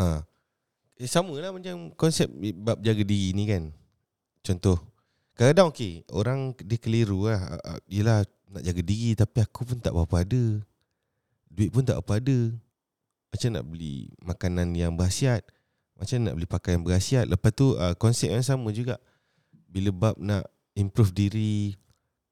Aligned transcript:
Ha. 0.00 0.24
Eh, 0.96 1.08
sama 1.08 1.36
lah 1.36 1.52
macam 1.52 1.92
konsep 1.92 2.28
bab 2.56 2.80
jaga 2.80 3.04
diri 3.04 3.36
ni 3.36 3.44
kan. 3.44 3.68
Contoh. 4.40 4.80
Kadang-kadang 5.36 5.68
okey, 5.72 5.92
orang 6.12 6.52
dia 6.56 6.80
keliru 6.80 7.28
lah. 7.28 7.40
Ah, 7.40 7.76
ah, 7.76 7.78
Yelah 7.88 8.24
nak 8.48 8.64
jaga 8.64 8.80
diri 8.80 9.12
tapi 9.12 9.44
aku 9.44 9.68
pun 9.68 9.76
tak 9.76 9.92
apa-apa 9.92 10.24
ada. 10.24 10.44
Duit 11.52 11.68
pun 11.68 11.84
tak 11.84 12.00
apa 12.00 12.16
ada. 12.16 12.38
Macam 13.30 13.48
nak 13.52 13.64
beli 13.68 14.08
makanan 14.24 14.72
yang 14.72 14.96
berhasiat. 14.96 15.44
Macam 16.00 16.16
nak 16.24 16.34
beli 16.36 16.48
pakaian 16.48 16.80
berhasiat. 16.80 17.28
Lepas 17.28 17.52
tu 17.52 17.76
uh, 17.76 17.92
konsep 17.96 18.32
yang 18.32 18.44
sama 18.44 18.72
juga. 18.72 18.96
Bila 19.68 19.92
bab 19.92 20.16
nak 20.16 20.48
improve 20.76 21.12
diri, 21.12 21.76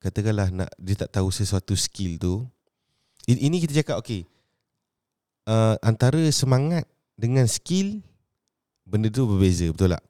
katakanlah 0.01 0.49
nak 0.51 0.71
dia 0.81 0.97
tak 0.97 1.13
tahu 1.21 1.29
sesuatu 1.29 1.77
skill 1.77 2.17
tu. 2.17 2.35
Ini 3.29 3.61
kita 3.61 3.85
cakap 3.85 4.01
okey. 4.01 4.25
Uh, 5.49 5.77
antara 5.81 6.21
semangat 6.33 6.85
dengan 7.19 7.51
skill 7.51 7.99
benda 8.87 9.11
tu 9.11 9.27
berbeza, 9.27 9.67
betul 9.75 9.91
tak? 9.91 10.05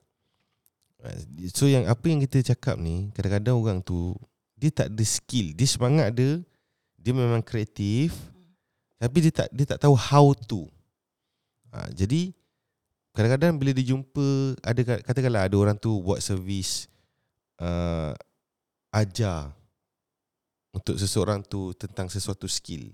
Uh, 1.01 1.48
So 1.50 1.64
yang 1.64 1.88
apa 1.88 2.05
yang 2.05 2.20
kita 2.20 2.55
cakap 2.55 2.77
ni, 2.77 3.09
kadang-kadang 3.16 3.56
orang 3.56 3.78
tu 3.80 4.12
dia 4.55 4.69
tak 4.69 4.92
ada 4.92 5.05
skill. 5.09 5.56
Dia 5.56 5.64
semangat 5.64 6.12
ada, 6.12 6.45
dia 7.00 7.12
memang 7.16 7.41
kreatif, 7.41 8.12
tapi 9.00 9.24
dia 9.24 9.33
tak 9.33 9.48
dia 9.55 9.64
tak 9.64 9.80
tahu 9.80 9.97
how 9.97 10.36
to. 10.36 10.69
Ha, 11.73 11.88
jadi 11.95 12.34
kadang-kadang 13.14 13.56
bila 13.56 13.70
dia 13.72 13.95
jumpa 13.95 14.59
ada 14.61 14.80
katakanlah 15.00 15.47
ada 15.47 15.56
orang 15.56 15.77
tu 15.78 15.95
buat 16.02 16.19
servis 16.19 16.91
uh, 17.62 18.12
ajar 18.91 19.55
untuk 20.75 20.98
seseorang 20.98 21.42
tu 21.47 21.70
tentang 21.78 22.11
sesuatu 22.11 22.50
skill. 22.50 22.91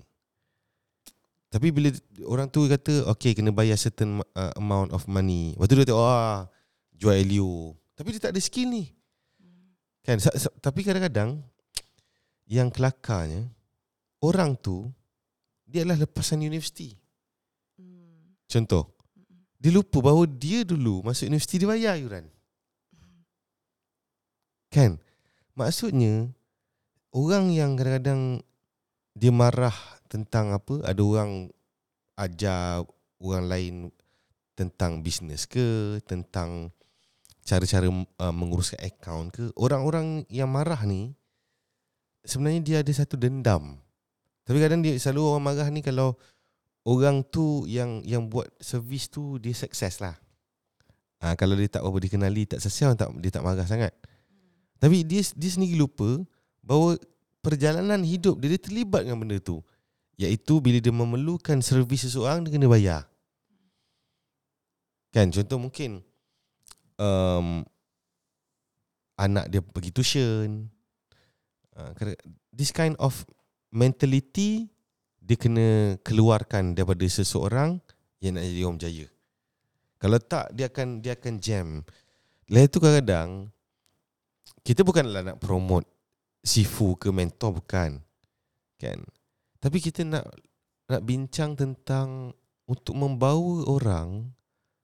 Tapi 1.55 1.71
bila 1.71 1.87
orang 2.27 2.51
tu 2.51 2.67
kata 2.67 3.07
okay 3.07 3.31
kena 3.31 3.55
bayar 3.55 3.79
certain 3.79 4.19
uh, 4.19 4.51
amount 4.59 4.91
of 4.91 5.07
money. 5.07 5.55
Lepas 5.55 5.71
tu 5.71 5.75
dia 5.79 5.83
kata 5.87 5.95
oh 5.95 6.43
jual 6.99 7.15
Elio. 7.15 7.71
Tapi 7.95 8.11
dia 8.11 8.27
tak 8.27 8.35
ada 8.35 8.43
skill 8.43 8.67
ni. 8.67 8.91
Kan 10.03 10.19
sa- 10.19 10.35
sa- 10.35 10.51
tapi 10.59 10.83
kadang-kadang 10.83 11.39
yang 12.43 12.67
kelakarnya 12.67 13.47
orang 14.19 14.59
tu 14.59 14.91
dia 15.63 15.87
adalah 15.87 16.03
lepasan 16.03 16.43
universiti. 16.43 16.91
Hmm. 17.79 18.35
Contoh, 18.51 18.91
dia 19.55 19.71
lupa 19.71 20.03
bahawa 20.03 20.27
dia 20.27 20.67
dulu 20.67 21.07
masuk 21.07 21.31
universiti 21.31 21.63
dia 21.63 21.71
bayar 21.71 21.95
yuran. 21.95 22.27
Kan? 24.75 24.99
Maksudnya 25.55 26.35
orang 27.15 27.47
yang 27.55 27.79
kadang-kadang 27.79 28.43
dia 29.15 29.31
marah 29.31 29.73
tentang 30.11 30.51
apa, 30.51 30.83
ada 30.83 30.99
orang 30.99 31.49
ajar 32.15 32.83
orang 33.19 33.45
lain 33.47 33.73
tentang 34.55 35.03
bisnes 35.03 35.43
ke, 35.45 35.99
tentang 36.07 36.71
cara-cara 37.45 37.85
uh, 37.91 38.33
menguruskan 38.33 38.79
akaun 38.81 39.29
ke, 39.29 39.51
orang-orang 39.59 40.23
yang 40.31 40.49
marah 40.49 40.79
ni 40.87 41.13
sebenarnya 42.25 42.61
dia 42.65 42.77
ada 42.81 42.91
satu 42.91 43.15
dendam. 43.15 43.77
Tapi 44.45 44.57
kadang 44.61 44.81
dia 44.81 44.97
selalu 44.97 45.21
orang 45.35 45.43
marah 45.45 45.69
ni 45.69 45.81
kalau 45.85 46.17
orang 46.85 47.21
tu 47.25 47.65
yang 47.65 48.01
yang 48.05 48.25
buat 48.29 48.49
servis 48.61 49.09
tu 49.09 49.37
dia 49.37 49.53
sukses 49.53 50.01
lah. 50.01 50.17
Ha, 51.21 51.33
kalau 51.33 51.57
dia 51.57 51.69
tak 51.69 51.81
apa 51.81 51.97
dikenali 51.97 52.45
tak 52.45 52.59
sukses 52.61 52.93
tak 52.97 53.09
dia 53.21 53.31
tak 53.33 53.45
marah 53.45 53.65
sangat. 53.65 53.93
Tapi 54.77 55.05
dia 55.05 55.21
dia 55.21 55.49
sendiri 55.49 55.77
lupa 55.77 56.21
bahawa 56.61 56.97
perjalanan 57.41 58.01
hidup 58.01 58.41
dia, 58.41 58.53
dia 58.53 58.61
terlibat 58.61 59.05
dengan 59.05 59.21
benda 59.21 59.37
tu. 59.41 59.61
Iaitu 60.15 60.63
bila 60.63 60.79
dia 60.79 60.95
memerlukan 60.95 61.59
servis 61.59 62.07
seseorang 62.07 62.43
dia 62.43 62.55
kena 62.55 62.71
bayar. 62.71 63.03
Kan 65.11 65.31
contoh 65.31 65.59
mungkin 65.59 66.03
um, 66.99 67.63
anak 69.19 69.51
dia 69.51 69.59
pergi 69.63 69.91
tuition. 69.91 70.67
Uh, 71.75 71.91
this 72.55 72.71
kind 72.71 72.95
of 72.99 73.27
mentality 73.71 74.71
dia 75.19 75.35
kena 75.35 75.99
keluarkan 76.05 76.77
daripada 76.77 77.03
seseorang 77.07 77.81
yang 78.23 78.39
nak 78.39 78.47
jadi 78.47 78.61
orang 78.63 78.77
berjaya. 78.79 79.07
Kalau 79.99 80.19
tak 80.21 80.53
dia 80.55 80.69
akan 80.69 81.03
dia 81.03 81.17
akan 81.17 81.33
jam. 81.41 81.67
Lain 82.45 82.67
tu 82.69 82.77
kadang-kadang 82.77 83.49
kita 84.61 84.85
bukanlah 84.85 85.21
nak 85.25 85.37
promote 85.41 85.89
sifu 86.45 86.93
ke 86.99 87.09
mentor 87.09 87.57
bukan. 87.57 87.97
Kan? 88.77 88.99
Tapi 89.65 89.81
kita 89.81 90.05
nak 90.05 90.29
nak 90.85 91.01
bincang 91.01 91.57
tentang 91.57 92.37
untuk 92.69 92.93
membawa 92.93 93.65
orang 93.65 94.29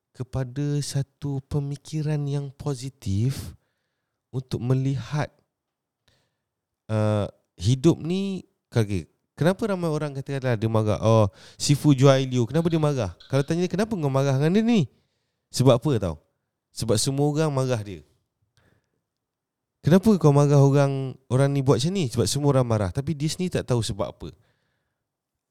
kepada 0.10 0.82
satu 0.82 1.38
pemikiran 1.46 2.18
yang 2.26 2.50
positif 2.50 3.54
untuk 4.34 4.58
melihat 4.58 5.30
uh, 6.90 7.30
hidup 7.62 8.02
ni 8.02 8.42
okay, 8.74 9.06
kenapa 9.38 9.70
ramai 9.70 9.94
orang 9.94 10.18
katakanlah 10.18 10.58
dia 10.58 10.66
marah? 10.66 10.98
Oh 11.06 11.30
sifu 11.62 11.94
jual 11.94 12.18
Ilio 12.18 12.50
kenapa 12.50 12.66
dia 12.66 12.82
marah? 12.82 13.14
Kalau 13.30 13.46
tanya 13.46 13.70
kenapa 13.70 13.94
kau 13.94 14.10
marah 14.10 14.34
dengan 14.42 14.58
dia 14.58 14.66
ni? 14.66 14.90
Sebab 15.54 15.78
apa 15.78 15.92
tau? 16.02 16.18
Sebab 16.74 16.98
semua 16.98 17.30
orang 17.30 17.54
marah 17.54 17.82
dia. 17.86 18.02
Kenapa 19.86 20.10
kau 20.18 20.34
marah 20.34 20.58
orang 20.58 21.14
orang 21.30 21.54
ni 21.54 21.62
buat 21.62 21.78
macam 21.78 21.94
ni? 21.94 22.10
Sebab 22.10 22.26
semua 22.26 22.58
orang 22.58 22.66
marah. 22.66 22.90
Tapi 22.90 23.14
dia 23.14 23.30
sendiri 23.30 23.62
tak 23.62 23.70
tahu 23.70 23.86
sebab 23.86 24.10
apa 24.10 24.34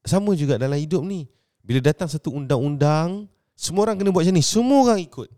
sama 0.05 0.33
juga 0.33 0.57
dalam 0.57 0.77
hidup 0.77 1.05
ni 1.05 1.29
bila 1.61 1.79
datang 1.81 2.09
satu 2.09 2.33
undang-undang 2.33 3.29
semua 3.53 3.89
orang 3.89 4.01
kena 4.01 4.09
buat 4.09 4.25
macam 4.25 4.35
ni 4.35 4.45
semua 4.45 4.77
orang 4.89 4.99
ikut 5.01 5.29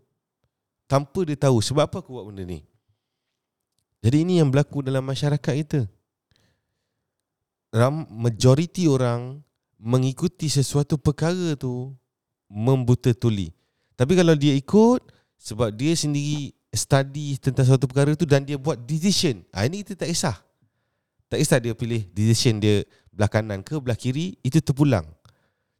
tanpa 0.88 1.20
dia 1.24 1.36
tahu 1.36 1.60
sebab 1.60 1.84
apa 1.84 2.00
aku 2.00 2.16
buat 2.16 2.28
benda 2.32 2.44
ni 2.44 2.64
jadi 4.04 4.20
ini 4.24 4.40
yang 4.40 4.48
berlaku 4.48 4.84
dalam 4.84 5.04
masyarakat 5.04 5.54
kita 5.64 5.88
ram, 7.74 8.06
majoriti 8.06 8.86
orang 8.86 9.42
mengikuti 9.82 10.46
sesuatu 10.46 10.94
perkara 10.94 11.58
tu 11.58 11.90
membuta 12.46 13.10
tuli. 13.10 13.50
Tapi 13.98 14.14
kalau 14.14 14.38
dia 14.38 14.54
ikut 14.54 15.02
sebab 15.34 15.74
dia 15.74 15.92
sendiri 15.98 16.54
study 16.70 17.36
tentang 17.42 17.66
suatu 17.66 17.90
perkara 17.90 18.14
tu 18.14 18.24
dan 18.24 18.46
dia 18.46 18.54
buat 18.54 18.78
decision. 18.78 19.42
Ha, 19.50 19.66
ini 19.66 19.82
kita 19.82 20.06
tak 20.06 20.14
kisah. 20.14 20.38
Tak 21.34 21.42
kisah 21.42 21.58
dia 21.58 21.74
pilih 21.74 22.06
decision 22.14 22.62
dia 22.62 22.86
belah 23.10 23.26
kanan 23.26 23.66
ke 23.66 23.74
belah 23.82 23.98
kiri, 23.98 24.38
itu 24.46 24.62
terpulang. 24.62 25.02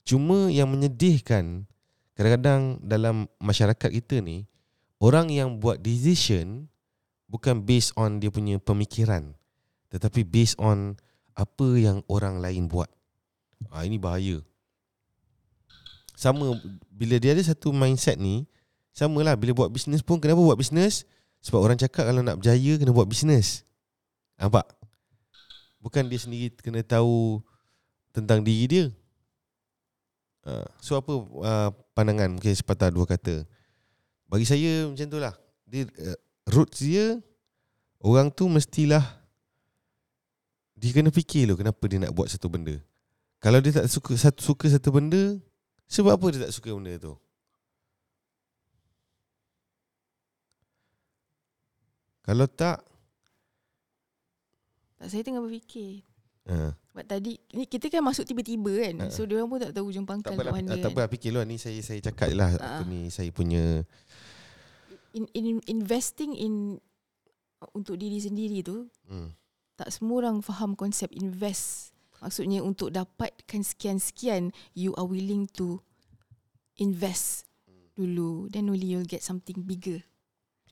Cuma 0.03 0.51
yang 0.51 0.67
menyedihkan 0.67 1.63
kadang-kadang 2.19 2.83
dalam 2.83 3.31
masyarakat 3.39 3.87
kita 4.03 4.19
ni, 4.19 4.51
orang 4.99 5.31
yang 5.31 5.63
buat 5.63 5.79
decision 5.79 6.67
bukan 7.31 7.63
based 7.63 7.95
on 7.95 8.19
dia 8.19 8.35
punya 8.35 8.59
pemikiran. 8.59 9.31
Tetapi 9.95 10.27
based 10.27 10.59
on 10.59 10.99
apa 11.39 11.69
yang 11.79 12.03
orang 12.11 12.43
lain 12.43 12.67
buat. 12.67 12.91
Ha, 13.71 13.87
ini 13.87 13.95
bahaya. 13.95 14.43
Sama 16.19 16.59
bila 16.91 17.15
dia 17.23 17.31
ada 17.31 17.47
satu 17.47 17.71
mindset 17.71 18.19
ni, 18.19 18.43
samalah 18.91 19.39
bila 19.39 19.55
buat 19.55 19.71
bisnes 19.71 20.03
pun 20.03 20.19
kenapa 20.19 20.43
buat 20.43 20.59
bisnes? 20.59 21.07
Sebab 21.47 21.63
orang 21.63 21.79
cakap 21.79 22.11
kalau 22.11 22.27
nak 22.27 22.43
berjaya 22.43 22.75
kena 22.75 22.91
buat 22.91 23.07
bisnes. 23.07 23.63
Nampak? 24.35 24.83
Bukan 25.85 26.09
dia 26.09 26.17
sendiri 26.17 26.49
kena 26.65 26.81
tahu 26.81 27.45
tentang 28.17 28.41
diri 28.41 28.65
dia. 28.65 28.85
Ha, 30.49 30.65
so 30.81 30.97
apa 30.97 31.13
uh, 31.13 31.69
pandangan 31.93 32.33
mungkin 32.33 32.57
sepatah 32.57 32.89
dua 32.89 33.05
kata. 33.05 33.45
Bagi 34.25 34.49
saya 34.49 34.89
macam 34.89 35.05
tu 35.13 35.21
lah. 35.21 35.37
Dia, 35.69 35.85
uh, 35.85 36.19
roots 36.49 36.81
dia, 36.81 37.21
orang 38.01 38.33
tu 38.33 38.49
mestilah 38.49 39.05
dia 40.73 40.91
kena 40.91 41.13
fikir 41.13 41.53
loh 41.53 41.57
kenapa 41.61 41.85
dia 41.85 42.01
nak 42.01 42.17
buat 42.17 42.33
satu 42.33 42.49
benda. 42.49 42.81
Kalau 43.45 43.61
dia 43.61 43.77
tak 43.77 43.93
suka 43.93 44.17
satu 44.17 44.41
suka 44.41 44.73
satu 44.73 44.89
benda, 44.89 45.37
sebab 45.85 46.17
apa 46.17 46.27
dia 46.33 46.49
tak 46.49 46.55
suka 46.57 46.73
benda 46.73 46.97
tu? 46.97 47.13
Kalau 52.25 52.49
Tak 52.49 52.94
saya 55.09 55.23
tengah 55.23 55.41
berfikir. 55.41 56.05
uh, 56.47 56.71
Sebab 56.93 57.05
tadi 57.05 57.35
ni 57.53 57.67
kita 57.67 57.91
kan 57.91 58.05
masuk 58.05 58.23
tiba-tiba 58.23 58.73
kan. 58.79 58.95
Ha. 59.03 59.05
So 59.11 59.27
dia 59.27 59.41
orang 59.41 59.51
pun 59.51 59.59
tak 59.59 59.73
tahu 59.75 59.91
hujung 59.91 60.07
tak 60.07 60.11
pangkal 60.31 60.35
kat 60.39 60.53
mana. 60.53 60.71
tak 60.79 60.93
kan. 60.93 60.93
apa 60.95 61.11
fikir 61.11 61.31
lah 61.35 61.43
ni 61.43 61.57
saya 61.59 61.81
saya 61.83 61.99
cakap 61.99 62.31
je 62.31 62.37
lah 62.39 62.51
Ah. 62.59 62.79
apa 62.79 62.83
ni 62.87 63.09
saya 63.11 63.29
punya 63.31 63.83
In, 65.15 65.31
in 65.31 65.63
investing 65.71 66.35
in 66.35 66.83
untuk 67.71 67.95
diri 67.97 68.19
sendiri 68.19 68.67
tu 68.67 68.91
hmm, 69.07 69.31
tak 69.75 69.95
semua 69.95 70.27
orang 70.27 70.43
faham 70.43 70.75
konsep 70.75 71.07
invest. 71.15 71.95
Maksudnya 72.19 72.63
untuk 72.63 72.91
dapatkan 72.91 73.63
sekian-sekian 73.63 74.51
you 74.75 74.91
are 74.99 75.07
willing 75.07 75.47
to 75.55 75.79
invest 76.77 77.47
dulu 77.95 78.51
then 78.51 78.67
only 78.67 78.91
you'll 78.91 79.07
get 79.07 79.23
something 79.23 79.63
bigger. 79.63 80.03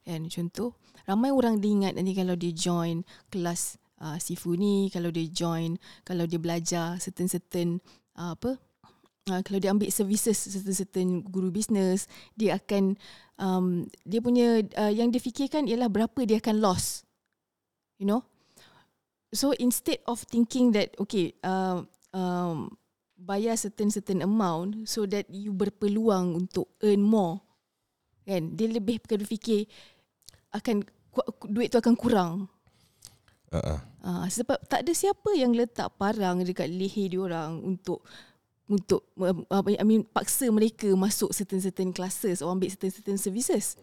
Kan 0.02 0.26
contoh 0.26 0.74
ramai 1.06 1.30
orang 1.30 1.62
dia 1.62 1.70
ingat 1.70 1.92
nanti 1.94 2.10
kalau 2.10 2.34
dia 2.34 2.50
join 2.50 3.06
kelas 3.30 3.78
uh, 4.02 4.18
sifu 4.18 4.58
ni 4.58 4.90
kalau 4.90 5.14
dia 5.14 5.30
join 5.30 5.78
kalau 6.02 6.26
dia 6.26 6.42
belajar 6.42 6.98
certain 6.98 7.30
certain 7.30 7.78
uh, 8.18 8.34
apa 8.34 8.58
uh, 9.30 9.40
kalau 9.44 9.58
dia 9.62 9.70
ambil 9.70 9.90
services 9.92 10.34
certain-certain 10.34 11.22
guru 11.22 11.52
bisnes, 11.52 12.10
dia 12.34 12.58
akan 12.58 12.98
um, 13.38 13.86
dia 14.02 14.18
punya 14.18 14.64
uh, 14.78 14.90
yang 14.90 15.12
dia 15.12 15.22
fikirkan 15.22 15.68
ialah 15.70 15.86
berapa 15.92 16.26
dia 16.26 16.42
akan 16.42 16.58
loss. 16.58 17.06
You 18.00 18.08
know? 18.08 18.22
So 19.32 19.54
instead 19.56 20.02
of 20.08 20.24
thinking 20.26 20.74
that 20.74 20.96
okay, 20.98 21.36
uh, 21.46 21.86
um, 22.10 22.74
bayar 23.14 23.54
certain 23.54 23.88
certain 23.88 24.20
amount 24.20 24.90
so 24.90 25.06
that 25.06 25.30
you 25.30 25.54
berpeluang 25.54 26.34
untuk 26.34 26.66
earn 26.82 27.04
more. 27.04 27.40
Kan? 28.26 28.54
Dia 28.58 28.70
lebih 28.70 29.02
kepada 29.02 29.22
fikir 29.26 29.70
akan 30.52 30.82
duit 31.48 31.70
tu 31.70 31.78
akan 31.78 31.94
kurang. 31.94 32.50
Uh-uh. 33.52 33.78
Uh, 34.02 34.26
sebab 34.32 34.56
tak 34.66 34.82
ada 34.82 34.92
siapa 34.96 35.30
yang 35.36 35.52
letak 35.52 35.92
parang 36.00 36.40
dekat 36.40 36.66
leher 36.72 37.06
dia 37.12 37.20
orang 37.20 37.60
untuk 37.60 38.00
untuk 38.64 39.12
um, 39.20 39.44
I 39.68 39.84
mean 39.84 40.08
paksa 40.08 40.48
mereka 40.48 40.88
masuk 40.96 41.36
certain-certain 41.36 41.92
classes 41.92 42.40
or 42.40 42.48
ambil 42.48 42.72
certain-certain 42.72 43.20
services. 43.20 43.76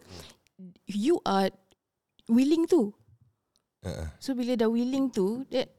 You 0.90 1.22
are 1.22 1.54
willing 2.26 2.66
to. 2.74 2.90
Uh-uh. 3.86 4.10
So 4.18 4.34
bila 4.34 4.58
dah 4.58 4.66
willing 4.66 5.14
tu 5.14 5.46
that 5.54 5.70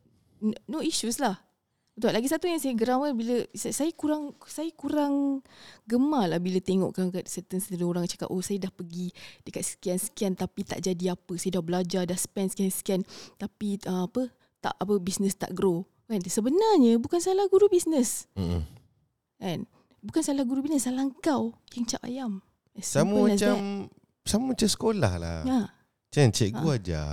no 0.65 0.79
issues 0.79 1.19
lah. 1.19 1.43
Betul. 1.91 2.11
Lagi 2.15 2.27
satu 2.31 2.45
yang 2.47 2.57
saya 2.57 2.73
geram 2.73 3.03
kan 3.03 3.11
bila 3.11 3.43
saya 3.53 3.91
kurang 3.91 4.31
saya 4.47 4.71
kurang 4.73 5.43
gemar 5.83 6.31
lah 6.31 6.39
bila 6.39 6.57
tengok 6.63 6.95
kan 6.95 7.11
kat 7.11 7.27
certain-certain 7.27 7.83
orang 7.83 8.07
cakap 8.07 8.31
oh 8.31 8.39
saya 8.39 8.63
dah 8.63 8.71
pergi 8.71 9.11
dekat 9.43 9.63
sekian-sekian 9.67 10.33
tapi 10.39 10.63
tak 10.63 10.79
jadi 10.79 11.13
apa. 11.19 11.33
Saya 11.35 11.59
dah 11.59 11.63
belajar 11.63 12.01
dah 12.07 12.15
spend 12.15 12.55
sekian-sekian 12.55 13.03
tapi 13.35 13.75
uh, 13.85 14.07
apa 14.07 14.31
tak 14.63 14.73
apa 14.79 14.93
business 15.03 15.35
tak 15.35 15.51
grow. 15.51 15.83
Kan 16.07 16.23
sebenarnya 16.23 16.95
bukan 16.99 17.19
salah 17.19 17.47
guru 17.51 17.67
bisnes. 17.67 18.27
Mm-mm. 18.39 18.63
Kan? 19.39 19.67
Bukan 20.01 20.21
salah 20.25 20.43
guru 20.47 20.65
bisnes, 20.65 20.87
salah 20.87 21.05
kau 21.21 21.53
yang 21.77 21.85
cap 21.85 22.01
ayam. 22.07 22.41
As 22.73 22.87
Sama 22.87 23.27
macam 23.27 23.55
that. 23.85 23.91
sama 24.25 24.43
macam 24.55 24.69
sekolah 24.71 25.13
lah. 25.19 25.39
Ya. 25.43 25.61
Macam 26.07 26.31
cikgu 26.31 26.67
Ha. 26.67 26.75
ajar 26.79 27.11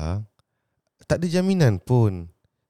tak 1.09 1.25
ada 1.25 1.27
jaminan 1.27 1.81
pun. 1.81 2.29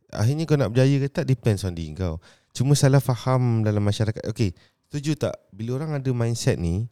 Akhirnya 0.09 0.49
kau 0.49 0.57
nak 0.57 0.73
berjaya 0.73 0.97
ke 0.99 1.09
tak 1.09 1.25
depends 1.25 1.63
on 1.63 1.73
diri 1.73 1.93
kau. 1.93 2.17
Cuma 2.53 2.73
salah 2.73 2.99
faham 2.99 3.61
dalam 3.61 3.85
masyarakat. 3.85 4.25
Okay, 4.27 4.57
setuju 4.89 5.15
tak? 5.15 5.37
Bila 5.53 5.79
orang 5.79 6.01
ada 6.01 6.11
mindset 6.11 6.57
ni 6.57 6.89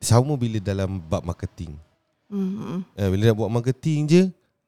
sama 0.00 0.36
bila 0.36 0.60
dalam 0.60 1.00
bab 1.00 1.24
marketing. 1.24 1.76
Hmm, 2.26 2.50
hmm. 2.52 2.80
Eh, 2.96 3.08
bila 3.08 3.22
nak 3.30 3.36
buat 3.38 3.50
marketing 3.52 4.00
je, 4.08 4.22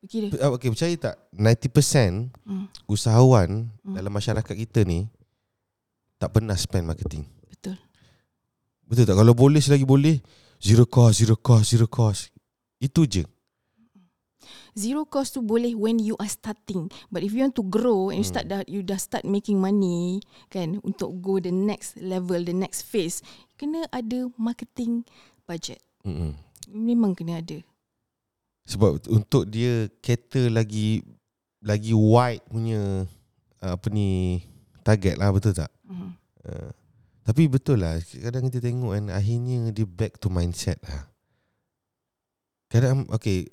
deh. 0.07 0.31
ah, 0.39 0.55
okay, 0.55 0.71
percaya 0.71 0.95
tak? 0.95 1.15
90% 1.35 2.31
Hmm, 2.47 2.67
usahawan 2.87 3.67
Hmm. 3.83 3.95
dalam 3.97 4.13
masyarakat 4.13 4.55
kita 4.55 4.87
ni 4.87 5.09
tak 6.17 6.33
pernah 6.33 6.55
spend 6.55 6.87
marketing. 6.87 7.25
betul. 7.49 7.77
Betul 8.87 9.05
tak? 9.05 9.17
Kalau 9.17 9.35
boleh 9.35 9.61
selagi 9.61 9.85
boleh, 9.85 10.23
zero 10.59 10.87
cost, 10.87 11.21
zero 11.21 11.37
cost, 11.37 11.73
zero 11.73 11.87
cost. 11.87 12.31
Itu 12.79 13.05
je. 13.05 13.27
Zero 14.77 15.09
cost 15.09 15.37
tu 15.37 15.41
boleh 15.41 15.73
when 15.73 16.03
you 16.03 16.19
are 16.19 16.29
starting. 16.29 16.91
But 17.09 17.25
if 17.25 17.33
you 17.33 17.45
want 17.47 17.57
to 17.57 17.65
grow 17.65 18.11
and 18.11 18.21
you 18.21 18.29
start 18.29 18.51
dah 18.51 18.67
you 18.69 18.85
dah 18.85 18.99
start 19.01 19.25
making 19.25 19.63
money 19.63 20.21
kan 20.53 20.83
untuk 20.83 21.21
go 21.23 21.39
the 21.39 21.55
next 21.55 21.97
level, 22.01 22.41
the 22.43 22.57
next 22.57 22.89
phase, 22.89 23.23
kena 23.57 23.87
ada 23.95 24.29
marketing 24.37 25.07
budget. 25.49 25.81
Mm-mm. 26.05 26.37
Memang 26.69 27.17
kena 27.17 27.41
ada. 27.41 27.61
Sebab 28.69 29.09
untuk 29.09 29.49
dia 29.49 29.89
cater 30.05 30.53
lagi 30.53 31.01
lagi 31.65 31.97
wide 31.97 32.45
punya 32.53 33.09
apa 33.59 33.87
ni 33.91 34.39
target 34.85 35.19
lah 35.19 35.33
betul 35.33 35.57
tak? 35.57 35.73
Hmm. 35.89 36.15
Uh, 36.47 36.71
tapi 37.27 37.45
betul 37.45 37.83
lah 37.83 38.01
kadang 38.01 38.49
kita 38.49 38.69
tengok 38.73 38.95
kan 38.97 39.13
akhirnya 39.13 39.69
dia 39.73 39.85
back 39.85 40.21
to 40.21 40.33
mindset 40.33 40.79
lah. 40.85 41.09
Kadang 42.69 43.09
okay 43.09 43.49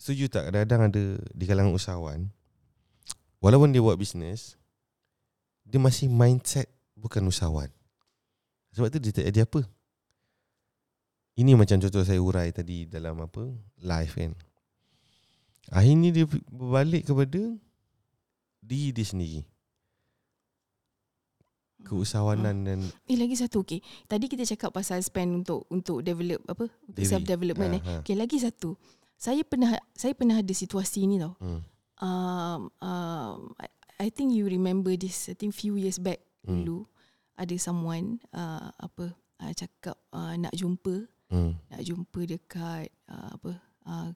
setuju 0.00 0.32
tak 0.32 0.48
kadang-kadang 0.48 0.88
ada 0.88 1.02
di 1.36 1.44
kalangan 1.44 1.76
usahawan 1.76 2.32
walaupun 3.44 3.68
dia 3.68 3.84
buat 3.84 4.00
bisnes 4.00 4.56
dia 5.70 5.78
masih 5.78 6.10
mindset 6.10 6.66
bukan 6.98 7.22
usahawan. 7.30 7.70
Sebab 8.74 8.90
tu 8.90 8.98
dia 8.98 9.14
tak 9.14 9.26
jadi 9.30 9.46
apa. 9.46 9.62
Ini 11.38 11.54
macam 11.54 11.78
contoh 11.78 12.02
saya 12.02 12.18
urai 12.18 12.50
tadi 12.50 12.90
dalam 12.90 13.22
apa 13.22 13.54
live 13.80 14.12
kan. 14.12 14.32
Akhirnya 15.70 16.10
dia 16.10 16.26
berbalik 16.50 17.06
kepada 17.06 17.54
diri 18.60 18.90
dia 18.90 19.06
sendiri. 19.06 19.42
Keusahawanan 21.80 22.56
dan 22.66 22.78
Eh 23.08 23.16
lagi 23.16 23.40
satu 23.40 23.64
okey. 23.64 23.80
Tadi 24.04 24.28
kita 24.28 24.44
cakap 24.44 24.74
pasal 24.76 25.00
spend 25.00 25.46
untuk 25.46 25.64
untuk 25.72 26.04
develop 26.04 26.44
apa? 26.44 26.68
Untuk 26.68 27.06
self 27.08 27.24
development 27.24 27.80
eh. 27.80 27.82
Ha, 27.82 27.90
ha. 27.96 28.00
Okey 28.04 28.18
lagi 28.18 28.36
satu. 28.36 28.76
Saya 29.20 29.44
pernah 29.44 29.76
saya 29.92 30.16
pernah 30.16 30.40
ada 30.40 30.54
situasi 30.56 31.04
ni 31.04 31.20
tau. 31.20 31.36
hmm, 31.38 31.60
Um, 32.00 32.72
um, 32.80 33.52
I, 33.60 33.68
I 34.00 34.08
think 34.08 34.32
you 34.32 34.48
remember 34.48 34.96
this. 34.96 35.28
I 35.28 35.36
think 35.36 35.52
few 35.52 35.76
years 35.76 36.00
back 36.00 36.24
Hmm. 36.40 36.64
dulu 36.64 36.88
ada 37.36 37.52
someone 37.60 38.16
uh, 38.32 38.72
apa 38.80 39.12
uh, 39.12 39.52
cakap 39.52 40.00
uh, 40.08 40.32
nak 40.40 40.56
jumpa 40.56 41.04
hmm, 41.28 41.52
nak 41.68 41.82
jumpa 41.84 42.20
dekat 42.24 42.88
uh, 43.12 43.36
apa 43.36 43.50
uh, 43.84 44.08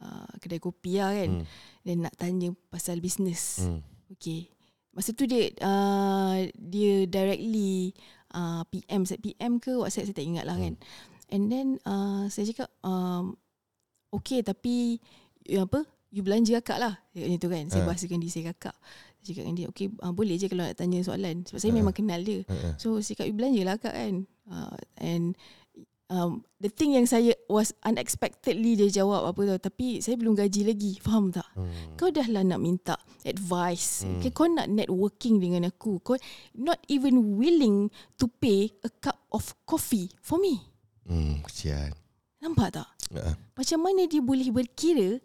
uh, 0.00 0.30
kedai 0.40 0.56
kopi 0.56 0.96
lah 0.96 1.12
kan 1.12 1.44
hmm, 1.44 1.44
dan 1.84 1.96
nak 2.00 2.16
tanya 2.16 2.56
pasal 2.72 3.04
bisnes. 3.04 3.60
hmm, 3.60 3.84
Okay. 4.16 4.48
Masa 4.96 5.12
tu 5.12 5.28
dia 5.28 5.52
uh, 5.60 6.48
dia 6.56 7.04
directly 7.04 7.92
uh, 8.32 8.64
PM 8.72 9.04
PM 9.04 9.60
ke 9.60 9.76
WhatsApp 9.76 10.08
saya 10.08 10.16
tak 10.16 10.24
ingat 10.24 10.48
lah 10.48 10.56
kan. 10.56 10.80
And 11.28 11.52
then 11.52 11.76
uh, 11.84 12.26
saya 12.26 12.48
cakap 12.48 12.72
um, 12.80 13.36
okay 14.10 14.40
tapi 14.40 14.98
ya 15.42 15.64
apa 15.64 15.82
you 16.10 16.20
belanja 16.20 16.58
akak 16.58 16.76
lah 16.76 16.98
macam 17.10 17.38
tu 17.38 17.48
kan. 17.48 17.64
Saya 17.66 17.82
Ah. 17.82 17.88
bahasakan 17.88 18.18
diri 18.18 18.30
saya 18.30 18.44
kakak. 18.50 18.76
Saya 19.16 19.24
cakap 19.26 19.42
dengan 19.44 19.56
dia 19.56 19.66
okay 19.68 19.86
uh, 19.96 20.10
boleh 20.10 20.34
je 20.34 20.46
kalau 20.46 20.64
nak 20.64 20.74
tanya 20.74 20.98
soalan 21.00 21.42
sebab 21.44 21.58
saya 21.58 21.70
Ah. 21.70 21.78
memang 21.78 21.94
kenal 21.94 22.20
dia. 22.20 22.40
ha. 22.44 22.74
So 22.76 22.98
saya 22.98 23.14
cakap 23.14 23.26
you 23.26 23.36
belanja 23.36 23.60
lah 23.62 23.74
akak 23.74 23.94
kan. 23.94 24.14
Uh, 24.50 24.74
and 24.98 25.38
um, 26.08 26.30
the 26.58 26.66
thing 26.66 26.90
yang 26.92 27.06
saya 27.06 27.30
was 27.46 27.70
unexpectedly 27.84 28.74
dia 28.74 28.90
jawab 28.90 29.22
apa 29.24 29.40
tau 29.46 29.70
tapi 29.70 30.02
saya 30.02 30.18
belum 30.18 30.34
gaji 30.34 30.66
lagi. 30.66 30.98
Faham 30.98 31.30
tak? 31.30 31.46
Hmm. 31.54 31.94
Kau 31.94 32.10
dah 32.10 32.26
lah 32.26 32.42
nak 32.42 32.58
minta 32.58 32.98
advice. 33.22 34.02
Hmm. 34.02 34.18
Hmm. 34.18 34.32
Kau 34.34 34.50
nak 34.50 34.66
networking 34.66 35.38
dengan 35.38 35.70
aku. 35.70 36.02
Kau 36.02 36.18
not 36.52 36.82
even 36.88 37.38
willing 37.38 37.86
to 38.16 38.26
pay 38.26 38.74
a 38.82 38.90
cup 38.90 39.22
of 39.30 39.54
coffee 39.62 40.10
for 40.18 40.42
me. 40.42 40.58
Hmm, 41.06 41.38
kesian. 41.42 41.94
Nampak 42.40 42.68
tak? 42.72 42.88
Ha, 43.12 43.36
Macam 43.54 43.78
mana 43.80 44.04
dia 44.04 44.18
boleh 44.18 44.48
berkira 44.48 45.20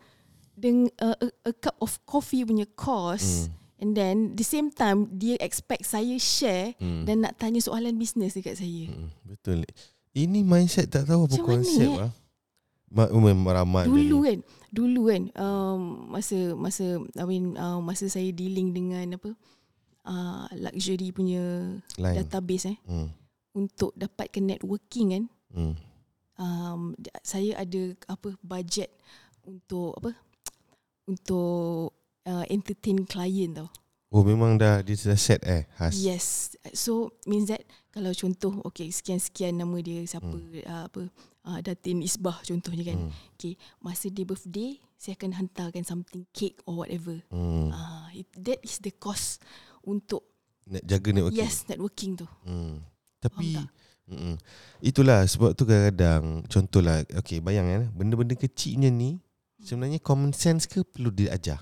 dengan 0.51 0.88
uh, 1.00 1.15
a, 1.15 1.27
a 1.45 1.53
cup 1.53 1.75
of 1.79 1.95
coffee 2.03 2.43
punya 2.43 2.67
cost 2.69 3.48
Hmm. 3.48 3.51
and 3.77 3.89
then 3.91 4.15
the 4.34 4.43
same 4.43 4.67
time 4.67 5.12
dia 5.12 5.36
expect 5.38 5.84
saya 5.84 6.15
share 6.15 6.75
Hmm. 6.75 7.03
dan 7.03 7.22
nak 7.22 7.36
tanya 7.36 7.60
soalan 7.60 7.95
bisnes 7.95 8.31
dekat 8.31 8.55
saya. 8.55 8.88
Hmm, 8.88 9.12
betul. 9.22 9.63
Ini 10.12 10.41
mindset 10.41 10.88
tak 10.89 11.05
tahu 11.05 11.27
apa 11.27 11.36
Macam 11.36 11.48
konsep 11.51 11.89
eh? 11.89 12.00
ah. 12.01 12.12
Memang 13.12 13.43
ramai 13.45 13.84
Dulu 13.84 14.24
kan 14.24 14.39
Dulu 14.72 15.01
kan 15.05 15.24
um, 15.36 15.79
Masa 16.07 16.55
Masa 16.55 16.86
I 17.12 17.25
mean 17.27 17.51
uh, 17.53 17.84
Masa 17.84 18.07
saya 18.07 18.31
dealing 18.31 18.72
dengan 18.72 19.19
Apa 19.19 19.36
uh, 20.05 20.48
Luxury 20.55 21.12
punya 21.12 21.43
lain. 22.00 22.15
Database 22.17 22.72
eh 22.72 22.77
Hmm. 22.88 23.12
Untuk 23.51 23.91
dapatkan 23.93 24.39
networking 24.45 25.07
kan 25.12 25.24
Hmm. 25.51 25.75
Um, 26.37 26.93
Saya 27.21 27.57
ada 27.57 27.81
Apa 28.05 28.35
Budget 28.39 28.91
Untuk 29.41 29.95
Apa 29.95 30.11
Untuk 31.11 31.93
uh, 32.23 32.45
Entertain 32.47 33.03
client 33.03 33.57
tau 33.57 33.69
Oh 34.13 34.23
memang 34.23 34.55
dah 34.55 34.79
dia 34.79 34.95
dah 34.95 35.17
set 35.17 35.43
eh 35.43 35.67
khas. 35.75 35.91
Yes 35.93 36.25
So 36.71 37.11
means 37.23 37.49
that 37.49 37.61
Kalau 37.89 38.11
contoh 38.11 38.63
Okay 38.65 38.87
sekian-sekian 38.87 39.55
nama 39.55 39.75
dia 39.79 40.01
Siapa 40.03 40.25
Hmm. 40.25 40.63
uh, 40.63 40.83
Apa 40.87 41.01
uh, 41.43 41.59
Datin 41.59 41.99
Isbah 41.99 42.39
contohnya 42.41 42.85
kan 42.85 42.97
Hmm. 42.97 43.11
Okay 43.35 43.59
Masa 43.77 44.07
dia 44.07 44.23
birthday 44.23 44.79
Saya 44.95 45.13
akan 45.15 45.35
hantarkan 45.35 45.83
something 45.83 46.23
cake 46.31 46.57
or 46.63 46.79
whatever 46.79 47.19
Hmm. 47.27 47.69
Ah, 47.69 48.07
it, 48.11 48.25
that 48.33 48.63
is 48.63 48.79
the 48.79 48.89
cost 48.91 49.43
untuk 49.83 50.23
Nak 50.65 50.81
jaga 50.81 51.13
networking. 51.13 51.45
yes 51.45 51.61
networking 51.67 52.17
tu. 52.17 52.25
Hmm. 52.41 52.81
Tapi 53.19 53.53
Faham 53.53 53.69
mm 54.05 54.38
itulah 54.85 55.25
sebab 55.25 55.57
tu 55.57 55.65
kadang-kadang 55.65 56.45
contohlah 56.45 57.01
okey 57.25 57.41
bayangkan 57.41 57.89
benda-benda 57.89 58.38
kecilnya 58.38 58.93
ni 58.93 59.17
sebenarnya 59.57 59.97
common 59.97 60.29
sense 60.29 60.69
ke 60.69 60.85
perlu 60.85 61.09
diajar? 61.09 61.57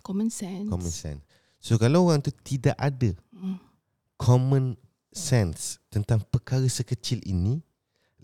Common 0.00 0.28
sense. 0.32 0.68
Common 0.68 0.92
sense. 0.92 1.20
So 1.60 1.76
kalau 1.76 2.08
orang 2.08 2.20
tu 2.24 2.32
tidak 2.44 2.76
ada 2.76 3.12
Mm. 3.34 3.60
common 4.16 4.76
sense 5.12 5.82
tentang 5.92 6.22
perkara 6.24 6.64
sekecil 6.64 7.20
ini 7.28 7.60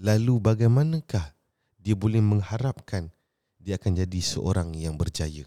lalu 0.00 0.40
bagaimanakah 0.40 1.36
dia 1.76 1.96
boleh 1.96 2.24
mengharapkan 2.24 3.12
dia 3.60 3.76
akan 3.76 4.00
jadi 4.00 4.20
seorang 4.24 4.72
yang 4.72 4.96
berjaya? 4.96 5.44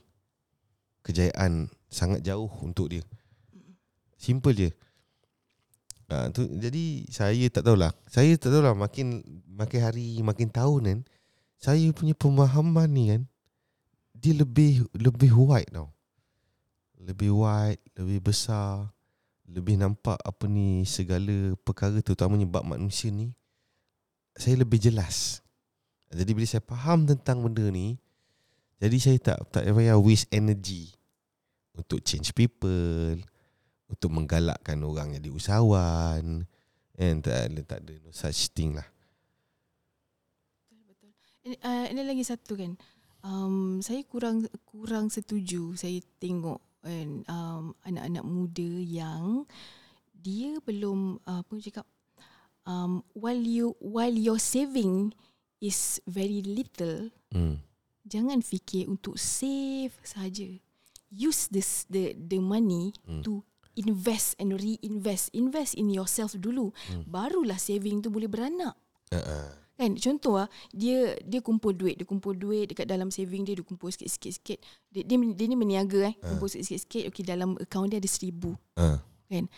Kejayaan 1.02 1.74
sangat 1.90 2.22
jauh 2.22 2.50
untuk 2.62 2.94
dia. 2.94 3.02
Simple 4.18 4.54
je. 4.54 4.70
Ha, 6.14 6.30
tu, 6.30 6.46
jadi 6.46 7.10
saya 7.10 7.50
tak 7.50 7.66
tahulah. 7.66 7.90
Saya 8.06 8.38
tak 8.38 8.54
tahulah 8.54 8.78
makin 8.78 9.26
makin 9.50 9.80
hari 9.82 10.22
makin 10.22 10.54
tahun 10.54 10.82
kan. 10.86 11.00
Saya 11.58 11.90
punya 11.90 12.14
pemahaman 12.14 12.86
ni 12.94 13.04
kan 13.10 13.22
dia 14.14 14.38
lebih 14.38 14.86
lebih 14.94 15.34
wide 15.34 15.74
tau. 15.74 15.90
Lebih 17.02 17.34
wide, 17.34 17.82
lebih 17.98 18.30
besar, 18.30 18.94
lebih 19.50 19.82
nampak 19.82 20.22
apa 20.22 20.46
ni 20.46 20.86
segala 20.86 21.58
perkara 21.66 21.98
terutamanya 22.00 22.46
bab 22.46 22.64
manusia 22.64 23.10
ni 23.10 23.34
saya 24.38 24.62
lebih 24.62 24.78
jelas. 24.78 25.42
Jadi 26.14 26.32
bila 26.32 26.46
saya 26.46 26.62
faham 26.62 27.10
tentang 27.10 27.42
benda 27.42 27.66
ni 27.74 27.98
jadi 28.78 28.98
saya 29.00 29.18
tak 29.18 29.38
tak 29.50 29.64
payah 29.66 29.96
waste 29.96 30.30
energy 30.30 30.92
untuk 31.74 32.04
change 32.06 32.36
people, 32.36 33.16
untuk 33.90 34.10
menggalakkan 34.12 34.82
orang 34.82 35.16
jadi 35.18 35.30
usahawan 35.30 36.48
and 36.96 37.18
tak 37.26 37.50
ada, 37.52 37.62
tak 37.66 37.80
ada 37.86 37.94
no 38.02 38.10
such 38.14 38.54
thing 38.54 38.78
lah. 38.78 38.88
Betul. 40.88 41.12
Ini, 41.44 41.56
uh, 41.62 41.86
ini 41.90 42.02
lagi 42.04 42.24
satu 42.26 42.54
kan. 42.56 42.74
Um, 43.24 43.80
saya 43.80 44.04
kurang 44.04 44.44
kurang 44.68 45.08
setuju 45.08 45.80
saya 45.80 46.04
tengok 46.20 46.60
kan 46.84 47.24
um, 47.32 47.72
anak-anak 47.88 48.26
muda 48.28 48.68
yang 48.84 49.48
dia 50.12 50.60
belum 50.60 51.24
uh, 51.24 51.40
apa 51.40 51.56
cakap 51.64 51.88
um, 52.68 53.00
while 53.16 53.40
you 53.40 53.72
while 53.80 54.12
your 54.12 54.36
saving 54.36 55.16
is 55.64 56.04
very 56.04 56.44
little 56.44 57.08
Hmm. 57.32 57.64
jangan 58.04 58.44
fikir 58.44 58.92
untuk 58.92 59.16
save 59.16 59.96
saja 60.04 60.46
use 61.08 61.48
this 61.48 61.88
the 61.88 62.12
the 62.20 62.44
money 62.44 62.92
Hmm. 63.08 63.24
to 63.24 63.40
invest 63.76 64.38
and 64.38 64.54
reinvest 64.54 65.30
invest 65.32 65.74
in 65.74 65.90
yourself 65.90 66.34
dulu 66.34 66.70
Hmm. 66.90 67.04
barulah 67.06 67.58
saving 67.58 68.00
tu 68.00 68.10
boleh 68.10 68.28
beranak 68.28 68.74
Uh-uh. 69.10 69.62
Kan 69.74 69.98
contoh 69.98 70.38
ah 70.38 70.46
dia 70.70 71.18
dia 71.22 71.42
kumpul 71.42 71.74
duit, 71.74 71.98
dia 71.98 72.06
kumpul 72.06 72.34
duit 72.34 72.70
dekat 72.70 72.86
dalam 72.86 73.10
saving 73.10 73.42
dia 73.42 73.58
dia 73.58 73.66
kumpul 73.66 73.90
sikit-sikit 73.90 74.32
sikit. 74.38 74.60
Dia, 74.90 75.02
dia 75.02 75.18
dia 75.18 75.46
ni 75.50 75.58
berniaga 75.58 76.10
eh, 76.10 76.16
kumpul 76.18 76.46
sikit-sikit 76.46 76.82
sikit. 76.82 77.04
Okey 77.10 77.24
dalam 77.26 77.58
akaun 77.58 77.90
dia 77.90 77.98
ada 77.98 78.06
seribu. 78.06 78.54
Uh. 78.78 79.02
Kan. 79.26 79.50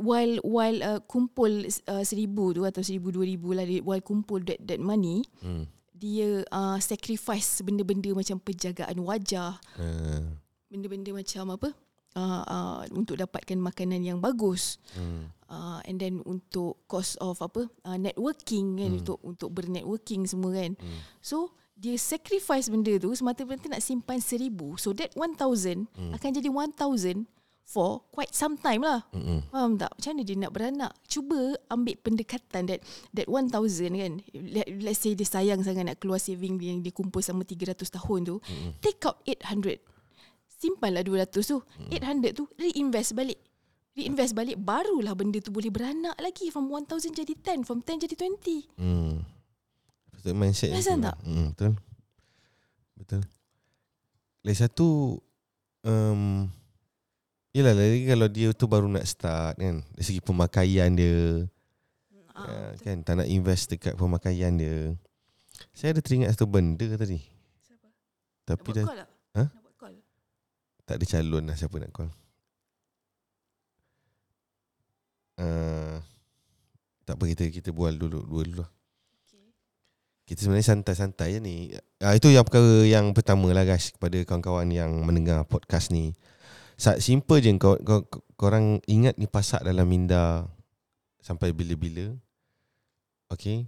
While 0.00 0.40
while 0.44 0.78
uh, 0.80 1.00
kumpul 1.04 1.64
uh, 1.88 2.04
seribu 2.04 2.52
tu 2.52 2.64
atau 2.64 2.84
seribu 2.84 3.08
dua 3.08 3.24
ribu 3.24 3.56
lah 3.56 3.64
dia, 3.64 3.80
while 3.80 4.04
kumpul 4.04 4.40
that 4.44 4.60
that 4.64 4.80
money 4.80 5.24
Hmm. 5.40 5.64
dia 5.92 6.44
uh, 6.48 6.76
sacrifice 6.76 7.60
benda-benda 7.60 8.12
macam 8.12 8.36
penjagaan 8.36 9.00
wajah, 9.00 9.56
Uh. 9.80 10.40
benda-benda 10.68 11.12
macam 11.12 11.56
apa? 11.56 11.68
Uh, 12.16 12.40
uh, 12.48 12.80
untuk 12.96 13.20
dapatkan 13.20 13.60
makanan 13.60 14.00
yang 14.00 14.16
bagus 14.16 14.80
Hmm. 14.96 15.28
uh, 15.46 15.84
and 15.84 16.00
then 16.00 16.24
untuk 16.24 16.80
cost 16.88 17.20
of 17.20 17.36
apa 17.38 17.68
uh, 17.84 17.98
networking 18.00 18.80
kan 18.80 18.88
Hmm. 18.88 18.98
untuk 19.04 19.18
untuk 19.20 19.52
bernetworking 19.52 20.24
semua 20.24 20.56
kan 20.56 20.80
Hmm. 20.80 21.04
so 21.20 21.52
dia 21.76 21.92
sacrifice 22.00 22.72
benda 22.72 22.96
tu 22.96 23.12
semata-mata 23.12 23.68
nak 23.68 23.84
simpan 23.84 24.16
seribu 24.16 24.80
so 24.80 24.96
that 24.96 25.12
1000 25.12 25.92
Hmm. 25.92 26.16
akan 26.16 26.30
jadi 26.32 26.48
1000 26.48 27.28
for 27.66 28.08
quite 28.08 28.32
some 28.32 28.56
time 28.56 28.80
lah 28.80 29.04
Mm-mm. 29.12 29.44
Faham 29.52 29.76
tak? 29.76 29.92
Macam 29.92 30.10
mana 30.14 30.22
dia 30.22 30.36
nak 30.38 30.52
beranak? 30.54 30.92
Cuba 31.04 31.36
ambil 31.68 31.98
pendekatan 31.98 32.62
that 32.64 32.80
that 33.12 33.26
1000 33.26 33.50
kan. 33.92 34.12
Let, 34.32 34.70
let's 34.80 35.02
say 35.02 35.12
dia 35.12 35.26
sayang 35.26 35.60
sangat 35.60 35.84
nak 35.84 35.98
keluar 35.98 36.16
saving 36.16 36.62
yang 36.62 36.78
dia 36.78 36.94
kumpul 36.94 37.20
sama 37.20 37.42
300 37.42 37.76
tahun 37.90 38.20
tu. 38.24 38.36
Mm-mm. 38.38 38.72
Take 38.80 39.02
out 39.04 39.18
800. 39.26 39.82
Simpanlah 40.56 41.04
200 41.04 41.32
tu. 41.44 41.58
800 41.92 42.32
tu 42.32 42.44
reinvest 42.56 43.12
balik. 43.12 43.38
Reinvest 43.96 44.36
balik 44.36 44.60
barulah 44.60 45.16
benda 45.16 45.40
tu 45.40 45.48
boleh 45.52 45.72
beranak 45.72 46.16
lagi 46.20 46.52
from 46.52 46.68
1000 46.68 47.16
jadi 47.16 47.32
10, 47.32 47.64
from 47.64 47.80
10 47.80 48.04
jadi 48.08 48.14
20. 48.16 48.76
Hmm. 48.76 49.24
Betul 50.16 50.32
mindset 50.36 50.72
Perasan 50.72 51.00
tu 51.00 51.06
tak? 51.08 51.16
Hmm, 51.24 51.46
betul. 51.52 51.72
Betul. 52.96 53.22
Lagi 54.44 54.58
satu 54.58 55.20
um, 55.84 56.48
Yelah 57.56 57.72
lagi 57.72 58.04
kalau 58.04 58.28
dia 58.28 58.48
tu 58.52 58.68
baru 58.68 58.86
nak 58.86 59.08
start 59.08 59.56
kan 59.56 59.80
Dari 59.96 60.04
segi 60.04 60.20
pemakaian 60.20 60.92
dia 60.92 61.48
Ah, 62.36 62.68
uh, 62.68 62.70
kan 62.84 63.00
tak 63.00 63.16
nak 63.16 63.28
invest 63.32 63.72
dekat 63.72 63.96
pemakaian 63.96 64.52
dia. 64.60 64.92
Saya 65.72 65.96
ada 65.96 66.04
teringat 66.04 66.36
satu 66.36 66.44
benda 66.44 66.84
tadi. 66.84 67.16
Siapa? 67.64 67.88
Tapi 68.44 68.68
dah 68.76 68.84
call 68.84 69.00
tak? 69.00 69.08
Ha? 69.40 69.44
Nak 69.48 69.62
buat 69.64 69.74
call? 69.80 69.96
Tak 70.86 71.02
ada 71.02 71.04
calon 71.04 71.44
lah 71.50 71.58
siapa 71.58 71.76
nak 71.82 71.90
call. 71.90 72.10
Uh, 75.36 76.00
tak 77.04 77.20
apa 77.20 77.24
kita 77.28 77.44
kita 77.52 77.70
bual 77.74 77.92
dulu 77.98 78.24
dua 78.24 78.42
dulu 78.46 78.64
lah. 78.64 78.70
Okay. 79.26 79.52
Kita 80.24 80.46
sebenarnya 80.46 80.72
santai-santai 80.72 81.36
je 81.36 81.40
ni. 81.42 81.56
Uh, 82.00 82.14
itu 82.16 82.32
yang 82.32 82.46
perkara 82.46 82.86
yang 82.88 83.12
pertama 83.12 83.52
lah 83.52 83.68
guys 83.68 83.92
kepada 83.92 84.16
kawan-kawan 84.24 84.70
yang 84.72 85.04
mendengar 85.04 85.44
podcast 85.44 85.92
ni. 85.92 86.16
Sa- 86.80 87.02
Simple 87.02 87.44
je 87.44 87.52
kau, 87.60 87.76
kau, 87.82 88.06
kau 88.08 88.22
korang 88.38 88.80
ingat 88.88 89.18
ni 89.20 89.28
pasak 89.28 89.60
dalam 89.66 89.84
minda 89.84 90.48
sampai 91.20 91.52
bila-bila. 91.52 92.14
Okay. 93.28 93.66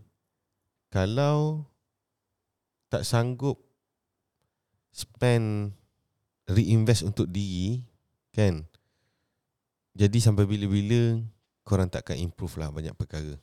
Kalau 0.88 1.68
tak 2.88 3.04
sanggup 3.04 3.60
spend 4.88 5.76
reinvest 6.49 7.05
untuk 7.05 7.28
diri 7.28 7.85
kan? 8.33 8.64
Jadi 9.93 10.19
sampai 10.19 10.49
bila-bila 10.49 11.21
korang 11.62 11.93
takkan 11.93 12.17
improve 12.17 12.57
lah 12.57 12.73
banyak 12.73 12.97
perkara. 12.97 13.37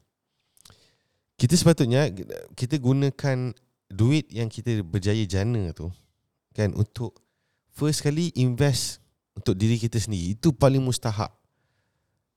Kita 1.35 1.53
sepatutnya 1.53 2.09
kita 2.55 2.79
gunakan 2.79 3.53
duit 3.91 4.31
yang 4.31 4.49
kita 4.49 4.81
berjaya 4.81 5.21
jana 5.27 5.69
tu 5.75 5.91
kan? 6.55 6.73
Untuk 6.73 7.19
first 7.75 8.01
kali 8.01 8.31
invest 8.39 9.03
untuk 9.35 9.53
diri 9.53 9.75
kita 9.75 9.99
sendiri. 9.99 10.33
Itu 10.33 10.55
paling 10.55 10.81
mustahak. 10.81 11.29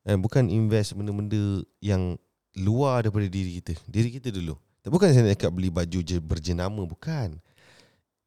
Eh, 0.02 0.18
bukan 0.18 0.50
invest 0.50 0.98
benda-benda 0.98 1.62
yang 1.78 2.18
luar 2.58 3.06
daripada 3.06 3.30
diri 3.30 3.62
kita. 3.62 3.78
Diri 3.86 4.10
kita 4.10 4.34
dulu. 4.34 4.58
Tak 4.82 4.90
bukan 4.90 5.14
saya 5.14 5.22
nak 5.26 5.38
cakap 5.38 5.52
beli 5.54 5.70
baju 5.70 5.98
je 6.02 6.18
berjenama 6.18 6.82
bukan 6.86 7.38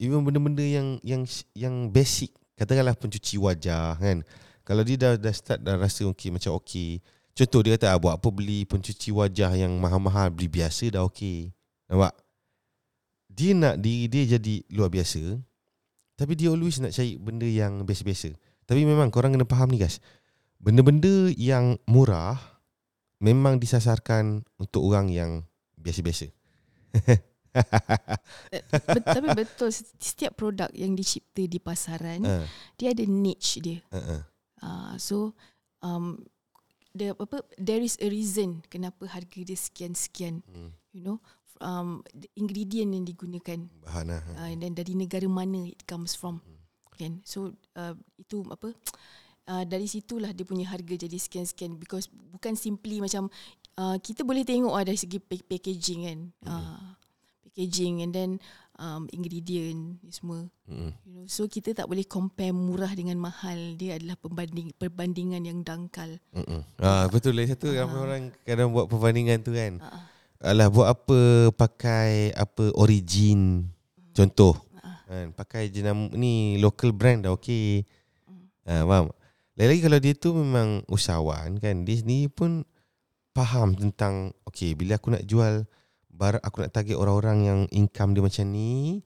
even 0.02 0.26
benda-benda 0.26 0.66
yang 0.66 0.98
yang 1.06 1.30
yang 1.54 1.94
basic 1.94 2.34
katakanlah 2.58 2.98
pencuci 2.98 3.38
wajah 3.38 4.02
kan. 4.02 4.26
Kalau 4.66 4.82
dia 4.82 4.98
dah 4.98 5.14
dah 5.18 5.34
start 5.34 5.62
dah 5.62 5.78
rasa 5.78 6.10
okey 6.10 6.34
macam 6.34 6.58
okey 6.62 7.02
contoh 7.38 7.62
dia 7.62 7.78
kata 7.78 7.94
ah, 7.94 7.98
buat 8.02 8.18
apa 8.18 8.30
beli 8.34 8.66
pencuci 8.66 9.14
wajah 9.14 9.54
yang 9.54 9.78
mahal-mahal? 9.78 10.34
Beli 10.34 10.50
biasa 10.50 10.90
dah 10.90 11.06
okey 11.06 11.54
nampak? 11.86 12.18
Dia 13.30 13.54
nak 13.54 13.78
diri 13.78 14.10
dia 14.10 14.42
jadi 14.42 14.66
luar 14.74 14.90
biasa 14.90 15.38
tapi 16.18 16.34
dia 16.34 16.50
always 16.50 16.82
nak 16.82 16.94
cari 16.94 17.18
benda 17.18 17.46
yang 17.50 17.82
biasa-biasa. 17.86 18.34
Tapi 18.66 18.86
memang 18.86 19.10
korang 19.10 19.34
kena 19.34 19.46
faham 19.50 19.74
ni 19.74 19.82
guys. 19.82 19.98
Benda-benda 20.62 21.34
yang 21.34 21.82
murah 21.90 22.38
memang 23.18 23.58
disasarkan 23.58 24.46
untuk 24.58 24.86
orang 24.86 25.10
yang 25.10 25.32
biasa-biasa 25.78 26.30
Bet- 28.52 29.08
tapi 29.08 29.28
betul 29.36 29.70
setiap 30.00 30.36
produk 30.40 30.72
yang 30.72 30.96
dicipta 30.96 31.44
di 31.46 31.60
pasaran 31.60 32.24
uh, 32.24 32.46
dia 32.80 32.96
ada 32.96 33.04
niche 33.04 33.60
dia. 33.60 33.80
uh, 33.92 34.24
uh. 34.64 34.92
So 34.96 35.36
um 35.84 36.22
the 36.96 37.16
apa 37.16 37.44
there 37.60 37.80
is 37.80 37.96
a 38.00 38.08
reason 38.08 38.64
kenapa 38.68 39.08
harga 39.08 39.42
dia 39.44 39.58
sekian-sekian 39.58 40.44
Hmm, 40.48 40.72
you 40.96 41.04
know. 41.04 41.20
Um 41.62 42.02
the 42.10 42.26
ingredient 42.40 42.90
yang 42.96 43.06
digunakan. 43.06 43.70
Bahan 43.86 44.06
lah 44.10 44.22
uh, 44.34 44.50
and 44.50 44.66
then 44.66 44.74
dari 44.74 44.98
negara 44.98 45.30
mana 45.30 45.70
it 45.70 45.86
comes 45.86 46.18
from 46.18 46.42
kan. 46.98 47.22
So 47.22 47.54
uh, 47.78 47.94
itu 48.18 48.42
apa 48.50 48.74
uh, 49.50 49.64
dari 49.70 49.86
situlah 49.86 50.34
dia 50.34 50.46
punya 50.46 50.66
harga 50.70 50.94
jadi 51.06 51.18
sekian-sekian. 51.22 51.78
Because 51.78 52.10
bukan 52.10 52.58
simply 52.58 52.98
macam 52.98 53.30
uh, 53.78 53.98
kita 54.02 54.26
boleh 54.26 54.42
tengok 54.42 54.74
uh, 54.74 54.84
dari 54.86 54.98
segi 54.98 55.22
pa- 55.22 55.46
packaging 55.46 56.02
kan. 56.10 56.20
Uh, 56.46 56.98
packaging 57.52 58.00
and 58.00 58.16
then 58.16 58.32
um, 58.80 59.12
ingredient 59.12 60.00
ni 60.00 60.10
semua 60.10 60.48
Mm-mm. 60.66 60.96
you 61.04 61.12
know 61.12 61.26
so 61.28 61.44
kita 61.46 61.76
tak 61.76 61.86
boleh 61.86 62.08
compare 62.08 62.56
murah 62.56 62.96
dengan 62.96 63.20
mahal 63.20 63.76
dia 63.76 64.00
adalah 64.00 64.16
perbanding 64.16 64.72
perbandingan 64.74 65.44
yang 65.44 65.60
dangkal 65.62 66.16
Mm-mm. 66.32 66.64
Ah 66.80 67.12
betul 67.12 67.36
lah 67.36 67.44
satu 67.44 67.76
ramai 67.76 68.00
Ah. 68.00 68.04
orang 68.08 68.24
kadang 68.42 68.72
buat 68.72 68.88
perbandingan 68.88 69.44
tu 69.44 69.52
kan. 69.52 69.84
uh, 69.84 70.08
Alah 70.42 70.72
buat 70.72 70.88
apa 70.90 71.20
pakai 71.54 72.32
apa 72.34 72.72
origin 72.74 73.68
contoh 74.16 74.56
uh, 74.80 74.98
kan 75.06 75.28
pakai 75.36 75.68
jenama 75.68 76.08
ni 76.16 76.58
local 76.58 76.90
brand 76.90 77.28
dah 77.28 77.36
okey. 77.36 77.84
Ha 78.64 78.82
faham. 78.82 79.12
Lagi-lagi 79.54 79.82
kalau 79.84 80.00
dia 80.00 80.14
tu 80.16 80.32
memang 80.32 80.82
usahawan 80.88 81.60
kan 81.60 81.84
dia 81.84 82.00
sendiri 82.00 82.32
pun 82.32 82.64
faham 83.32 83.76
tentang 83.76 84.32
okey 84.48 84.74
bila 84.74 84.96
aku 84.96 85.14
nak 85.14 85.28
jual 85.28 85.68
barang 86.12 86.44
aku 86.44 86.58
nak 86.62 86.72
target 86.72 86.96
orang-orang 86.96 87.38
yang 87.42 87.60
income 87.72 88.12
dia 88.12 88.22
macam 88.22 88.46
ni 88.48 89.02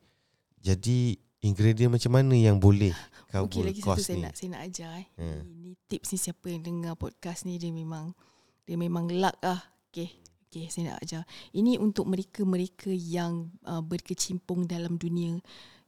jadi 0.60 1.14
ingredient 1.40 1.94
macam 1.94 2.12
mana 2.12 2.34
yang 2.34 2.58
boleh 2.58 2.92
Okey 3.30 3.62
cover 3.62 3.64
lagi 3.68 3.82
satu 3.82 3.88
cost 3.88 4.04
saya 4.04 4.16
ni. 4.16 4.24
nak 4.24 4.34
saya 4.34 4.50
nak 4.50 4.62
ajar 4.66 4.92
eh. 4.98 5.08
Hmm. 5.16 5.42
Ini 5.46 5.72
tips 5.86 6.08
ni 6.10 6.18
siapa 6.18 6.46
yang 6.48 6.62
dengar 6.62 6.94
podcast 6.96 7.46
ni 7.46 7.56
dia 7.56 7.70
memang 7.70 8.16
Dia 8.64 8.76
memang 8.76 9.06
luck 9.14 9.38
lah. 9.40 9.62
Okay. 9.94 10.10
Okay, 10.50 10.72
saya 10.72 10.96
nak 10.96 11.04
ajar. 11.04 11.22
Ini 11.52 11.78
untuk 11.78 12.08
mereka-mereka 12.08 12.90
yang 12.90 13.52
uh, 13.62 13.84
berkecimpung 13.84 14.66
dalam 14.66 14.96
dunia 14.96 15.38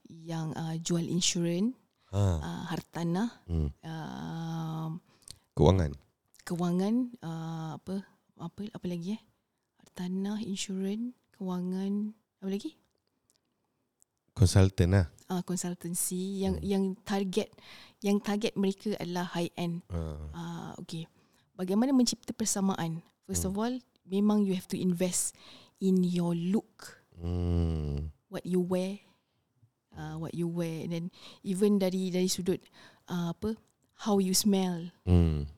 yang 0.05 0.51
uh, 0.53 0.75
jual 0.77 1.01
insurans, 1.03 1.71
Ha. 2.07 2.19
uh, 2.37 2.63
hartanah, 2.67 3.31
Hmm. 3.47 3.71
uh, 3.81 4.91
Kewangan. 5.51 5.91
kewangan, 6.43 6.93
uh, 7.19 7.75
apa 7.75 8.05
apa 8.37 8.61
apa 8.69 8.85
lagi 8.85 9.15
eh? 9.15 9.21
Hartanah, 9.97 10.37
insurans, 10.45 11.17
kewangan, 11.33 12.13
apa 12.37 12.53
lagi? 12.53 12.77
Konsultan 14.37 14.93
lah. 14.93 15.05
Uh, 15.25 15.41
consultancy 15.41 16.45
yang 16.45 16.61
Hmm. 16.61 16.69
yang 16.69 16.83
target 17.01 17.49
yang 18.05 18.21
target 18.21 18.53
mereka 18.53 18.93
adalah 19.01 19.25
high 19.33 19.49
end. 19.57 19.81
Ah, 19.89 20.77
okay. 20.77 21.09
Bagaimana 21.57 21.97
mencipta 21.97 22.29
persamaan? 22.29 23.01
First 23.25 23.49
Hmm. 23.49 23.49
of 23.49 23.53
all, 23.57 23.73
memang 24.05 24.45
you 24.45 24.53
have 24.53 24.69
to 24.69 24.77
invest 24.77 25.33
in 25.81 26.05
your 26.05 26.37
look, 26.37 27.01
Hmm. 27.17 28.13
what 28.29 28.45
you 28.45 28.61
wear, 28.61 29.01
uh, 29.97 30.21
what 30.21 30.37
you 30.37 30.45
wear, 30.45 30.85
and 30.85 30.93
then 30.93 31.05
even 31.41 31.81
dari 31.81 32.13
dari 32.13 32.29
sudut 32.29 32.61
uh, 33.09 33.33
apa, 33.33 33.57
how 34.05 34.21
you 34.21 34.37
smell, 34.37 34.93
Hmm. 35.09 35.49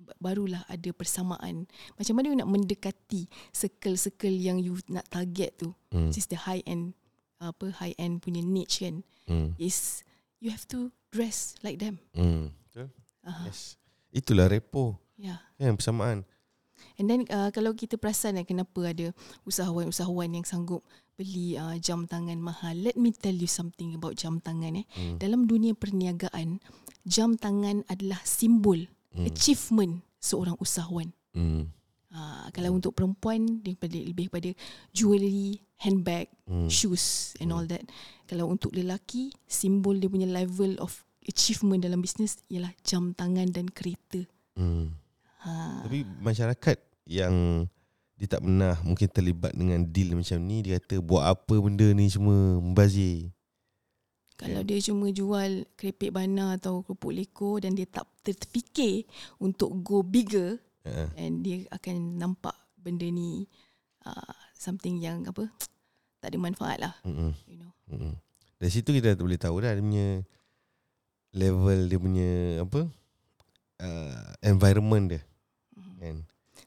Ba- 0.00 0.16
barulah 0.18 0.64
ada 0.64 0.90
persamaan. 0.90 1.68
Macam 1.94 2.14
mana 2.16 2.26
you 2.26 2.38
nak 2.38 2.48
mendekati 2.48 3.28
circle-circle 3.50 4.32
yang 4.32 4.56
you 4.56 4.80
nak 4.88 5.04
target 5.06 5.54
tu, 5.56 5.76
Hmm. 5.88 6.08
which 6.08 6.16
is 6.16 6.26
the 6.26 6.40
high 6.40 6.64
end, 6.64 6.96
apa 7.38 7.70
high 7.74 7.94
end 7.96 8.18
punya 8.18 8.40
niche 8.40 8.82
kan? 8.82 9.04
Hmm. 9.24 9.52
Is 9.56 10.02
you 10.40 10.48
have 10.48 10.64
to 10.66 10.88
dress 11.08 11.54
like 11.60 11.76
them. 11.76 12.00
Hmm. 12.10 12.50
Betul? 12.66 12.88
Uh, 13.22 13.44
Yes. 13.46 13.76
Itulah 14.10 14.48
repo. 14.48 14.96
yeah. 15.14 15.38
Kan 15.54 15.76
persamaan. 15.76 16.24
And 16.96 17.06
then 17.06 17.28
uh, 17.28 17.52
kalau 17.52 17.72
kita 17.72 17.94
perasan 17.94 18.36
eh, 18.36 18.44
kenapa 18.44 18.88
ada 18.88 19.12
usahawan-usahawan 19.44 20.32
yang 20.32 20.44
sanggup 20.44 20.80
beli 21.14 21.52
uh, 21.54 21.76
jam 21.76 22.08
tangan 22.08 22.40
mahal. 22.40 22.72
Let 22.72 22.96
me 22.96 23.12
tell 23.12 23.32
you 23.32 23.44
something 23.44 23.92
about 23.92 24.16
jam 24.16 24.40
tangan 24.40 24.80
eh. 24.80 24.86
Hmm. 24.90 25.20
Dalam 25.20 25.44
dunia 25.44 25.76
perniagaan, 25.76 26.56
jam 27.04 27.36
tangan 27.36 27.84
adalah 27.86 28.24
simbol 28.24 28.88
Hmm. 29.10 29.26
achievement 29.26 30.02
seorang 30.22 30.54
usahawan. 30.62 31.10
Hmm. 31.34 31.70
Uh, 32.10 32.46
kalau 32.50 32.74
untuk 32.74 32.94
perempuan 32.98 33.62
daripada 33.62 33.94
lebih 33.94 34.26
pada 34.30 34.50
jewelry, 34.90 35.62
handbag, 35.78 36.26
Hmm. 36.46 36.66
shoes 36.66 37.38
and 37.38 37.54
all 37.54 37.62
that. 37.66 37.82
Kalau 38.26 38.50
untuk 38.50 38.74
lelaki, 38.74 39.30
simbol 39.46 39.98
dia 39.98 40.10
punya 40.10 40.26
level 40.26 40.74
of 40.82 41.06
achievement 41.26 41.82
dalam 41.82 42.02
bisnes 42.02 42.42
ialah 42.50 42.74
jam 42.82 43.14
tangan 43.14 43.50
dan 43.54 43.70
kereta. 43.70 44.26
Hmm. 44.58 44.94
Ha. 45.46 45.86
Tapi 45.86 46.04
masyarakat 46.20 46.78
yang 47.08 47.64
dia 48.20 48.28
tak 48.28 48.44
pernah 48.44 48.76
mungkin 48.84 49.08
terlibat 49.08 49.56
dengan 49.56 49.80
deal 49.88 50.12
macam 50.12 50.36
ni 50.44 50.60
dia 50.60 50.76
kata 50.76 51.00
buat 51.00 51.24
apa 51.24 51.54
benda 51.56 51.88
ni 51.96 52.12
semua 52.12 52.60
membazir. 52.60 53.32
Kalau 54.40 54.64
dia 54.64 54.80
cuma 54.80 55.06
jual 55.10 55.50
keripik 55.76 56.10
bana 56.10 56.56
atau 56.56 56.80
kerupuk 56.80 57.12
leko 57.12 57.60
dan 57.60 57.76
dia 57.76 57.84
tak 57.84 58.08
terfikir 58.22 59.04
untuk 59.36 59.70
go 59.80 60.00
bigger 60.00 60.56
Uh, 60.80 61.12
and 61.12 61.44
dia 61.44 61.68
akan 61.68 62.16
nampak 62.16 62.56
benda 62.74 63.04
ni 63.04 63.44
uh, 64.08 64.32
something 64.56 64.96
yang 64.96 65.20
apa 65.28 65.44
tak 66.24 66.32
ada 66.32 66.40
manfaat 66.40 66.80
lah 66.80 66.96
mm 67.04 67.36
you 67.44 67.60
know. 67.60 67.68
mm 67.84 68.16
Dari 68.56 68.72
situ 68.72 68.88
kita 68.88 69.12
boleh 69.12 69.36
tahu 69.36 69.60
dah 69.60 69.76
dia 69.76 69.84
punya 69.84 70.24
level 71.36 71.80
dia 71.84 71.98
punya 72.00 72.30
apa 72.64 72.80
uh, 73.76 74.24
environment 74.40 75.04
dia 75.12 75.22
Mhm. 75.76 75.96
kan. 76.00 76.16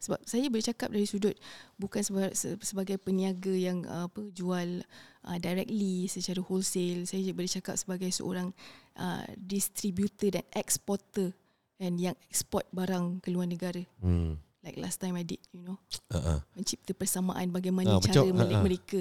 Sebab 0.04 0.20
saya 0.22 0.44
boleh 0.46 0.66
cakap 0.66 0.92
dari 0.92 1.04
sudut 1.04 1.32
bukan 1.74 2.02
sebagai, 2.02 2.36
sebagai 2.60 2.98
peniaga 2.98 3.50
yang 3.50 3.82
uh, 3.86 4.06
apa 4.06 4.20
jual 4.30 4.84
uh, 5.24 5.38
directly 5.38 6.06
secara 6.06 6.40
wholesale. 6.42 7.06
Saya 7.06 7.32
boleh 7.32 7.48
cakap 7.50 7.76
sebagai 7.76 8.12
seorang 8.12 8.52
uh, 8.96 9.24
distributor 9.38 10.28
dan 10.30 10.44
exporter 10.52 11.32
and 11.78 11.96
yang 11.98 12.16
export 12.26 12.68
barang 12.70 13.20
ke 13.20 13.32
luar 13.32 13.48
negara. 13.48 13.80
Hmm. 13.98 14.36
Like 14.60 14.76
last 14.78 14.96
time 14.98 15.16
I 15.16 15.24
did, 15.24 15.40
you 15.50 15.60
know. 15.62 15.76
Uh-uh. 16.08 16.40
mencipta 16.54 16.92
persamaan 16.94 17.48
bagaimana 17.50 17.88
Ah, 17.90 18.00
cara 18.00 18.24
macam- 18.24 18.32
mereka, 18.34 18.54
ah. 18.54 18.62
mereka 18.62 19.00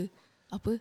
apa 0.51 0.73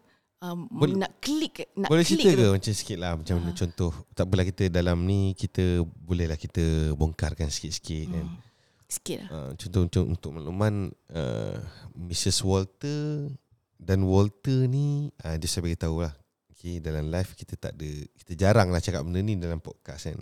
um, 0.41 0.59
Boleh- 0.67 0.97
nak 0.97 1.11
klik 1.17 1.65
nak 1.75 1.85
Boleh 1.87 2.01
klik 2.01 2.17
cerita 2.19 2.29
tu. 2.31 2.37
ke 2.39 2.47
macam 2.51 2.73
sikit 2.73 2.97
lah 2.97 3.13
Macam 3.13 3.35
Ah. 3.39 3.53
contoh 3.53 3.91
Tak 4.11 4.25
apalah 4.25 4.41
kita 4.43 4.63
dalam 4.67 4.97
ni 5.01 5.31
Kita 5.33 5.63
bolehlah 5.81 6.35
kita 6.35 6.61
bongkarkan 6.93 7.47
sikit-sikit 7.47 8.05
kan 8.11 8.25
Hmm. 8.27 8.50
Sikit 8.91 9.23
lah. 9.23 9.29
uh, 9.31 9.51
Contoh 9.55 9.87
untuk, 9.87 10.05
untuk 10.11 10.31
makluman 10.35 10.91
uh, 11.15 11.55
Mrs. 11.95 12.43
Walter 12.43 13.31
Dan 13.79 14.03
Walter 14.03 14.67
ni 14.67 15.07
uh, 15.23 15.39
Dia 15.39 15.47
saya 15.47 15.63
beritahu 15.63 16.03
lah 16.03 16.11
okay, 16.51 16.83
Dalam 16.83 17.07
live 17.07 17.31
kita 17.39 17.55
tak 17.55 17.79
ada 17.79 17.91
Kita 18.19 18.35
jarang 18.35 18.67
lah 18.67 18.83
cakap 18.83 19.07
benda 19.07 19.23
ni 19.23 19.39
dalam 19.39 19.63
podcast 19.63 20.11
kan 20.11 20.19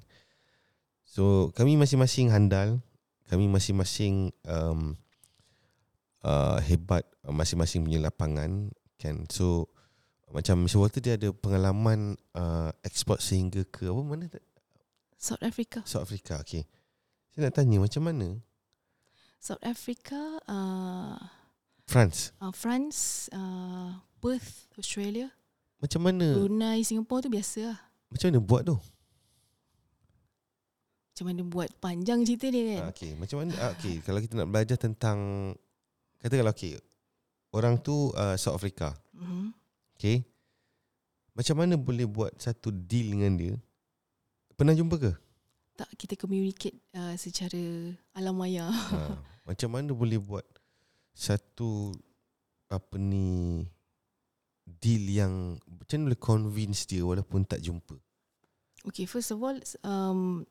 So 1.01 1.49
kami 1.57 1.81
masing-masing 1.81 2.29
handal 2.29 2.85
Kami 3.25 3.49
masing-masing 3.49 4.29
um, 4.45 4.93
uh, 6.21 6.61
Hebat 6.61 7.09
uh, 7.25 7.33
Masing-masing 7.33 7.81
punya 7.89 8.05
lapangan 8.05 8.69
kan 9.01 9.25
So 9.33 9.73
macam 10.29 10.69
Mr. 10.69 10.77
Walter 10.77 11.01
dia 11.01 11.17
ada 11.17 11.33
pengalaman 11.33 12.13
uh, 12.37 12.69
ekspor 12.85 13.17
sehingga 13.17 13.65
ke 13.65 13.89
apa 13.89 14.01
mana? 14.05 14.29
South 15.17 15.41
Africa. 15.41 15.81
South 15.89 16.05
Africa. 16.05 16.37
Okay. 16.45 16.69
Saya 17.33 17.49
nak 17.49 17.57
tanya 17.57 17.81
macam 17.81 18.05
mana 18.05 18.37
South 19.39 19.63
Africa, 19.63 20.43
uh, 20.45 21.15
France 21.87 22.35
uh, 22.43 22.51
France, 22.51 23.31
uh, 23.31 23.95
Perth, 24.19 24.67
Australia, 24.75 25.31
macam 25.79 26.03
mana 26.03 26.35
Brunei, 26.35 26.83
Singapore 26.83 27.23
tu 27.23 27.31
biasa 27.31 27.71
lah. 27.71 27.79
macam 28.11 28.27
mana 28.29 28.39
buat 28.43 28.61
tu? 28.67 28.75
Macam 31.19 31.25
mana 31.35 31.41
buat 31.43 31.69
panjang 31.83 32.23
cerita 32.23 32.47
dia 32.47 32.63
kan. 32.79 32.81
Ah, 32.87 32.91
okay. 32.95 33.11
Macam 33.15 33.43
mana? 33.43 33.51
Ah, 33.59 33.71
okay. 33.75 33.99
Kalau 34.03 34.19
kita 34.23 34.39
nak 34.39 34.47
belajar 34.55 34.79
tentang 34.79 35.19
katakanlah 36.23 36.55
okay. 36.55 36.79
Orang 37.51 37.75
tu 37.83 38.15
uh, 38.15 38.39
South 38.39 38.55
Africa. 38.55 38.95
Mm-hmm. 39.11 39.47
Okay. 39.99 40.23
Macam 41.35 41.59
mana 41.59 41.75
boleh 41.75 42.07
buat 42.07 42.31
satu 42.39 42.71
deal 42.71 43.15
dengan 43.15 43.35
dia? 43.35 43.53
Pernah 44.55 44.75
jumpa 44.75 44.95
ke? 44.95 45.11
Tak 45.79 45.87
kita 45.95 46.19
communicate 46.19 46.75
uh, 46.91 47.15
secara 47.15 47.95
alam 48.11 48.35
maya. 48.35 48.67
ha, 48.67 49.15
macam 49.47 49.71
mana 49.71 49.95
boleh 49.95 50.19
buat 50.19 50.43
satu 51.15 51.95
apa 52.67 52.99
ni 52.99 53.63
deal 54.67 55.07
yang 55.07 55.55
macam 55.65 55.95
mana 56.03 56.05
boleh 56.11 56.19
convince 56.21 56.83
dia 56.83 56.99
walaupun 57.01 57.47
tak 57.47 57.63
jumpa? 57.63 57.95
Okay, 58.91 59.07
first 59.07 59.31
of 59.31 59.39
all, 59.39 59.55
um, 59.83 60.43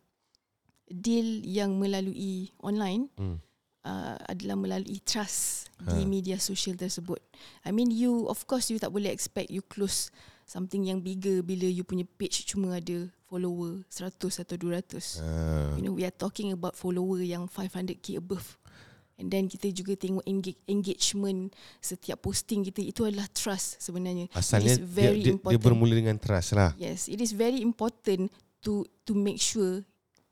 deal 0.89 1.45
yang 1.45 1.77
melalui 1.77 2.49
online 2.65 3.13
Hmm. 3.21 3.37
uh, 3.85 4.17
adalah 4.25 4.57
melalui 4.57 5.01
trust 5.05 5.69
Ha. 5.79 5.93
di 5.95 6.09
media 6.09 6.41
sosial 6.41 6.75
tersebut. 6.75 7.21
I 7.63 7.71
mean 7.71 7.93
you 7.93 8.27
of 8.27 8.49
course 8.49 8.73
you 8.73 8.81
tak 8.81 8.91
boleh 8.91 9.13
expect 9.13 9.53
you 9.53 9.61
close 9.63 10.09
something 10.43 10.89
yang 10.89 11.05
bigger 11.05 11.45
bila 11.45 11.69
you 11.69 11.85
punya 11.85 12.09
page 12.17 12.49
cuma 12.49 12.81
ada 12.81 13.13
follower 13.29 13.85
100 13.93 14.43
atau 14.43 14.57
200. 14.57 15.21
Ha. 15.21 15.29
You 15.77 15.85
know 15.85 15.95
we 15.95 16.09
are 16.09 16.15
talking 16.15 16.57
about 16.57 16.73
follower 16.75 17.21
yang 17.21 17.45
500k 17.47 18.17
above. 18.17 18.57
And 19.19 19.27
then 19.35 19.51
kita 19.51 19.75
juga 19.75 19.99
tengok 19.99 20.23
engage, 20.31 20.63
engagement 20.71 21.51
setiap 21.83 22.23
posting 22.23 22.63
kita 22.63 22.87
itu 22.87 23.03
adalah 23.03 23.27
trust 23.35 23.83
sebenarnya. 23.83 24.31
Asalnya 24.31 24.79
It 24.79 24.79
is 24.79 24.87
dia, 24.87 24.87
very 24.87 25.21
dia, 25.21 25.27
dia 25.27 25.35
important. 25.35 25.59
bermula 25.61 25.95
dengan 25.99 26.17
trust 26.23 26.55
lah. 26.55 26.71
Yes, 26.79 27.11
it 27.11 27.19
is 27.19 27.35
very 27.35 27.59
important 27.59 28.31
to 28.63 28.87
to 29.03 29.13
make 29.19 29.43
sure 29.43 29.83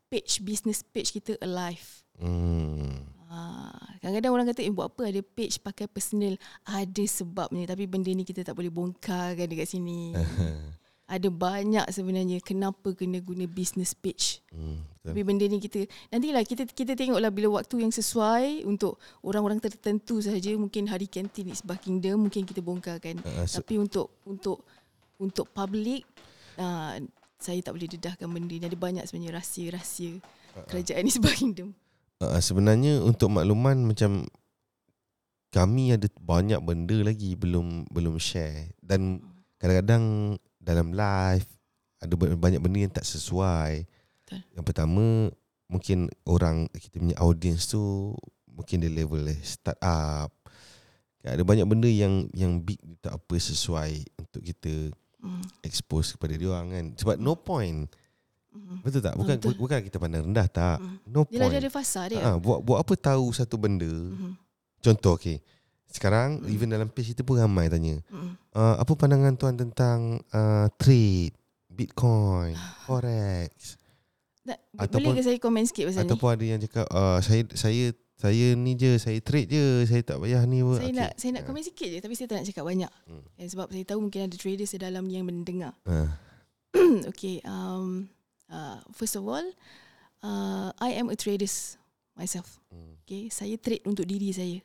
page 0.07 0.39
business 0.39 0.87
page 0.87 1.11
kita 1.11 1.35
alive. 1.43 1.83
Hmm. 2.15 3.11
Ha, 3.27 3.39
kadang-kadang 3.99 4.31
orang 4.31 4.47
kata 4.55 4.63
eh 4.63 4.71
buat 4.71 4.87
apa 4.87 5.11
ada 5.11 5.19
page 5.19 5.59
pakai 5.59 5.91
personal 5.91 6.39
ada 6.63 7.03
sebabnya 7.03 7.67
tapi 7.67 7.83
benda 7.83 8.07
ni 8.15 8.23
kita 8.23 8.39
tak 8.39 8.55
boleh 8.55 8.71
bongkarkan 8.71 9.51
dekat 9.51 9.67
sini. 9.67 10.15
ada 11.07 11.31
banyak 11.31 11.87
sebenarnya 11.87 12.43
kenapa 12.43 12.91
kena 12.91 13.23
guna 13.23 13.47
business 13.47 13.95
page. 13.95 14.43
hmm. 14.51 14.99
Betul. 15.07 15.15
Tapi 15.15 15.21
benda 15.23 15.45
ni 15.47 15.57
kita 15.63 15.79
nantilah 16.11 16.43
kita 16.43 16.63
kita 16.67 16.91
tengoklah 16.91 17.31
bila 17.31 17.63
waktu 17.63 17.79
yang 17.79 17.95
sesuai 17.95 18.67
untuk 18.67 18.99
orang-orang 19.23 19.63
tertentu 19.63 20.19
sahaja 20.19 20.51
mungkin 20.59 20.83
hari 20.91 21.07
kantin 21.07 21.47
is 21.47 21.63
Buckingham 21.63 22.27
mungkin 22.27 22.43
kita 22.43 22.59
bongkarkan. 22.59 23.23
Ah, 23.23 23.47
so- 23.47 23.63
Tapi 23.63 23.79
untuk 23.79 24.11
untuk 24.27 24.67
untuk 25.15 25.47
public 25.55 26.03
uh, 26.59 26.99
saya 27.39 27.59
tak 27.63 27.71
boleh 27.71 27.87
dedahkan 27.87 28.27
benda 28.27 28.51
ni. 28.59 28.67
Ada 28.67 28.75
banyak 28.75 29.03
sebenarnya 29.07 29.39
rahsia-rahsia 29.39 30.19
kerajaan 30.67 31.07
ni 31.07 31.11
Buckingham. 31.23 31.69
Uh, 32.19 32.41
sebenarnya 32.43 32.99
untuk 32.99 33.31
makluman 33.31 33.79
macam 33.87 34.27
kami 35.55 35.95
ada 35.95 36.11
banyak 36.19 36.59
benda 36.59 36.99
lagi 36.99 37.39
belum 37.39 37.87
belum 37.87 38.19
share 38.19 38.75
dan 38.83 39.23
kadang-kadang 39.55 40.35
dalam 40.67 40.91
live 40.91 41.47
ada 41.97 42.13
ba- 42.13 42.35
banyak 42.37 42.59
benda 42.59 42.79
yang 42.79 42.91
tak 42.91 43.01
sesuai. 43.03 43.87
Betul. 44.21 44.43
Yang 44.51 44.65
pertama 44.65 45.31
mungkin 45.65 45.97
orang 46.23 46.67
kita 46.69 46.99
punya 46.99 47.15
audience 47.17 47.65
tu 47.65 48.11
mungkin 48.45 48.79
dia 48.79 48.91
level 48.91 49.23
eh, 49.25 49.39
start 49.39 49.79
up. 49.79 50.29
Kan, 51.17 51.33
Ada 51.33 51.43
banyak 51.43 51.65
benda 51.65 51.87
yang 51.87 52.27
yang 52.31 52.59
big 52.59 52.77
tak 52.99 53.15
apa 53.15 53.35
sesuai 53.35 53.91
untuk 54.17 54.43
kita 54.43 54.91
Mm. 55.17 55.41
expose 55.61 56.13
kepada 56.13 56.29
dia 56.31 56.45
orang 56.47 56.67
kan. 56.69 56.85
Sebab 56.93 57.17
no 57.17 57.33
point. 57.33 57.89
Mm. 58.53 58.85
Betul 58.85 59.01
tak? 59.01 59.17
Bukan 59.17 59.35
Betul. 59.35 59.57
bukan 59.57 59.79
kita 59.81 59.97
pandang 59.97 60.23
rendah 60.23 60.45
tak. 60.45 60.77
Mm. 60.77 60.95
No 61.07 61.25
Dia 61.25 61.41
point. 61.41 61.49
dia 61.49 61.59
ada 61.59 61.71
fasa 61.73 62.01
dia. 62.05 62.21
Ha, 62.21 62.37
buat 62.37 62.61
buat 62.61 62.77
apa 62.77 62.93
tahu 62.93 63.33
satu 63.33 63.57
benda. 63.57 63.89
Mhm. 63.89 64.37
Contoh 64.77 65.17
okey. 65.17 65.41
Sekarang 65.97 66.37
Mm. 66.39 66.53
even 66.53 66.69
dalam 66.69 66.87
page 66.87 67.11
kita 67.11 67.21
pun 67.21 67.35
ramai 67.35 67.65
tanya. 67.67 67.97
Mm. 68.07 68.37
Uh, 68.53 68.75
apa 68.77 68.93
pandangan 68.93 69.33
tuan 69.33 69.57
tentang 69.57 69.99
uh, 70.29 70.69
trade, 70.77 71.33
Bitcoin, 71.67 72.53
forex 72.85 73.77
Tak, 74.41 74.61
Ataupun- 74.77 75.11
boleh 75.11 75.17
ke 75.17 75.25
saya 75.25 75.37
komen 75.37 75.65
sikit 75.65 75.89
pasal 75.89 76.05
ataupun 76.05 76.29
ada 76.31 76.45
yang 76.45 76.61
cakap 76.61 76.85
uh, 76.87 77.19
saya 77.19 77.43
saya 77.51 77.91
saya 78.17 78.55
ni 78.55 78.73
je, 78.73 78.97
saya 78.97 79.19
trade 79.19 79.45
je, 79.47 79.65
saya 79.85 80.01
tak 80.01 80.17
payah 80.17 80.41
ni 80.41 80.57
ni? 80.57 80.65
apa. 80.65 80.73
Saya 80.75 80.87
Okey. 80.87 80.95
nak 80.95 81.11
saya 81.13 81.31
nak 81.35 81.43
komen 81.45 81.61
sikit 81.61 81.85
je 81.85 81.99
tapi 81.99 82.13
saya 82.13 82.27
tak 82.27 82.37
nak 82.39 82.47
cakap 82.47 82.63
banyak. 82.63 82.91
Hmm. 83.05 83.21
Eh, 83.35 83.45
sebab 83.45 83.67
saya 83.69 83.83
tahu 83.83 83.99
mungkin 83.99 84.25
ada 84.25 84.33
traders 84.33 84.71
di 84.71 84.79
dalam 84.79 85.03
ni 85.03 85.17
yang 85.17 85.25
mendengar. 85.25 85.73
Ah, 85.87 86.09
okay, 87.05 87.41
um, 87.43 88.05
uh, 88.47 88.77
first 88.91 89.13
of 89.13 89.25
all, 89.25 89.43
uh, 90.21 90.69
I 90.77 90.95
am 90.95 91.09
a 91.09 91.15
trader 91.15 91.49
myself. 92.13 92.61
hmm, 92.69 93.01
Okay, 93.01 93.27
saya 93.27 93.55
trade 93.55 93.83
untuk 93.83 94.03
diri 94.03 94.29
saya 94.31 94.57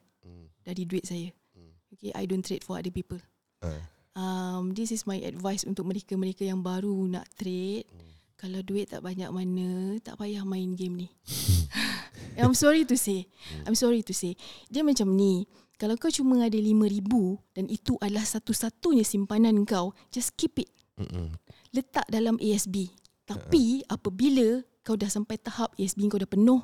dari 0.63 0.83
duit 0.83 1.05
saya. 1.05 1.29
Hmm. 1.53 1.73
Okay, 1.93 2.11
I 2.13 2.25
don't 2.25 2.43
trade 2.43 2.63
for 2.63 2.79
other 2.79 2.91
people. 2.91 3.19
ah, 3.61 3.81
Um, 4.13 4.77
this 4.77 4.93
is 4.93 5.09
my 5.09 5.17
advice 5.19 5.65
untuk 5.65 5.89
mereka-mereka 5.89 6.45
yang 6.45 6.61
baru 6.61 6.93
nak 7.09 7.25
trade. 7.33 7.89
hmm. 7.89 8.11
Kalau 8.37 8.59
duit 8.61 8.91
tak 8.91 9.01
banyak 9.01 9.31
mana, 9.31 9.97
tak 10.03 10.19
payah 10.19 10.43
main 10.43 10.75
game 10.75 11.07
ni. 11.07 11.09
I'm 12.41 12.53
sorry 12.53 12.83
to 12.85 12.97
say. 12.97 13.29
I'm 13.63 13.73
sorry 13.73 14.03
to 14.03 14.13
say. 14.13 14.35
Dia 14.67 14.83
macam 14.83 15.15
ni. 15.15 15.47
Kalau 15.79 15.95
kau 15.95 16.11
cuma 16.11 16.43
ada 16.43 16.55
RM5,000 16.55 17.11
dan 17.55 17.65
itu 17.67 17.99
adalah 17.99 18.23
satu-satunya 18.23 19.03
simpanan 19.03 19.63
kau, 19.63 19.91
just 20.11 20.35
keep 20.35 20.59
it. 20.59 20.71
Mm-mm. 20.95 21.35
Letak 21.71 22.07
dalam 22.07 22.39
ASB. 22.39 22.91
Tapi 23.25 23.83
apabila 23.87 24.63
kau 24.83 24.95
dah 24.95 25.09
sampai 25.09 25.39
tahap 25.39 25.75
ASB 25.75 26.07
kau 26.07 26.19
dah 26.19 26.29
penuh, 26.29 26.63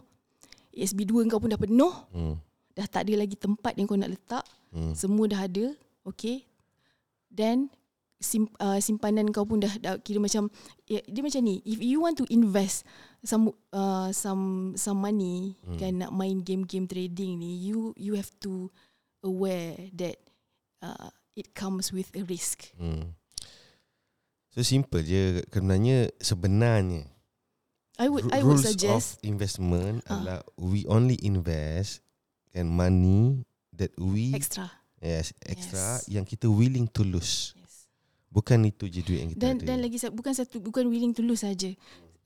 ASB 0.70 1.02
2 1.02 1.26
kau 1.26 1.38
pun 1.38 1.50
dah 1.50 1.58
penuh, 1.58 1.94
Hmm, 2.10 2.38
dah 2.78 2.86
tak 2.86 3.10
ada 3.10 3.18
lagi 3.18 3.34
tempat 3.34 3.74
yang 3.74 3.90
kau 3.90 3.98
nak 3.98 4.14
letak, 4.14 4.46
hmm, 4.70 4.94
semua 4.94 5.26
dah 5.26 5.50
ada, 5.50 5.74
okay? 6.06 6.46
Then 7.26 7.74
sim, 8.22 8.46
uh, 8.58 8.78
simpanan 8.78 9.34
kau 9.34 9.42
pun 9.42 9.58
dah, 9.58 9.74
dah 9.82 9.98
kira 9.98 10.22
macam 10.22 10.46
ya, 10.86 11.02
dia 11.02 11.22
macam 11.22 11.42
ni. 11.42 11.58
If 11.66 11.82
you 11.82 11.98
want 11.98 12.14
to 12.22 12.26
invest 12.30 12.86
some 13.26 13.50
uh, 13.74 14.14
some 14.14 14.74
some 14.78 15.02
money 15.02 15.58
Hmm. 15.66 15.78
kan 15.78 15.92
nak 15.98 16.14
main 16.14 16.38
game-game 16.46 16.86
trading 16.86 17.42
ni, 17.42 17.58
you 17.58 17.90
you 17.98 18.14
have 18.14 18.30
to 18.42 18.70
aware 19.26 19.74
that 19.98 20.22
uh, 20.78 21.10
it 21.34 21.50
comes 21.54 21.90
with 21.90 22.06
a 22.14 22.22
risk. 22.22 22.70
hmm. 22.78 23.10
So 24.54 24.62
simple 24.66 25.02
je 25.02 25.42
sebenarnya 25.50 26.10
sebenarnya 26.18 27.06
I 27.98 28.06
would 28.10 28.26
I 28.30 28.42
would 28.42 28.58
rules 28.58 28.66
suggest 28.66 29.18
of 29.22 29.26
investment 29.26 30.02
Ah. 30.06 30.18
adalah 30.18 30.38
we 30.58 30.82
only 30.90 31.14
invest 31.22 32.02
kan 32.50 32.66
money 32.66 33.44
that 33.70 33.92
we 33.96 34.34
extra. 34.34 34.66
yes 34.98 35.30
extra 35.44 36.02
Yes. 36.02 36.10
yang 36.10 36.24
kita 36.26 36.48
willing 36.48 36.90
to 36.90 37.06
lose. 37.06 37.54
Yes. 37.54 37.86
Bukan 38.28 38.60
itu 38.66 38.86
je 38.86 39.00
duit 39.00 39.18
yang 39.24 39.30
kita 39.32 39.40
Dan 39.40 39.54
ada. 39.60 39.64
dan 39.64 39.78
lagi 39.80 39.96
bukan 40.12 40.34
satu 40.34 40.60
bukan 40.60 40.90
willing 40.90 41.14
to 41.14 41.24
lose 41.24 41.42
saja. 41.42 41.72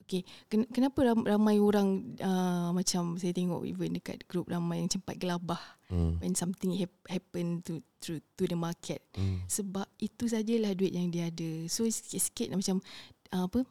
Okay, 0.03 0.27
ken, 0.51 0.67
kenapa 0.69 0.99
ram, 1.07 1.23
ramai 1.23 1.63
orang 1.63 2.19
uh, 2.19 2.75
macam 2.75 3.17
saya 3.17 3.31
tengok 3.31 3.63
even 3.65 3.95
dekat 3.97 4.27
grup 4.27 4.51
ramai 4.51 4.83
yang 4.83 4.91
cepat 4.91 5.15
gelabah 5.17 5.63
hmm. 5.89 6.19
when 6.19 6.35
something 6.35 6.75
hap- 6.75 7.07
happen 7.07 7.63
to 7.63 7.79
to 8.03 8.19
to 8.35 8.45
the 8.45 8.59
market. 8.59 8.99
Hmm. 9.15 9.41
Sebab 9.47 9.87
itu 10.03 10.27
sajalah 10.27 10.75
duit 10.75 10.91
yang 10.93 11.09
dia 11.09 11.31
ada. 11.31 11.71
So 11.71 11.87
sikit-sikit 11.87 12.51
macam 12.51 12.83
uh, 13.31 13.47
apa 13.47 13.63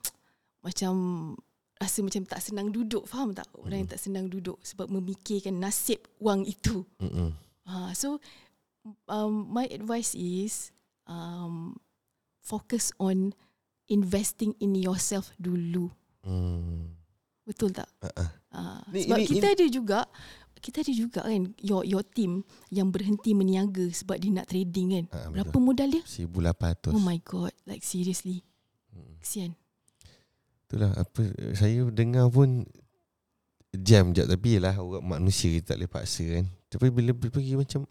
macam 0.64 0.94
rasa 1.82 2.06
macam 2.06 2.22
tak 2.24 2.39
senang 2.39 2.70
duduk, 2.70 3.10
faham 3.10 3.34
tak? 3.34 3.50
Orang 3.58 3.82
yang 3.82 3.89
tak 3.89 3.98
senang 3.98 4.30
duduk 4.30 4.62
sebab 4.62 4.86
memikirkan 4.88 5.58
nasib 5.58 5.98
wang 6.22 6.46
itu. 6.46 6.86
Mm-mm. 7.02 7.34
Uh, 7.65 7.89
so 7.91 8.22
um, 9.10 9.50
my 9.50 9.65
advice 9.67 10.13
is 10.13 10.70
um, 11.10 11.74
focus 12.39 12.94
on 13.02 13.34
investing 13.89 14.54
in 14.62 14.78
yourself 14.78 15.34
dulu. 15.36 15.89
Hmm. 16.22 16.94
Betul 17.41 17.74
tak? 17.74 17.89
Uh-uh. 18.00 18.30
Uh, 18.54 18.80
Ni- 18.94 19.10
sebab 19.10 19.17
ini- 19.17 19.28
kita 19.28 19.48
ada 19.50 19.65
juga 19.65 20.00
kita 20.62 20.86
ada 20.86 20.94
juga 20.94 21.26
kan 21.26 21.58
your 21.58 21.82
your 21.82 22.06
team 22.06 22.46
yang 22.70 22.94
berhenti 22.94 23.34
meniaga 23.34 23.82
sebab 23.89 24.22
dia 24.22 24.30
nak 24.30 24.46
trading 24.46 24.94
kan. 24.94 25.06
Ah, 25.10 25.28
Berapa 25.34 25.50
betul. 25.50 25.65
modal 25.65 25.89
dia? 25.89 26.04
1800. 26.06 26.94
Oh 26.94 27.02
my 27.02 27.17
god, 27.26 27.50
like 27.65 27.82
seriously. 27.82 28.46
Kesian. 29.17 29.58
Itulah 30.72 30.96
apa 30.96 31.28
saya 31.52 31.84
dengar 31.92 32.32
pun 32.32 32.64
jam 33.76 34.16
je 34.16 34.24
tapi 34.24 34.56
lah 34.56 34.80
orang 34.80 35.04
manusia 35.04 35.52
kita 35.52 35.76
tak 35.76 35.84
boleh 35.84 35.92
paksa 35.92 36.24
kan. 36.32 36.48
Tapi 36.72 36.88
bila 36.88 37.12
pergi 37.12 37.60
macam 37.60 37.84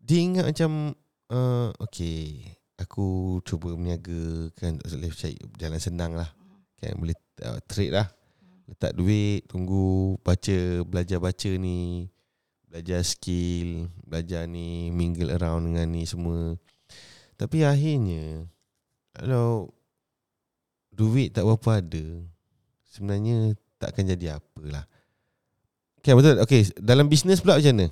dia 0.00 0.18
ingat 0.24 0.48
macam 0.48 0.96
uh, 1.28 1.68
okay 1.76 2.56
aku 2.80 3.38
cuba 3.44 3.76
berniaga 3.76 4.48
kan 4.56 4.80
tak 4.80 4.96
boleh 4.96 5.12
cari 5.12 5.36
jalan 5.60 5.76
senang 5.76 6.12
lah. 6.16 6.32
Kan 6.80 6.96
boleh 6.96 7.16
uh, 7.44 7.60
trade 7.68 7.92
lah. 7.92 8.08
Letak 8.64 8.96
duit, 8.96 9.44
tunggu 9.44 10.16
baca, 10.24 10.80
belajar 10.88 11.20
baca 11.20 11.50
ni, 11.52 12.08
belajar 12.64 13.04
skill, 13.04 13.92
belajar 14.08 14.48
ni, 14.48 14.88
mingle 14.88 15.36
around 15.36 15.68
dengan 15.68 15.92
ni 15.92 16.08
semua. 16.08 16.56
Tapi 17.36 17.68
akhirnya 17.68 18.48
kalau 19.12 19.74
duit 21.00 21.32
tak 21.32 21.48
berapa 21.48 21.80
ada 21.80 22.04
sebenarnya 22.84 23.56
tak 23.80 23.96
akan 23.96 24.04
jadi 24.12 24.36
apalah. 24.36 24.84
Okay 26.00 26.12
betul. 26.12 26.36
Okay 26.44 26.60
dalam 26.76 27.08
bisnes 27.08 27.40
pula 27.40 27.56
macam 27.56 27.72
mana? 27.72 27.88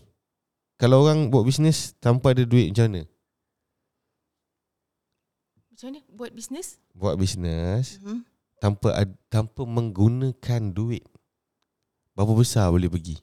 Kalau 0.77 1.03
orang 1.03 1.33
buat 1.33 1.49
bisnes 1.49 1.97
tanpa 1.97 2.37
ada 2.37 2.45
duit 2.45 2.71
macam 2.71 2.85
mana? 2.93 3.03
Macam 5.73 5.87
mana 5.89 6.01
buat 6.13 6.31
bisnes? 6.37 6.77
Buat 6.93 7.15
bisnes 7.17 7.97
Hmm. 8.05 8.23
tanpa 8.61 9.07
tanpa 9.31 9.63
menggunakan 9.65 10.63
duit. 10.69 11.05
Berapa 12.13 12.35
besar 12.35 12.69
boleh 12.69 12.91
pergi? 12.91 13.17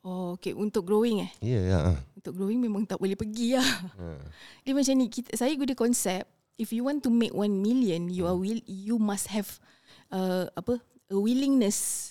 Oh, 0.00 0.32
okay. 0.32 0.56
Untuk 0.56 0.88
growing 0.88 1.28
eh. 1.28 1.30
Ya, 1.44 1.60
ya. 1.60 1.78
ah. 1.92 1.98
Untuk 2.16 2.32
growing 2.32 2.56
memang 2.56 2.88
tak 2.88 2.96
boleh 2.96 3.12
pergi 3.12 3.60
lah. 3.60 3.68
Ha. 4.00 4.16
Dia 4.64 4.72
macam 4.72 4.94
ni. 4.96 5.12
Kita, 5.12 5.36
saya 5.36 5.52
guna 5.52 5.76
konsep. 5.76 6.24
If 6.56 6.72
you 6.72 6.82
want 6.82 7.02
to 7.04 7.10
make 7.10 7.30
1 7.32 7.46
million, 7.60 8.08
you 8.08 8.26
are 8.26 8.34
will 8.34 8.60
you 8.64 8.96
must 8.96 9.30
have 9.30 9.60
uh, 10.10 10.50
apa 10.52 10.80
a 11.10 11.16
willingness 11.16 12.10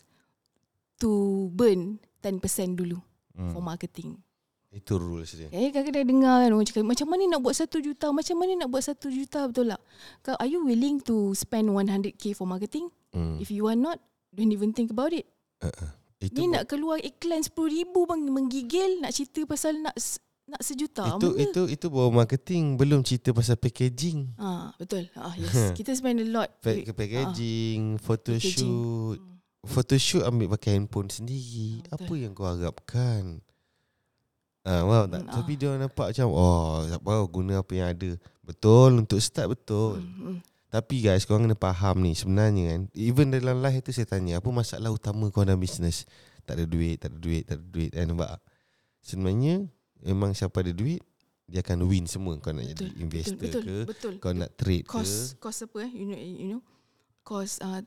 to 0.99 1.47
burn 1.55 1.99
10% 2.21 2.39
dulu 2.75 2.99
Hmm. 3.39 3.55
for 3.55 3.63
marketing. 3.63 4.19
Itu 4.69 4.99
rules 4.99 5.31
dia. 5.31 5.47
Eh 5.49 5.71
kadang-kadang 5.71 6.11
dengar 6.11 6.35
kan 6.43 6.51
orang 6.51 6.67
cakap 6.67 6.83
macam 6.83 7.07
mana 7.07 7.23
nak 7.25 7.39
buat 7.39 7.55
1 7.55 7.71
juta, 7.79 8.11
macam 8.11 8.35
mana 8.35 8.51
nak 8.59 8.69
buat 8.69 8.83
1 8.83 8.99
juta 9.09 9.39
betul 9.47 9.71
tak? 9.71 9.81
Kau 10.21 10.35
are 10.35 10.49
you 10.51 10.59
willing 10.61 10.99
to 10.99 11.31
spend 11.33 11.71
100k 11.71 12.35
for 12.35 12.43
marketing? 12.43 12.91
Hmm. 13.15 13.39
If 13.39 13.47
you 13.49 13.65
are 13.71 13.79
not, 13.79 13.97
don't 14.35 14.51
even 14.51 14.75
think 14.75 14.91
about 14.91 15.15
it. 15.15 15.23
Itu 16.19 16.35
Ni 16.35 16.51
nak 16.51 16.67
keluar 16.67 16.99
iklan 16.99 17.47
10,000 17.47 17.95
bang 17.95 18.21
menggigil 18.27 18.99
nak 18.99 19.15
cerita 19.15 19.47
pasal 19.47 19.79
nak 19.79 19.95
nak 20.49 20.61
sejuta. 20.65 21.05
itu 21.15 21.29
mana? 21.29 21.43
itu 21.45 21.61
itu 21.69 21.85
baru 21.87 22.09
marketing 22.09 22.75
belum 22.75 23.05
cerita 23.05 23.29
pasal 23.31 23.55
packaging. 23.55 24.33
Ah 24.35 24.73
betul. 24.81 25.05
Ah 25.13 25.33
yes. 25.37 25.71
Kita 25.77 25.93
spend 25.93 26.21
a 26.21 26.27
lot. 26.27 26.49
Pa- 26.59 26.73
Wait, 26.73 26.89
packaging, 26.89 28.01
photoshoot. 28.01 29.21
Hmm. 29.21 29.37
Photoshoot 29.63 30.25
ambil 30.25 30.57
pakai 30.57 30.79
handphone 30.79 31.11
sendiri. 31.11 31.85
Ah, 31.87 31.95
betul. 31.95 32.05
Apa 32.05 32.13
yang 32.17 32.31
kau 32.33 32.47
harapkan? 32.49 33.23
Ah, 34.67 34.83
wow, 34.83 35.07
tak? 35.07 35.23
Hmm, 35.23 35.33
Tapi 35.33 35.51
dia 35.55 35.71
nampak 35.79 36.11
macam 36.11 36.27
oh, 36.29 36.83
tak 36.85 36.99
apa 36.99 37.13
guna 37.31 37.53
apa 37.63 37.71
yang 37.73 37.87
ada. 37.95 38.09
Betul 38.43 39.01
untuk 39.01 39.17
start 39.23 39.55
betul. 39.55 40.03
Hmm, 40.03 40.35
hmm. 40.35 40.37
Tapi 40.69 41.01
guys, 41.01 41.25
korang 41.25 41.49
kena 41.49 41.57
faham 41.57 42.05
ni 42.05 42.13
sebenarnya 42.13 42.77
kan. 42.77 42.81
Even 42.93 43.33
dalam 43.33 43.57
live 43.57 43.81
tu 43.81 43.89
saya 43.89 44.05
tanya, 44.05 44.37
apa 44.37 44.49
masalah 44.53 44.93
utama 44.93 45.25
kau 45.33 45.41
dalam 45.41 45.57
bisnes? 45.57 46.05
Tak 46.45 46.61
ada 46.61 46.65
duit, 46.69 47.01
tak 47.01 47.09
ada 47.09 47.17
duit, 47.17 47.43
tak 47.49 47.57
ada 47.57 47.65
duit 47.65 47.89
kan 47.89 48.05
nampak? 48.05 48.37
Sebenarnya 49.01 49.65
memang 50.01 50.31
siapa 50.31 50.59
ada 50.59 50.71
duit 50.71 51.01
dia 51.43 51.59
akan 51.59 51.81
win 51.83 52.05
semua 52.05 52.37
kau 52.37 52.51
nak 52.51 52.61
jadi 52.67 52.85
Betul, 52.85 53.01
investor 53.01 53.37
betul, 53.39 53.63
ke, 53.63 53.77
betul. 53.85 54.13
kau 54.17 54.31
nak 54.31 54.53
trade 54.53 54.83
ke. 54.83 54.91
cost 54.91 55.33
cost 55.37 55.65
apa 55.65 55.77
eh? 55.81 55.91
You 55.91 56.05
know 56.05 56.15
you 56.15 56.47
know 56.47 56.61
cost 57.21 57.57
uh, 57.59 57.81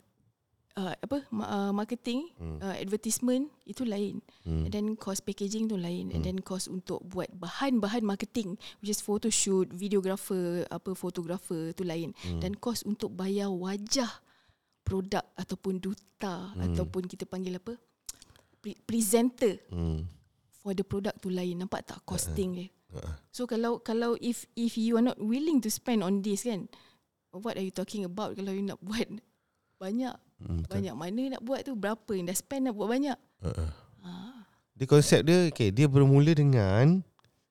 uh, 0.75 0.95
apa 0.97 1.23
ma- 1.29 1.47
uh, 1.47 1.73
marketing, 1.73 2.27
Hmm. 2.35 2.59
uh, 2.59 2.75
advertisement 2.75 3.47
itu 3.63 3.83
lain. 3.83 4.19
Hmm. 4.43 4.67
And 4.67 4.73
then 4.73 4.87
cost 4.97 5.23
packaging 5.23 5.67
tu 5.67 5.77
lain. 5.77 6.11
And 6.11 6.21
Hmm. 6.21 6.27
then 6.27 6.39
cost 6.41 6.67
untuk 6.67 7.03
buat 7.05 7.31
bahan-bahan 7.31 8.03
marketing 8.03 8.55
which 8.79 8.91
is 8.91 8.99
photoshoot, 8.99 9.71
videographer, 9.71 10.67
apa 10.67 10.93
fotografer 10.93 11.71
tu 11.73 11.83
lain. 11.83 12.11
Hmm. 12.19 12.39
Dan 12.39 12.57
kos 12.57 12.83
untuk 12.83 13.13
bayar 13.13 13.47
wajah 13.47 14.11
produk 14.83 15.23
ataupun 15.35 15.79
duta 15.79 16.51
Hmm. 16.51 16.67
ataupun 16.67 17.07
kita 17.07 17.25
panggil 17.25 17.57
apa? 17.57 17.79
Pre- 18.59 18.79
presenter. 18.81 19.63
Hmm. 19.69 20.03
For 20.63 20.73
the 20.73 20.87
product 20.87 21.19
tu 21.21 21.29
lain. 21.29 21.59
Nampak 21.59 21.85
tak 21.85 22.01
costing 22.07 22.55
dia? 22.55 22.69
Uh-uh. 22.95 23.15
So 23.35 23.45
kalau 23.45 23.83
kalau 23.83 24.15
if 24.23 24.47
if 24.55 24.79
you 24.79 24.97
are 24.97 25.05
not 25.05 25.19
willing 25.19 25.59
to 25.61 25.69
spend 25.69 26.01
on 26.01 26.23
this 26.23 26.47
kan, 26.47 26.71
what 27.35 27.59
are 27.59 27.65
you 27.65 27.75
talking 27.75 28.07
about 28.07 28.39
kalau 28.39 28.55
you 28.55 28.63
nak 28.63 28.79
buat 28.81 29.11
banyak 29.77 30.15
Hmm, 30.43 30.67
betul. 30.67 30.75
banyak 30.75 30.95
mana 30.99 31.23
nak 31.39 31.43
buat 31.47 31.63
tu 31.63 31.79
berapa 31.79 32.11
yang 32.19 32.27
dah 32.27 32.35
spend 32.35 32.67
nak 32.67 32.75
buat 32.75 32.91
banyak. 32.91 33.15
Uh-uh. 33.47 33.71
Ha. 34.03 34.11
Dia 34.75 34.87
konsep 34.91 35.23
dia 35.23 35.47
okay, 35.47 35.71
dia 35.71 35.87
bermula 35.87 36.35
dengan 36.35 36.99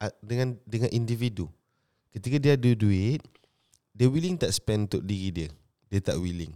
ah, 0.03 0.11
dengan 0.19 0.59
dengan 0.67 0.91
individu. 0.91 1.47
Ketika 2.11 2.35
dia 2.35 2.59
ada 2.59 2.71
duit, 2.75 3.23
dia 3.95 4.07
willing 4.11 4.35
tak 4.35 4.51
spend 4.51 4.91
untuk 4.91 5.07
diri 5.07 5.31
dia. 5.31 5.47
Dia 5.87 6.03
tak 6.03 6.19
willing. 6.19 6.51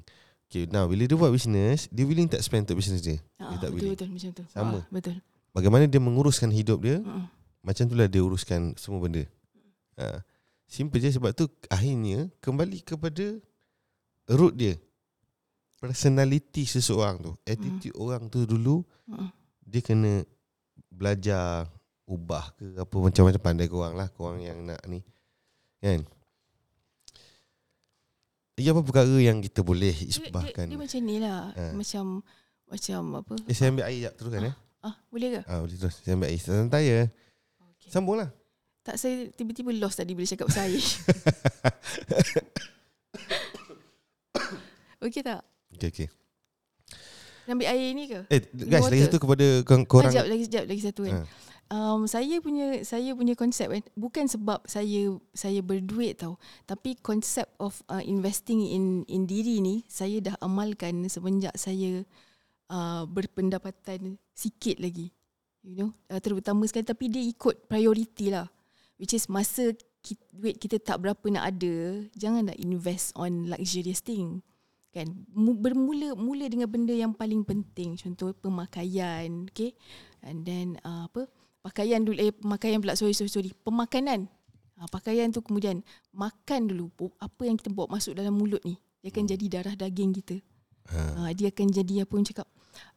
Okay, 0.52 0.68
now 0.68 0.84
bila 0.92 1.08
dia 1.08 1.16
buat 1.16 1.32
business, 1.32 1.88
dia 1.88 2.04
willing 2.04 2.28
tak 2.28 2.44
spend 2.44 2.68
untuk 2.68 2.84
business 2.84 3.00
dia. 3.00 3.18
Ha, 3.40 3.56
dia 3.56 3.58
tak 3.64 3.72
betul 3.72 3.80
willing. 3.80 3.92
betul 3.96 4.10
macam 4.12 4.30
tu. 4.36 4.44
Sama. 4.52 4.80
Ha, 4.84 4.88
betul. 4.92 5.16
Bagaimana 5.56 5.88
dia 5.88 6.04
menguruskan 6.04 6.52
hidup 6.52 6.84
dia, 6.84 7.00
Mm-mm. 7.00 7.32
macam 7.64 7.84
itulah 7.88 8.12
dia 8.12 8.20
uruskan 8.20 8.76
semua 8.76 9.00
benda. 9.00 9.24
Ha. 9.96 10.20
Simple 10.68 11.00
je 11.00 11.16
sebab 11.16 11.32
tu 11.32 11.48
akhirnya 11.72 12.28
kembali 12.44 12.84
kepada 12.84 13.40
root 14.36 14.54
dia. 14.60 14.76
Personality 15.80 16.68
seseorang 16.68 17.24
tu. 17.24 17.32
Attitude 17.48 17.96
orang 17.96 18.28
tu 18.28 18.44
dulu 18.44 18.84
Mm-mm. 19.08 19.32
dia 19.64 19.80
kena 19.80 20.28
belajar 20.92 21.72
ubah 22.04 22.52
ke 22.60 22.76
apa 22.76 22.96
macam-macam 23.00 23.42
pandai 23.42 23.68
korang 23.68 23.98
lah 23.98 24.08
korang 24.14 24.38
yang 24.38 24.62
nak 24.62 24.78
ni 24.86 25.02
kan 25.82 26.06
ia 28.56 28.72
apa 28.72 28.86
perkara 28.86 29.18
yang 29.20 29.42
kita 29.42 29.66
boleh 29.66 29.92
Dia, 29.92 30.06
dia, 30.06 30.12
isbahkan 30.16 30.66
dia 30.70 30.80
macam 30.80 31.02
ni 31.04 31.18
lah. 31.20 31.52
Ha. 31.52 31.74
Macam 31.76 32.24
macam 32.66 33.02
apa? 33.20 33.34
eh, 33.52 33.56
saya 33.58 33.74
ambil 33.74 33.86
air 33.90 33.96
sekejap 34.00 34.14
teruskan 34.16 34.44
eh 34.48 34.56
Ah, 34.86 34.94
boleh 35.10 35.30
ke? 35.34 35.42
ah, 35.44 35.58
boleh 35.60 35.74
terus 35.76 35.98
saya 35.98 36.14
ambil 36.14 36.30
air 36.30 36.38
santai 36.38 36.84
ya 36.86 37.02
Okay. 37.76 37.90
sambung 37.90 38.18
lah 38.18 38.30
Tak 38.82 38.96
saya 38.96 39.34
tiba-tiba 39.34 39.74
lost 39.76 39.98
tadi 39.98 40.14
bila 40.14 40.26
cakap 40.26 40.46
pasal 40.46 40.70
air. 40.70 40.78
Okey 45.02 45.22
tak? 45.22 45.42
okay, 45.74 45.90
okay. 45.90 46.08
Ambil 47.46 47.70
air 47.70 47.94
ni 47.94 48.10
ke? 48.10 48.26
eh 48.30 48.42
guys 48.42 48.82
water. 48.82 48.94
lagi 48.98 49.06
satu 49.06 49.18
kepada 49.22 49.46
korang, 49.62 49.86
korang 49.86 50.10
Sekejap 50.10 50.26
lagi 50.26 50.44
sekejap 50.46 50.66
lagi 50.66 50.82
satu 50.82 51.02
kan. 51.06 51.14
Ha. 51.14 51.26
Um, 51.66 52.06
saya 52.06 52.38
punya 52.42 52.86
saya 52.86 53.18
punya 53.18 53.34
konsep 53.34 53.66
kan 53.66 53.82
bukan 53.98 54.30
sebab 54.30 54.62
saya 54.70 55.18
saya 55.34 55.66
berduit 55.66 56.22
tau 56.22 56.38
tapi 56.70 56.94
konsep 57.02 57.50
of 57.58 57.82
uh, 57.90 58.06
investing 58.06 58.62
in 58.62 59.02
in 59.10 59.26
diri 59.26 59.58
ni 59.62 59.82
saya 59.90 60.22
dah 60.22 60.38
amalkan 60.46 61.10
semenjak 61.10 61.58
saya 61.58 62.06
uh, 62.70 63.04
berpendapatan 63.10 64.18
sikit 64.34 64.80
lagi 64.82 65.12
you 65.66 65.76
know. 65.76 65.92
Uh, 66.08 66.22
terutama 66.22 66.64
sekali 66.70 66.86
tapi 66.86 67.10
dia 67.10 67.26
ikut 67.26 67.66
priority 67.66 68.30
lah. 68.30 68.46
Which 68.96 69.12
is 69.18 69.28
masa 69.28 69.76
kita, 70.06 70.24
duit 70.32 70.56
kita 70.62 70.80
tak 70.80 71.02
berapa 71.02 71.26
nak 71.34 71.58
ada 71.58 72.06
jangan 72.16 72.54
nak 72.54 72.58
invest 72.62 73.12
on 73.18 73.50
luxurious 73.50 74.00
thing 74.00 74.46
kan? 74.94 75.10
Mu- 75.34 75.58
bermula 75.58 76.16
mula 76.16 76.48
dengan 76.48 76.70
benda 76.70 76.94
yang 76.94 77.12
paling 77.12 77.44
penting. 77.44 77.98
Contoh 78.00 78.32
pemakaian 78.38 79.50
okay? 79.50 79.76
And 80.24 80.46
then 80.46 80.80
uh, 80.86 81.10
apa? 81.12 81.28
Pakaian 81.66 82.06
dulu 82.06 82.22
eh 82.22 82.32
pemakaian 82.32 82.80
pula 82.80 82.94
sorry 82.94 83.18
sorry 83.18 83.34
sorry. 83.34 83.52
Pemakanan. 83.66 84.30
Ha, 84.76 84.92
pakaian 84.92 85.32
tu 85.32 85.40
kemudian 85.40 85.82
makan 86.14 86.68
dulu. 86.70 86.92
Apa 87.20 87.48
yang 87.50 87.58
kita 87.58 87.74
bawa 87.74 87.98
masuk 87.98 88.16
dalam 88.16 88.38
mulut 88.38 88.62
ni 88.64 88.78
dia 89.06 89.14
akan 89.14 89.26
jadi 89.30 89.46
darah 89.60 89.76
daging 89.78 90.18
kita 90.18 90.42
ha. 90.92 91.30
ha, 91.30 91.32
dia 91.34 91.50
akan 91.50 91.68
jadi 91.72 92.06
apa 92.06 92.14
yang 92.18 92.28
cakap 92.28 92.48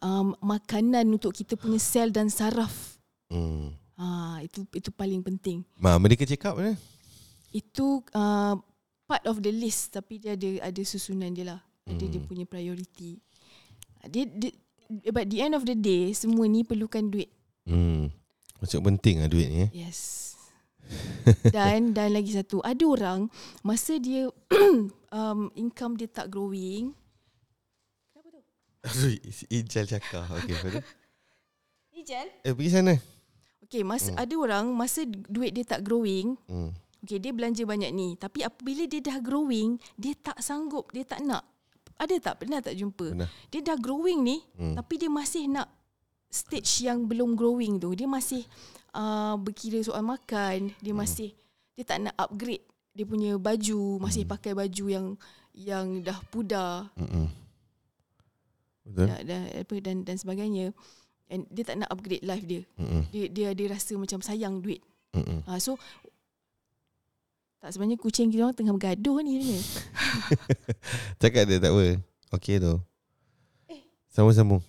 um, 0.02 0.34
makanan 0.42 1.06
untuk 1.08 1.32
kita 1.32 1.54
punya 1.54 1.80
sel 1.80 2.10
dan 2.12 2.28
saraf 2.28 2.98
hmm. 3.32 3.72
ha, 3.96 4.38
itu 4.44 4.66
itu 4.74 4.90
paling 4.92 5.22
penting 5.24 5.64
Ma, 5.78 5.96
check 6.00 6.44
up 6.48 6.58
eh? 6.60 6.76
itu 7.54 8.04
uh, 8.12 8.54
part 9.08 9.24
of 9.24 9.40
the 9.40 9.52
list 9.52 9.96
tapi 9.96 10.20
dia 10.20 10.36
ada 10.36 10.68
ada 10.68 10.82
susunan 10.84 11.32
dia 11.32 11.56
lah 11.56 11.60
ada 11.88 12.04
dia 12.04 12.20
Hmm. 12.20 12.28
punya 12.28 12.44
priority 12.44 13.16
dia, 14.04 14.28
dia 14.28 14.52
but 15.08 15.24
the 15.32 15.40
end 15.40 15.56
of 15.56 15.64
the 15.64 15.72
day 15.72 16.12
semua 16.12 16.44
ni 16.44 16.60
perlukan 16.60 17.08
duit 17.08 17.32
hmm. 17.64 18.12
macam 18.60 18.80
penting 18.92 19.24
lah 19.24 19.28
duit 19.32 19.48
ni 19.48 19.58
eh? 19.68 19.70
Yes. 19.72 20.28
dan 21.54 21.92
dan 21.92 22.12
lagi 22.12 22.32
satu, 22.32 22.64
ada 22.64 22.84
orang 22.84 23.28
masa 23.60 24.00
dia 24.00 24.28
um, 25.18 25.52
income 25.54 25.96
dia 25.96 26.08
tak 26.08 26.32
growing. 26.32 26.96
Aduh, 28.88 29.12
Ijal 29.48 29.84
cakap 29.86 30.24
okay, 30.28 30.54
tu? 30.54 30.70
Ijal? 32.00 32.26
Eh 32.42 32.52
pergi 32.52 32.72
sana 32.72 32.94
Okay, 33.58 33.84
masa 33.84 34.16
Hmm. 34.16 34.22
ada 34.24 34.34
orang 34.38 34.64
masa 34.72 35.04
duit 35.04 35.52
dia 35.52 35.60
tak 35.60 35.84
growing, 35.84 36.40
hmm. 36.48 36.72
okay 37.04 37.20
dia 37.20 37.36
belanja 37.36 37.68
banyak 37.68 37.92
ni, 37.92 38.16
tapi 38.16 38.40
apabila 38.40 38.88
dia 38.88 39.04
dah 39.04 39.20
growing, 39.20 39.76
dia 39.92 40.16
tak 40.16 40.40
sanggup, 40.40 40.88
dia 40.88 41.04
tak 41.04 41.20
nak. 41.20 41.44
Ada 42.00 42.16
tak 42.16 42.34
pernah 42.40 42.64
tak 42.64 42.72
jumpa? 42.72 43.12
Pernah. 43.12 43.28
Dia 43.52 43.60
dah 43.60 43.76
growing 43.76 44.24
ni, 44.24 44.40
Hmm. 44.56 44.72
tapi 44.72 44.96
dia 44.96 45.12
masih 45.12 45.52
nak 45.52 45.68
stage 46.32 46.80
yang 46.80 47.04
belum 47.04 47.36
growing 47.36 47.76
tu. 47.76 47.92
Dia 47.92 48.08
masih 48.08 48.40
uh, 48.96 49.36
berkira 49.36 49.84
soal 49.84 50.00
makan, 50.00 50.72
dia 50.80 50.96
Hmm. 50.96 51.04
masih 51.04 51.36
dia 51.76 51.84
tak 51.84 52.08
nak 52.08 52.16
upgrade 52.16 52.64
dia 52.96 53.04
punya 53.04 53.36
baju, 53.36 54.00
masih 54.00 54.24
Hmm. 54.24 54.32
pakai 54.32 54.56
baju 54.56 54.84
yang 54.88 55.06
yang 55.52 56.00
dah 56.00 56.16
pudar 56.30 56.88
Mm-mm. 56.96 57.28
Betul? 58.88 59.06
dan, 59.12 59.20
dan 59.28 59.40
apa 59.52 59.74
dan 59.84 59.96
dan 60.08 60.16
sebagainya. 60.16 60.72
And 61.28 61.44
dia 61.52 61.60
tak 61.68 61.76
nak 61.76 61.92
upgrade 61.92 62.24
life 62.24 62.44
dia. 62.48 62.64
Mm-mm. 62.80 63.04
Dia 63.12 63.28
dia 63.28 63.48
dia 63.52 63.66
rasa 63.68 63.92
macam 64.00 64.24
sayang 64.24 64.64
duit. 64.64 64.80
Mm-mm. 65.12 65.44
Uh, 65.44 65.60
so 65.60 65.76
tak 67.58 67.74
sebenarnya 67.74 67.98
kucing 67.98 68.30
kita 68.30 68.48
orang 68.48 68.56
tengah 68.56 68.72
bergaduh 68.72 69.18
ni 69.20 69.36
ni. 69.36 69.58
Cakap 71.20 71.42
dia 71.50 71.58
tak 71.58 71.74
apa 71.74 71.98
Okay 72.30 72.62
tu 72.62 72.78
Sambung-sambung 74.14 74.62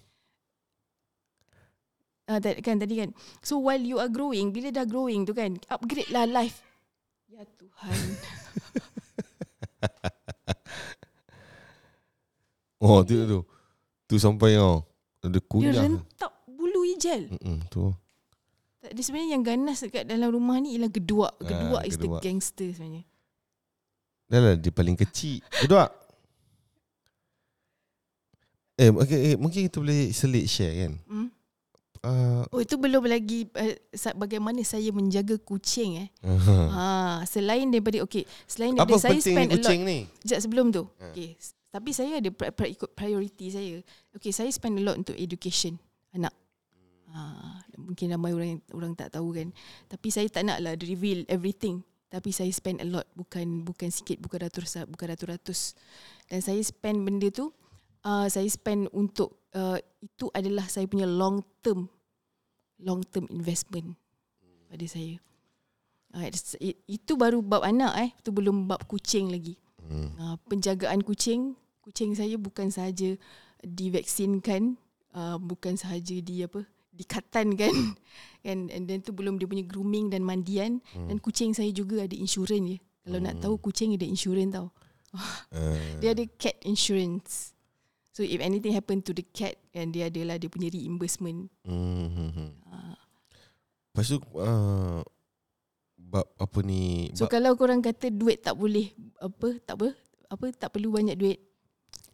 Ah 2.25 2.37
uh, 2.37 2.61
kan 2.61 2.77
tadi 2.77 2.97
kan. 2.97 3.09
So 3.41 3.57
while 3.57 3.81
you 3.81 3.97
are 3.97 4.09
growing, 4.09 4.53
bila 4.53 4.69
dah 4.69 4.85
growing 4.85 5.25
tu 5.25 5.33
kan, 5.33 5.57
upgrade 5.65 6.13
lah 6.13 6.29
life. 6.29 6.61
Ya 7.25 7.41
Tuhan. 7.57 7.97
Oh 12.79 13.03
tu 13.03 13.27
tu 13.27 13.43
Tu 14.09 14.17
sampai 14.17 14.57
oh 14.57 14.81
Ada 15.21 15.37
Dia 15.37 15.45
kunyah 15.45 15.73
rentap 15.77 16.33
bulu 16.49 16.81
hijau. 16.81 17.29
Mm-mm, 17.29 17.61
Tu 17.69 17.83
Tak, 18.79 18.91
Dia 18.91 19.03
sebenarnya 19.03 19.29
yang 19.37 19.43
ganas 19.43 19.77
dekat 19.79 20.03
dalam 20.03 20.33
rumah 20.33 20.57
ni 20.57 20.73
ialah 20.73 20.89
geduak. 20.89 21.35
Ah, 21.37 21.45
Geduak 21.45 21.83
is 21.85 21.95
the 21.95 22.09
geduak. 22.09 22.21
gangster 22.23 22.69
sebenarnya. 22.71 23.03
Dah 24.25 24.39
lah 24.39 24.53
dia 24.55 24.69
paling 24.69 24.93
kecil 24.95 25.41
Kedua 25.45 25.85
Eh, 28.79 28.87
okay, 28.95 29.33
eh 29.33 29.35
mungkin 29.35 29.67
kita 29.67 29.83
boleh 29.83 30.07
selit 30.09 30.47
share 30.47 30.71
kan 30.71 30.93
Hmm? 31.03 31.27
uh, 31.99 32.47
Oh 32.47 32.63
itu 32.63 32.79
belum 32.79 33.03
lagi 33.03 33.43
uh, 33.51 33.75
bagaimana 34.15 34.63
saya 34.63 34.87
menjaga 34.95 35.35
kucing 35.35 36.07
eh. 36.07 36.09
uh, 36.23 36.71
Ha, 36.71 36.85
selain 37.27 37.67
daripada 37.67 37.99
okey, 38.07 38.23
selain 38.47 38.79
Apa 38.79 38.87
daripada 38.87 39.03
saya 39.03 39.19
penting 39.19 39.35
spend 39.35 39.49
a 39.49 39.51
lot 39.51 39.59
kucing 39.59 39.79
ni 39.83 39.99
Sekejap 40.23 40.39
sebelum 40.39 40.65
tu. 40.71 40.87
Ha. 40.87 41.11
Okay. 41.11 41.35
Tapi 41.69 41.89
saya 41.93 42.17
ada 42.17 42.29
pri- 42.33 42.53
pri- 42.53 42.73
ikut 42.73 42.91
priority 42.97 43.45
saya. 43.53 43.77
Okay, 44.17 44.33
saya 44.33 44.49
spend 44.49 44.81
a 44.81 44.83
lot 44.83 44.97
untuk 44.97 45.13
education 45.13 45.77
anak. 46.13 46.33
Ha, 47.09 47.21
mungkin 47.77 48.13
ramai 48.13 48.33
orang 48.33 48.61
orang 48.73 48.93
tak 48.97 49.13
tahu 49.13 49.33
kan. 49.33 49.53
Tapi 49.85 50.07
saya 50.09 50.25
tak 50.29 50.45
nak 50.49 50.61
lah 50.61 50.73
reveal 50.77 51.25
everything. 51.29 51.85
Tapi 52.09 52.33
saya 52.33 52.49
spend 52.49 52.81
a 52.81 52.87
lot 52.89 53.05
bukan 53.13 53.61
bukan 53.61 53.93
sikit 53.93 54.17
bukan 54.17 54.49
ratus 54.49 54.81
bukan 54.89 55.13
ratus-ratus. 55.13 55.77
Dan 56.25 56.41
saya 56.41 56.61
spend 56.65 57.05
benda 57.05 57.29
tu 57.29 57.53
uh, 58.05 58.25
saya 58.25 58.49
spend 58.49 58.89
untuk 58.93 59.45
uh, 59.53 59.77
itu 60.01 60.25
adalah 60.33 60.65
saya 60.65 60.89
punya 60.89 61.05
long 61.05 61.41
term 61.61 61.85
long 62.81 63.05
term 63.05 63.29
investment 63.29 63.93
pada 64.69 64.85
saya. 64.89 65.21
Uh, 66.09 66.25
it, 66.25 66.81
itu 66.89 67.13
baru 67.13 67.45
bab 67.45 67.61
anak 67.61 67.93
eh, 68.01 68.09
itu 68.17 68.33
belum 68.33 68.65
bab 68.65 68.81
kucing 68.89 69.29
lagi. 69.29 69.53
Hmm. 69.89 70.09
Uh, 70.15 70.35
penjagaan 70.45 71.01
kucing, 71.01 71.57
kucing 71.81 72.13
saya 72.13 72.37
bukan 72.37 72.69
sahaja 72.69 73.17
divaksinkan, 73.65 74.77
uh, 75.17 75.35
bukan 75.41 75.75
sahaja 75.75 76.15
di 76.21 76.45
apa, 76.45 76.63
dikatan 76.93 77.57
kan. 77.57 77.73
kan 78.45 78.59
and 78.75 78.87
then 78.87 79.01
tu 79.01 79.11
belum 79.11 79.41
dia 79.41 79.49
punya 79.49 79.65
grooming 79.65 80.13
dan 80.13 80.21
mandian 80.21 80.79
Hmm. 80.93 81.09
dan 81.09 81.17
kucing 81.19 81.51
saya 81.57 81.73
juga 81.73 82.05
ada 82.05 82.15
insurans 82.15 82.77
je. 82.77 82.77
Kalau 83.09 83.19
nak 83.25 83.41
tahu 83.41 83.57
kucing 83.57 83.97
ada 83.97 84.05
insurans 84.05 84.53
tau. 84.53 84.69
Uh, 85.49 85.81
Dia 86.05 86.13
ada 86.13 86.21
cat 86.37 86.53
insurance. 86.61 87.57
So 88.13 88.21
if 88.21 88.37
anything 88.43 88.77
happen 88.77 89.01
to 89.01 89.15
the 89.15 89.25
cat 89.33 89.57
and 89.73 89.95
dia 89.95 90.13
adalah 90.13 90.37
dia 90.37 90.51
punya 90.51 90.69
reimbursement. 90.69 91.49
hmm, 91.65 92.07
hmm, 92.13 92.31
hmm. 92.37 92.51
Uh, 92.69 92.97
Lepas 93.89 94.05
tu 94.13 94.21
uh, 94.37 95.01
Bab 96.09 96.25
apa 96.41 96.59
ni 96.65 97.13
so 97.13 97.29
bab, 97.29 97.37
kalau 97.37 97.53
korang 97.53 97.85
kata 97.85 98.09
duit 98.09 98.41
tak 98.41 98.57
boleh 98.57 98.89
apa 99.21 99.61
tak 99.61 99.77
apa 99.77 99.93
apa 100.29 100.45
tak 100.57 100.69
perlu 100.73 100.89
banyak 100.89 101.13
duit. 101.13 101.37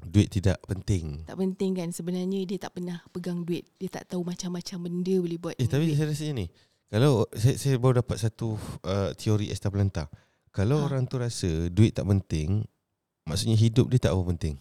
duit 0.04 0.28
tidak 0.28 0.60
penting. 0.68 1.24
Tak 1.24 1.40
penting 1.40 1.72
kan 1.80 1.90
sebenarnya 1.96 2.44
dia 2.44 2.60
tak 2.60 2.76
pernah 2.76 3.00
pegang 3.16 3.48
duit. 3.48 3.64
Dia 3.80 3.88
tak 3.88 4.12
tahu 4.12 4.28
macam-macam 4.28 4.92
benda 4.92 5.16
boleh 5.18 5.40
buat. 5.40 5.56
Eh 5.56 5.68
tapi 5.68 5.92
duit. 5.92 5.96
saya 5.96 6.12
rasa 6.12 6.28
ni 6.36 6.46
kalau 6.92 7.26
saya, 7.34 7.56
saya 7.58 7.76
baru 7.82 8.04
dapat 8.04 8.18
satu 8.22 8.60
uh, 8.86 9.12
teori 9.18 9.50
Establanta. 9.50 10.12
Kalau 10.56 10.80
Ha. 10.80 10.88
orang 10.88 11.04
tu 11.10 11.20
rasa 11.20 11.68
duit 11.68 11.92
tak 11.92 12.08
penting, 12.08 12.64
maksudnya 13.28 13.58
hidup 13.60 13.92
dia 13.92 14.00
tak 14.00 14.16
apa 14.16 14.24
penting. 14.32 14.56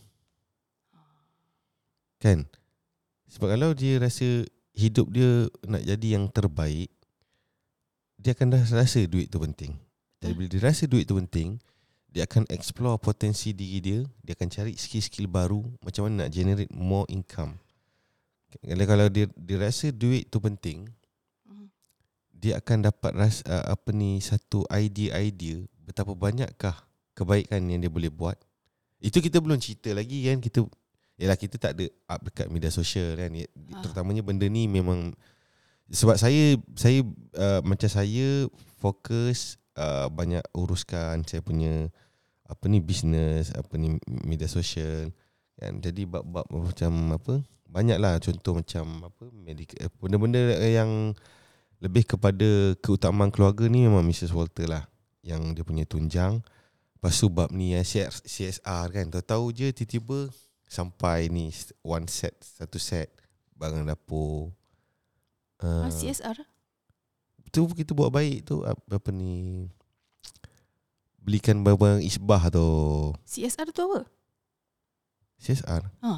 Kan? 2.19 2.49
Sebab 3.31 3.55
kalau 3.55 3.71
dia 3.77 4.01
rasa 4.01 4.43
hidup 4.75 5.13
dia 5.15 5.47
nak 5.69 5.85
jadi 5.85 6.19
yang 6.19 6.27
terbaik, 6.33 6.91
dia 8.25 8.33
akan 8.33 8.57
dah 8.57 8.63
rasa 8.73 9.05
duit 9.05 9.29
tu 9.29 9.37
penting. 9.37 9.77
Jadi 10.25 10.33
Betul. 10.33 10.37
bila 10.41 10.49
dia 10.49 10.61
rasa 10.65 10.85
duit 10.89 11.05
tu 11.05 11.21
penting, 11.21 11.61
dia 12.09 12.25
akan 12.25 12.49
explore 12.49 12.97
potensi 12.97 13.53
diri 13.53 13.85
dia, 13.85 14.01
dia 14.25 14.33
akan 14.33 14.49
cari 14.49 14.73
skill-skill 14.73 15.29
baru 15.29 15.61
macam 15.85 16.09
mana 16.09 16.25
nak 16.25 16.31
generate 16.33 16.73
more 16.73 17.05
income. 17.13 17.61
Kalau 18.65 18.87
kalau 18.89 19.07
dia 19.13 19.29
dia 19.37 19.57
rasa 19.61 19.93
duit 19.93 20.33
tu 20.33 20.41
penting, 20.41 20.89
Mhm. 21.45 21.69
dia 22.33 22.57
akan 22.57 22.89
dapat 22.89 23.13
ras 23.13 23.45
uh, 23.45 23.77
apa 23.77 23.93
ni 23.93 24.25
satu 24.25 24.65
idea-idea 24.73 25.61
betapa 25.85 26.17
banyakkah 26.17 26.81
kebaikan 27.13 27.61
yang 27.69 27.85
dia 27.85 27.93
boleh 27.93 28.09
buat. 28.09 28.41
Itu 29.05 29.21
kita 29.21 29.37
belum 29.45 29.61
cerita 29.61 29.93
lagi 29.93 30.25
kan 30.25 30.41
kita 30.41 30.65
Yalah 31.15 31.39
kita 31.39 31.63
tak 31.63 31.79
ada 31.79 31.87
up 32.11 32.27
dekat 32.27 32.51
media 32.51 32.75
sosial 32.75 33.15
kan 33.15 33.31
Ya, 33.31 33.47
Ah. 33.71 33.79
Terutamanya 33.87 34.19
benda 34.27 34.51
ni 34.51 34.67
memang 34.67 35.15
Sebab 35.93 36.17
saya 36.17 36.57
Saya 36.73 37.05
uh, 37.37 37.61
Macam 37.61 37.89
saya 37.91 38.49
Fokus 38.81 39.61
uh, 39.77 40.09
Banyak 40.09 40.45
uruskan 40.57 41.21
Saya 41.29 41.45
punya 41.45 41.93
Apa 42.49 42.71
ni 42.73 42.81
Business 42.81 43.53
Apa 43.53 43.77
ni 43.77 44.01
Media 44.25 44.49
sosial. 44.49 45.13
Kan? 45.61 45.85
Jadi 45.85 46.09
bab-bab 46.09 46.49
macam 46.49 46.93
apa 47.13 47.35
Banyak 47.69 47.99
lah 48.01 48.17
contoh 48.23 48.57
macam 48.57 49.13
Apa 49.13 49.29
medical, 49.35 49.77
eh, 49.85 49.91
Benda-benda 50.01 50.41
yang 50.65 51.13
Lebih 51.85 52.17
kepada 52.17 52.79
Keutamaan 52.81 53.29
keluarga 53.29 53.69
ni 53.69 53.85
Memang 53.85 54.09
Mrs. 54.09 54.33
Walter 54.33 54.65
lah 54.65 54.85
Yang 55.21 55.61
dia 55.61 55.65
punya 55.65 55.85
tunjang. 55.85 56.41
Lepas 56.97 57.21
tu 57.21 57.29
bab 57.29 57.53
ni 57.53 57.77
eh, 57.77 57.85
CSR 57.85 58.87
kan. 58.89 59.07
Tahu-tahu 59.13 59.53
je 59.53 59.69
tiba-tiba 59.77 60.33
Sampai 60.65 61.29
ni 61.29 61.53
One 61.85 62.09
set 62.09 62.41
Satu 62.41 62.81
set 62.81 63.13
Barang 63.53 63.85
dapur 63.85 64.51
uh, 65.65 65.89
Ah, 65.89 65.91
CSR 65.91 66.37
Tu 67.49 67.61
kita 67.73 67.97
buat 67.97 68.13
baik 68.13 68.45
tu 68.45 68.61
Apa, 68.61 69.09
ni 69.09 69.65
Belikan 71.25 71.65
barang-barang 71.65 72.05
isbah 72.05 72.53
tu 72.53 72.69
CSR 73.25 73.73
tu 73.73 73.81
apa? 73.89 74.05
CSR 75.41 75.83
Ha. 76.05 76.13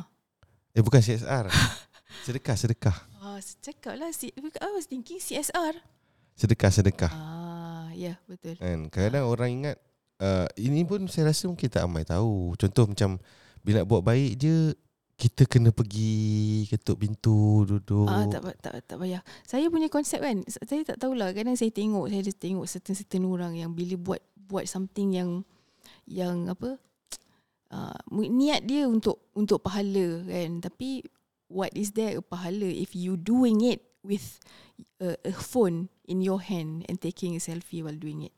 Eh 0.74 0.82
bukan 0.82 0.98
CSR 0.98 1.46
Sedekah 2.26 2.56
Sedekah 2.58 2.96
Ah, 3.22 3.38
cakap 3.62 3.94
lah 3.98 4.10
I 4.10 4.70
was 4.74 4.86
thinking 4.86 5.18
CSR. 5.18 5.78
Sedekah 6.34 6.70
Sedekah 6.70 7.12
Ah, 7.12 7.88
ya 7.94 8.14
yeah, 8.14 8.16
betul. 8.26 8.58
kan 8.58 8.90
Kadang-kadang 8.90 9.24
orang 9.24 9.50
ingat 9.52 9.76
uh, 10.18 10.46
Ini 10.54 10.82
pun 10.84 11.06
saya 11.06 11.30
rasa 11.30 11.46
mungkin 11.46 11.70
tak 11.70 11.86
ramai 11.86 12.02
tahu 12.02 12.54
Contoh 12.58 12.90
macam 12.90 13.10
Bila 13.62 13.86
buat 13.86 14.02
baik 14.02 14.32
je 14.36 14.74
Kita 15.16 15.48
kena 15.48 15.72
pergi 15.72 16.68
Ketuk 16.68 17.00
pintu 17.00 17.64
Duduk 17.64 18.04
Ah, 18.04 18.28
tak, 18.28 18.52
tak 18.60 18.84
tak 18.84 18.96
payah. 19.00 19.24
Saya 19.48 19.72
punya 19.72 19.88
konsep 19.88 20.20
kan, 20.20 20.44
saya 20.44 20.84
tak 20.84 21.00
tahulah. 21.00 21.32
Kadang 21.32 21.56
saya 21.56 21.72
tengok, 21.72 22.12
saya 22.12 22.20
ada 22.20 22.32
tengok 22.36 22.68
certain-certain 22.68 23.24
orang 23.24 23.56
yang 23.56 23.72
bila 23.72 23.96
buat 23.96 24.20
buat 24.36 24.68
something 24.68 25.16
yang 25.16 25.30
yang 26.04 26.52
apa 26.52 26.76
uh, 27.74 27.98
niat 28.12 28.68
dia 28.68 28.84
untuk 28.84 29.32
untuk 29.32 29.64
pahala 29.64 30.20
kan. 30.28 30.60
Tapi 30.60 31.00
what 31.48 31.72
is 31.72 31.96
there 31.96 32.20
a 32.20 32.22
pahala 32.22 32.68
if 32.68 32.92
you 32.92 33.16
doing 33.16 33.64
it 33.64 33.80
with 34.04 34.38
a, 35.00 35.16
a 35.24 35.32
phone 35.32 35.88
in 36.04 36.22
your 36.22 36.44
hand 36.44 36.84
and 36.88 37.00
taking 37.00 37.34
a 37.34 37.40
selfie 37.40 37.82
while 37.82 37.96
doing 37.96 38.22
it. 38.28 38.34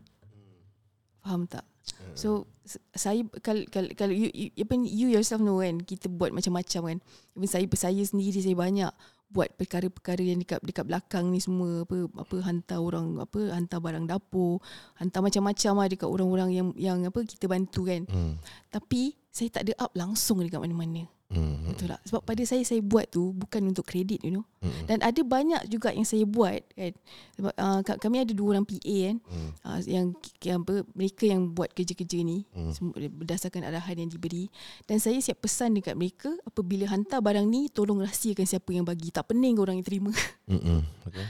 Faham 1.21 1.45
tak? 1.51 1.67
So 2.15 2.45
s- 2.63 2.83
saya 2.93 3.23
kalau 3.41 3.63
kalau 3.71 3.89
kalau 3.95 4.11
you, 4.11 4.29
you, 4.35 4.49
ni, 4.59 4.91
you 4.91 5.07
yourself 5.09 5.39
know 5.39 5.63
kan 5.63 5.79
kita 5.81 6.11
buat 6.11 6.35
macam-macam 6.35 6.81
kan. 6.95 6.99
Even 7.35 7.49
saya 7.49 7.65
saya 7.73 8.03
sendiri 8.03 8.39
saya 8.39 8.59
banyak 8.59 8.91
buat 9.29 9.53
perkara-perkara 9.61 10.25
yang 10.25 10.41
dekat 10.41 10.65
dekat 10.65 10.89
belakang 10.89 11.29
ni 11.29 11.37
semua 11.37 11.85
apa 11.85 12.09
apa 12.17 12.37
hantar 12.49 12.81
orang 12.81 13.21
apa 13.21 13.53
hantar 13.53 13.79
barang 13.79 14.09
dapur, 14.09 14.65
hantar 14.97 15.21
macam-macam 15.21 15.73
lah 15.77 15.87
dekat 15.87 16.09
orang-orang 16.09 16.51
yang 16.57 16.69
yang 16.75 16.99
apa 17.05 17.21
kita 17.29 17.45
bantu 17.45 17.85
kan. 17.85 18.09
hmm. 18.09 18.41
Tapi 18.73 19.13
saya 19.29 19.53
tak 19.53 19.69
ada 19.69 19.85
up 19.85 19.93
langsung 19.93 20.41
dekat 20.41 20.59
mana-mana. 20.59 21.05
Hmm. 21.29 21.61
Betul 21.69 21.93
tak? 21.93 22.01
Sebab 22.09 22.25
pada 22.25 22.41
saya 22.43 22.65
saya 22.65 22.81
buat 22.81 23.05
tu 23.07 23.37
bukan 23.37 23.69
untuk 23.69 23.85
kredit 23.85 24.25
you 24.25 24.33
know. 24.33 24.49
Hmm. 24.65 24.89
Dan 24.89 25.05
ada 25.05 25.21
banyak 25.21 25.69
juga 25.69 25.93
yang 25.93 26.09
saya 26.09 26.25
buat 26.25 26.65
kan. 26.73 26.97
Sebab 27.37 27.53
uh, 27.53 27.81
kami 27.85 28.25
ada 28.25 28.33
dua 28.33 28.57
orang 28.57 28.65
PA 28.65 28.97
kan 29.05 29.17
Hmm. 29.29 29.51
uh, 29.61 29.79
yang, 29.85 30.07
yang 30.41 30.65
apa 30.65 30.89
mereka 30.97 31.25
yang 31.25 31.53
buat 31.53 31.69
kerja-kerja 31.71 32.19
ni 32.21 32.49
semua 32.73 32.97
berdasarkan 32.97 33.61
arahan 33.63 34.01
yang 34.01 34.09
diberi 34.09 34.49
dan 34.85 34.97
saya 34.99 35.21
siap 35.21 35.39
pesan 35.39 35.77
dekat 35.77 35.95
mereka 35.95 36.33
apabila 36.43 36.89
hantar 36.89 37.21
barang 37.21 37.45
ni 37.45 37.69
tolong 37.69 38.01
rahsiakan 38.01 38.49
siapa 38.49 38.73
yang 38.73 38.89
bagi 38.89 39.13
tak 39.13 39.29
pening 39.29 39.61
orang 39.61 39.77
yang 39.77 39.87
terima 39.87 40.11
Hmm. 40.49 40.81
Okay. 41.05 41.27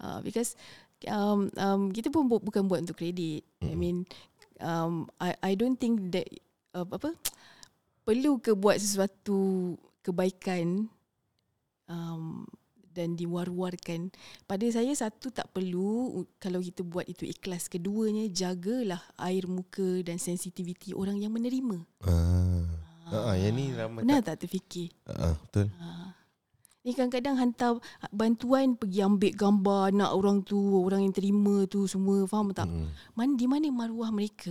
uh, 0.00 0.18
because 0.24 0.56
um, 1.04 1.52
um, 1.54 1.92
kita 1.92 2.08
pun 2.08 2.24
bu- 2.24 2.40
bukan 2.40 2.64
buat 2.64 2.80
untuk 2.80 2.96
kredit 2.96 3.44
I 3.60 3.68
Mm-mm. 3.68 3.76
mean 3.76 3.96
um, 4.58 5.06
I 5.20 5.36
I 5.44 5.52
don't 5.52 5.76
think 5.76 6.08
that 6.10 6.24
uh, 6.72 6.88
apa 6.88 7.12
perlu 8.02 8.38
ke 8.38 8.52
buat 8.52 8.78
sesuatu 8.78 9.74
kebaikan 10.02 10.90
um, 11.86 12.42
dan 12.92 13.16
diwar-warkan 13.16 14.12
pada 14.44 14.68
saya 14.68 14.92
satu 14.92 15.32
tak 15.32 15.48
perlu 15.48 16.20
kalau 16.36 16.60
kita 16.60 16.84
buat 16.84 17.08
itu 17.08 17.24
ikhlas 17.24 17.72
keduanya 17.72 18.28
jagalah 18.28 19.00
air 19.16 19.48
muka 19.48 20.04
dan 20.04 20.20
sensitiviti 20.20 20.92
orang 20.92 21.16
yang 21.16 21.32
menerima 21.32 21.80
Ah. 22.04 22.68
Ah, 23.12 23.36
yang 23.36 23.52
ni 23.52 23.72
ramai 23.76 24.04
benar 24.04 24.24
tak. 24.24 24.40
tak 24.40 24.48
terfikir 24.48 24.88
Ah, 25.04 25.36
betul. 25.36 25.68
ha. 25.76 26.16
Ni 26.82 26.96
kadang-kadang 26.96 27.36
hantar 27.38 27.78
bantuan 28.10 28.74
pergi 28.74 29.06
ambil 29.06 29.30
gambar 29.36 29.94
anak 29.94 30.10
orang 30.10 30.42
tu, 30.42 30.58
orang 30.82 31.06
yang 31.06 31.14
terima 31.14 31.62
tu 31.70 31.86
semua, 31.86 32.26
faham 32.26 32.50
tak? 32.50 32.66
Hmm. 32.66 32.90
Man, 33.14 33.38
di 33.38 33.46
mana 33.46 33.70
maruah 33.70 34.10
mereka? 34.10 34.50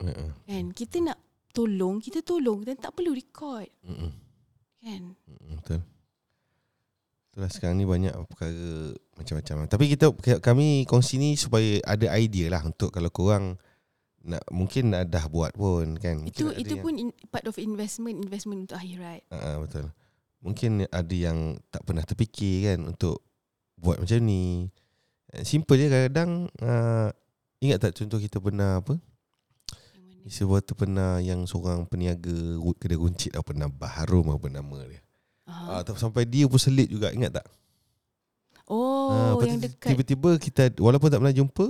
Ah, 0.00 0.08
ah. 0.08 0.30
Kan? 0.48 0.72
Kita 0.72 1.04
nak 1.04 1.20
tolong, 1.56 1.96
kita 2.04 2.20
tolong 2.20 2.60
dan 2.60 2.76
tak 2.76 2.92
perlu 2.92 3.16
record. 3.16 3.64
Hmm. 3.80 4.12
Kan? 4.84 5.16
Hmm, 5.24 5.56
Betul. 5.56 5.80
Itulah 7.32 7.50
sekarang 7.52 7.76
ni 7.80 7.84
banyak 7.88 8.12
perkara 8.28 8.96
macam-macam. 9.16 9.56
Tapi 9.68 9.84
kita 9.92 10.12
kami 10.40 10.84
kongsi 10.84 11.16
ni 11.16 11.36
supaya 11.36 11.80
ada 11.84 12.12
idea 12.16 12.52
lah 12.52 12.64
untuk 12.64 12.92
kalau 12.92 13.08
korang 13.08 13.60
nak 14.26 14.42
mungkin 14.50 14.92
dah 14.92 15.24
buat 15.28 15.52
pun 15.52 16.00
kan. 16.00 16.20
Mungkin 16.20 16.32
itu 16.32 16.44
itu 16.56 16.74
pun 16.82 16.96
in, 16.98 17.12
part 17.30 17.46
of 17.46 17.56
investment, 17.60 18.18
investment 18.20 18.66
untuk 18.66 18.80
akhirat. 18.80 19.22
Ah, 19.30 19.36
ah, 19.36 19.56
betul. 19.60 19.92
Mungkin 20.42 20.88
ada 20.90 21.14
yang 21.14 21.60
tak 21.70 21.86
pernah 21.86 22.02
terfikir 22.08 22.72
kan 22.72 22.88
untuk 22.88 23.22
buat 23.78 24.02
macam 24.02 24.18
ni. 24.24 24.72
Eh, 25.36 25.44
Simple 25.44 25.76
je 25.76 25.86
kadang-kadang 25.92 26.50
uh, 26.64 27.08
ingat 27.60 27.78
tak 27.84 28.00
contoh 28.00 28.18
kita 28.18 28.40
pernah 28.40 28.82
apa? 28.82 28.98
Yang 30.26 30.34
mana? 30.34 30.38
Sebuah 30.42 30.60
tu 30.66 30.72
pernah 30.74 31.10
yang 31.22 31.46
seorang 31.46 31.86
peniaga 31.86 32.34
kedai 32.82 32.98
runcit 32.98 33.30
apa 33.38 33.54
nama 33.54 33.70
Baharum 33.70 34.34
apa 34.34 34.46
nama 34.50 34.78
dia. 34.90 34.98
Ah. 35.46 35.78
Ah, 35.78 35.86
uh, 35.86 35.94
sampai 35.94 36.26
dia 36.26 36.50
pun 36.50 36.58
selit 36.58 36.90
juga 36.90 37.14
ingat 37.14 37.38
tak? 37.38 37.46
Oh, 38.66 39.38
lepas 39.38 39.46
yang 39.46 39.62
dekat 39.62 39.88
Tiba-tiba 39.94 40.30
kita 40.42 40.62
walaupun 40.82 41.06
tak 41.06 41.22
pernah 41.22 41.30
jumpa, 41.30 41.66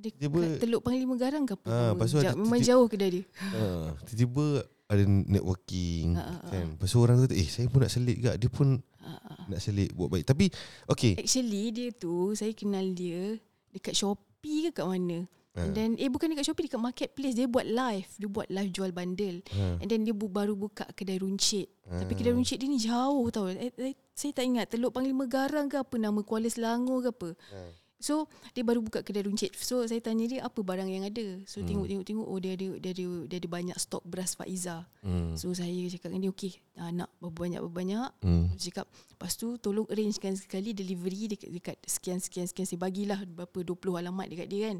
dekat 0.00 0.16
tiba- 0.24 0.56
Teluk 0.56 0.80
Panglima 0.80 1.14
Garang 1.20 1.44
ke 1.44 1.52
apa? 1.60 1.92
Lepas 1.92 2.08
tu 2.08 2.16
ada 2.16 2.32
Jauh- 2.32 2.40
memang 2.40 2.60
jauh 2.64 2.86
kedai 2.88 3.10
dia. 3.20 3.24
uh, 3.52 3.92
tiba-tiba 4.08 4.64
ada 4.88 5.04
networking 5.04 6.16
ah. 6.16 6.40
kan. 6.48 6.66
Lepas 6.72 6.88
tu 6.88 6.98
orang 7.04 7.20
kata, 7.28 7.36
"Eh, 7.36 7.44
saya 7.44 7.68
pun 7.68 7.84
nak 7.84 7.92
selit 7.92 8.16
juga." 8.16 8.32
Dia 8.40 8.48
pun 8.48 8.80
ah. 9.04 9.44
nak 9.44 9.60
selit 9.60 9.92
buat 9.92 10.08
baik. 10.08 10.24
Tapi 10.24 10.48
okey. 10.88 11.20
Actually 11.20 11.68
dia 11.68 11.88
tu 11.92 12.32
saya 12.32 12.56
kenal 12.56 12.88
dia 12.96 13.36
dekat 13.76 13.92
Shopee 13.92 14.72
ke 14.72 14.80
kat 14.80 14.88
mana. 14.88 15.28
And 15.54 15.72
then 15.72 15.90
eh 15.96 16.06
bukan 16.06 16.28
dekat 16.28 16.44
Shopee 16.44 16.66
dekat 16.66 16.78
marketplace 16.78 17.34
dia 17.34 17.44
buat 17.44 17.64
live, 17.64 18.06
dia 18.14 18.28
buat 18.28 18.46
live 18.46 18.70
jual 18.70 18.90
bundle. 18.90 19.42
Ha. 19.48 19.80
And 19.80 19.88
then 19.88 20.02
dia 20.02 20.12
bu- 20.12 20.28
baru 20.28 20.54
buka 20.54 20.86
kedai 20.88 21.18
runcit. 21.18 21.66
Ah. 21.84 21.98
Tapi 21.98 22.14
kedai 22.14 22.30
runcit 22.30 22.56
dia 22.56 22.66
ni 22.66 22.78
jauh 22.78 23.26
tau. 23.28 23.48
Eh, 23.48 23.72
eh, 23.72 23.94
saya 24.12 24.30
tak 24.30 24.44
ingat 24.44 24.68
Teluk 24.68 24.92
Panglima 24.92 25.24
Garang 25.24 25.66
ke 25.66 25.74
apa 25.74 25.94
nama 25.94 26.20
Kuala 26.20 26.46
Selangor 26.46 27.00
ke 27.00 27.10
apa. 27.10 27.28
Ah. 27.50 27.70
So 27.98 28.30
dia 28.54 28.62
baru 28.62 28.78
buka 28.78 29.02
kedai 29.02 29.26
runcit. 29.26 29.58
So 29.58 29.82
saya 29.82 29.98
tanya 29.98 30.30
dia 30.30 30.40
apa 30.40 30.62
barang 30.62 30.86
yang 30.86 31.02
ada. 31.02 31.42
So 31.42 31.58
Hmm. 31.58 31.66
tengok-tengok-tengok 31.66 32.22
oh 32.24 32.38
dia 32.38 32.54
ada 32.54 32.68
dia 32.78 32.90
ada 32.92 33.06
dia 33.26 33.36
ada 33.36 33.48
banyak 33.50 33.74
stok 33.74 34.06
beras 34.06 34.38
Faiza. 34.38 34.86
Hmm. 35.02 35.34
So 35.34 35.50
saya 35.50 35.74
cakap 35.90 36.14
dengan 36.14 36.22
dia 36.22 36.32
okey, 36.32 36.52
ah, 36.76 36.94
nak 36.94 37.10
berapa 37.18 37.34
banyak 37.34 37.60
banyak 37.66 38.08
Hmm. 38.22 38.54
Cakap 38.54 38.86
Lepas 39.10 39.34
tu 39.34 39.58
tolong 39.58 39.90
arrangekan 39.90 40.38
sekali 40.38 40.70
delivery 40.70 41.26
dekat, 41.26 41.50
dekat 41.50 41.76
sekian 41.82 42.22
sekian 42.22 42.46
sekian 42.46 42.62
Saya 42.64 42.78
bagilah 42.78 43.26
berapa 43.26 43.66
20 43.66 43.98
alamat 43.98 44.30
dekat 44.30 44.46
dia 44.46 44.70
kan 44.70 44.78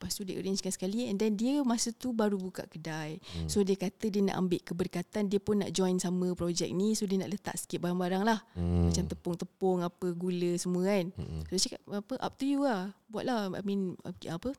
Lepas 0.00 0.16
tu 0.16 0.24
dia 0.24 0.40
arrangekan 0.40 0.72
sekali 0.72 1.12
and 1.12 1.20
then 1.20 1.36
dia 1.36 1.60
masa 1.60 1.92
tu 1.92 2.16
baru 2.16 2.40
buka 2.40 2.64
kedai. 2.64 3.20
Hmm. 3.20 3.52
So 3.52 3.60
dia 3.60 3.76
kata 3.76 4.08
dia 4.08 4.24
nak 4.24 4.48
ambil 4.48 4.64
keberkatan 4.64 5.28
dia 5.28 5.36
pun 5.36 5.60
nak 5.60 5.76
join 5.76 6.00
sama 6.00 6.32
projek 6.32 6.72
ni 6.72 6.96
so 6.96 7.04
dia 7.04 7.20
nak 7.20 7.28
letak 7.28 7.52
sikit 7.60 7.84
barang-barang 7.84 8.24
lah. 8.24 8.40
Hmm. 8.56 8.88
Macam 8.88 9.04
tepung-tepung 9.12 9.84
apa 9.84 10.16
gula 10.16 10.56
semua 10.56 10.88
kan. 10.88 11.12
Hmm. 11.20 11.44
So 11.44 11.50
dia 11.52 11.62
cakap 11.68 11.80
apa 11.92 12.14
up 12.16 12.32
to 12.40 12.48
you 12.48 12.64
lah. 12.64 12.96
Buatlah 13.12 13.52
I 13.52 13.60
mean 13.60 14.00
apa 14.24 14.56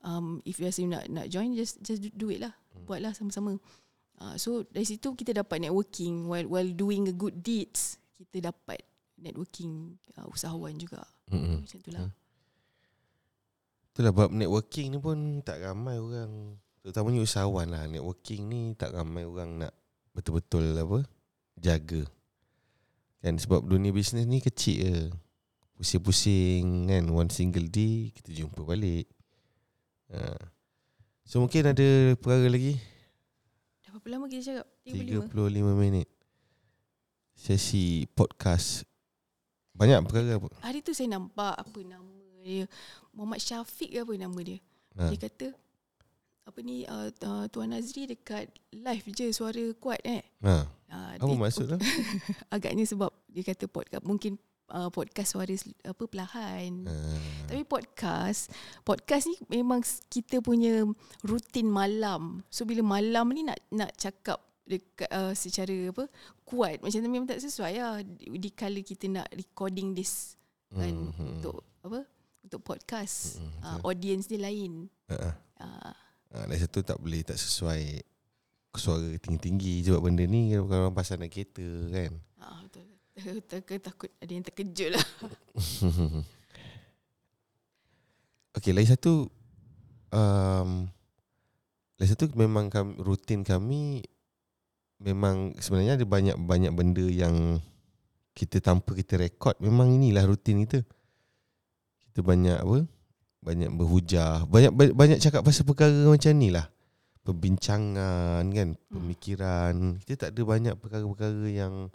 um 0.00 0.40
if 0.48 0.56
you 0.56 0.64
rasa 0.64 0.80
you 0.80 0.88
nak 0.88 1.04
nak 1.12 1.28
join 1.28 1.52
just 1.52 1.84
just 1.84 2.00
do, 2.16 2.32
it 2.32 2.40
lah. 2.40 2.56
Buatlah 2.88 3.12
sama-sama. 3.12 3.60
Uh, 4.16 4.40
so 4.40 4.64
dari 4.72 4.88
situ 4.88 5.12
kita 5.12 5.36
dapat 5.36 5.68
networking 5.68 6.32
while 6.32 6.48
while 6.48 6.72
doing 6.72 7.12
a 7.12 7.14
good 7.14 7.44
deeds 7.44 8.00
kita 8.16 8.48
dapat 8.48 8.80
networking 9.20 10.00
uh, 10.16 10.24
usahawan 10.32 10.80
juga. 10.80 11.04
Mm-mm. 11.28 11.60
Macam 11.60 11.78
tu 11.84 11.92
lah. 11.92 12.08
Itulah 13.98 14.14
bab 14.14 14.30
networking 14.30 14.94
ni 14.94 14.98
pun 15.02 15.42
tak 15.42 15.58
ramai 15.58 15.98
orang 15.98 16.54
terutamanya 16.86 17.18
usahawan 17.18 17.66
lah 17.66 17.82
networking 17.90 18.46
ni 18.46 18.70
tak 18.78 18.94
ramai 18.94 19.26
orang 19.26 19.58
nak 19.58 19.74
betul-betul 20.14 20.70
apa 20.70 21.02
jaga. 21.58 22.06
Kan 23.18 23.42
sebab 23.42 23.66
dunia 23.66 23.90
bisnes 23.90 24.22
ni 24.22 24.38
kecil 24.38 24.78
je. 24.86 25.10
Pusing-pusing 25.74 26.86
kan 26.86 27.10
one 27.10 27.26
single 27.26 27.66
day 27.66 28.14
kita 28.14 28.38
jumpa 28.38 28.62
balik. 28.62 29.10
Ha. 30.14 30.46
So 31.26 31.42
mungkin 31.42 31.66
ada 31.66 32.14
perkara 32.22 32.46
lagi 32.46 32.78
Dah 33.82 33.98
berapa 33.98 34.14
lama 34.14 34.30
kita 34.30 34.62
cakap? 34.62 34.66
35. 34.86 35.26
35 35.26 35.74
minit. 35.74 36.06
Sesi 37.34 38.06
podcast. 38.14 38.86
Banyak 39.74 40.06
perkara 40.06 40.38
apa? 40.38 40.54
Hari 40.62 40.86
tu 40.86 40.94
saya 40.94 41.18
nampak 41.18 41.58
apa 41.58 41.78
nama 41.82 42.14
dia 42.48 42.64
Muhammad 43.18 43.42
Syafiq 43.42 43.90
ke 43.90 43.98
apa 44.06 44.14
nama 44.14 44.38
dia. 44.38 44.62
Ha. 44.94 45.10
Dia 45.10 45.18
kata 45.26 45.50
apa 46.46 46.58
ni 46.62 46.86
uh, 46.86 47.10
uh, 47.10 47.44
Tuan 47.50 47.74
Nazri 47.74 48.06
dekat 48.06 48.46
live 48.70 49.06
je 49.10 49.34
suara 49.34 49.64
kuat 49.82 49.98
eh. 50.06 50.22
Ha. 50.46 50.64
Uh, 50.88 51.12
Apa 51.18 51.34
maksud? 51.34 51.74
Agaknya 52.54 52.86
sebab 52.86 53.10
dia 53.26 53.42
kata 53.42 53.66
podcast 53.66 54.06
mungkin 54.06 54.38
uh, 54.70 54.88
podcast 54.88 55.34
suara 55.34 55.52
apa 55.84 56.04
perlahan. 56.06 56.86
Ha. 56.86 56.94
Tapi 57.50 57.62
podcast, 57.66 58.54
podcast 58.86 59.28
ni 59.28 59.36
memang 59.60 59.82
kita 60.08 60.38
punya 60.40 60.86
rutin 61.26 61.68
malam. 61.68 62.46
So 62.48 62.64
bila 62.64 62.80
malam 62.86 63.34
ni 63.34 63.44
nak 63.44 63.58
nak 63.68 63.92
cakap 63.98 64.40
dekat 64.68 65.08
uh, 65.10 65.32
secara 65.32 65.90
apa 65.90 66.04
kuat 66.44 66.84
macam 66.84 67.00
tu 67.00 67.08
memang 67.08 67.28
tak 67.28 67.40
sesuai 67.40 67.72
lah 67.80 68.04
di, 68.04 68.36
di 68.36 68.50
kala 68.52 68.84
kita 68.84 69.08
nak 69.08 69.28
recording 69.32 69.96
this 69.96 70.36
kan 70.68 70.92
Hmm, 70.92 71.16
hmm. 71.16 71.28
untuk 71.40 71.64
apa 71.80 72.04
untuk 72.44 72.60
podcast 72.62 73.42
Hmm, 73.42 73.52
uh, 73.64 73.78
audience 73.86 74.26
dia 74.30 74.40
lain. 74.40 74.86
Ha. 75.10 75.16
Uh, 75.58 75.94
Ha, 76.28 76.44
dari 76.44 76.60
satu 76.60 76.84
tak 76.84 77.00
boleh 77.00 77.24
tak 77.24 77.40
sesuai 77.40 78.04
suara 78.76 79.16
tinggi-tinggi 79.16 79.80
sebab 79.88 80.04
benda 80.04 80.28
ni 80.28 80.52
kalau 80.52 80.86
orang 80.86 80.94
pasal 80.94 81.16
naik 81.16 81.32
kereta 81.34 81.64
kan. 81.88 82.12
uh, 82.44 82.58
betul. 82.68 82.86
Takut, 83.50 83.80
takut 83.82 84.10
ada 84.22 84.30
yang 84.30 84.44
terkejut 84.46 84.94
lah. 84.94 85.06
Okey, 88.60 88.70
lagi 88.70 88.94
satu 88.94 89.26
um, 90.14 90.86
lagi 91.98 92.08
satu 92.14 92.30
memang 92.38 92.70
kami, 92.70 92.94
rutin 93.02 93.42
kami 93.42 94.06
memang 95.02 95.58
sebenarnya 95.58 95.98
ada 95.98 96.06
banyak-banyak 96.06 96.72
benda 96.76 97.06
yang 97.10 97.58
kita 98.38 98.62
tanpa 98.62 98.94
kita 98.94 99.18
rekod 99.18 99.58
memang 99.58 99.98
inilah 99.98 100.22
rutin 100.22 100.62
kita. 100.62 100.86
Kita 102.18 102.26
banyak 102.26 102.58
apa? 102.66 102.82
Banyak 103.46 103.70
berhujah, 103.78 104.42
banyak 104.50 104.74
banyak, 104.74 105.22
cakap 105.22 105.46
pasal 105.46 105.62
perkara 105.62 105.94
macam 106.10 106.34
ni 106.34 106.50
lah. 106.50 106.66
Perbincangan 107.22 108.42
kan, 108.50 108.74
pemikiran. 108.90 110.02
Kita 110.02 110.26
tak 110.26 110.30
ada 110.34 110.42
banyak 110.42 110.74
perkara-perkara 110.82 111.46
yang 111.46 111.94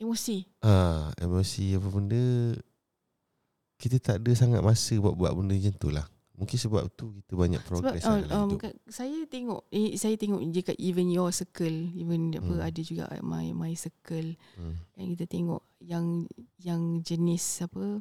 Emosi. 0.00 0.48
Ah, 0.64 1.12
emosi 1.20 1.76
apa 1.76 1.92
benda 1.92 2.56
kita 3.76 4.00
tak 4.00 4.24
ada 4.24 4.32
sangat 4.32 4.64
masa 4.64 4.96
buat 4.96 5.12
buat 5.12 5.36
benda 5.36 5.60
macam 5.60 5.76
tu 5.76 5.92
lah. 5.92 6.08
Mungkin 6.40 6.56
sebab 6.56 6.88
tu 6.96 7.12
kita 7.20 7.36
banyak 7.36 7.60
Sebab 7.60 7.68
progress 7.68 8.02
uh, 8.08 8.16
lah 8.16 8.24
dalam 8.24 8.48
um, 8.48 8.50
hidup. 8.56 8.72
saya 8.88 9.20
tengok 9.28 9.60
eh, 9.68 9.92
saya 10.00 10.16
tengok 10.16 10.40
dekat 10.48 10.80
even 10.80 11.12
your 11.12 11.28
circle 11.28 11.76
even 11.92 12.32
apa 12.32 12.48
Hmm. 12.48 12.64
ada 12.64 12.80
juga 12.80 13.12
my 13.20 13.52
my 13.52 13.76
circle 13.76 14.32
Hmm. 14.56 14.80
yang 14.96 15.06
kita 15.12 15.28
tengok 15.28 15.60
yang 15.84 16.24
yang 16.56 17.04
jenis 17.04 17.68
apa 17.68 18.00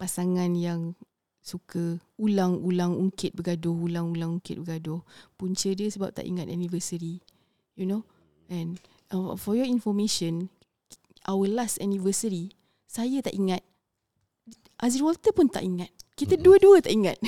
pasangan 0.00 0.56
yang 0.56 0.96
suka 1.44 2.00
ulang-ulang 2.16 2.96
ungkit 2.96 3.36
bergaduh 3.36 3.76
ulang-ulang 3.76 4.40
ungkit 4.40 4.64
bergaduh 4.64 5.04
punca 5.36 5.68
dia 5.76 5.88
sebab 5.92 6.16
tak 6.16 6.24
ingat 6.24 6.48
anniversary 6.48 7.20
you 7.76 7.84
know 7.84 8.00
and 8.48 8.80
uh, 9.12 9.36
for 9.36 9.52
your 9.52 9.68
information 9.68 10.48
our 11.28 11.44
last 11.44 11.76
anniversary 11.84 12.56
saya 12.88 13.20
tak 13.20 13.36
ingat 13.36 13.60
Azri 14.80 15.04
Walter 15.04 15.36
pun 15.36 15.52
tak 15.52 15.64
ingat 15.64 15.92
kita 16.16 16.40
Mm-mm. 16.40 16.44
dua-dua 16.44 16.76
tak 16.80 16.96
ingat 16.96 17.20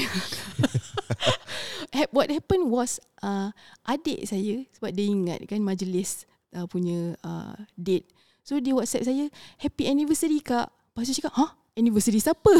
what 2.12 2.28
happened 2.28 2.68
was 2.68 3.00
uh, 3.24 3.50
adik 3.88 4.28
saya 4.28 4.62
sebab 4.76 4.92
dia 4.92 5.08
ingat 5.08 5.40
kan 5.48 5.64
majlis 5.64 6.28
uh, 6.54 6.68
punya 6.68 7.16
uh, 7.24 7.56
date. 7.74 8.06
So 8.44 8.60
dia 8.60 8.76
WhatsApp 8.76 9.08
saya 9.08 9.24
happy 9.58 9.88
anniversary 9.88 10.44
kak. 10.44 10.68
Lepas 10.92 11.08
tu 11.08 11.16
cakap, 11.18 11.34
"Hah? 11.40 11.50
Anniversary 11.76 12.20
siapa?" 12.20 12.52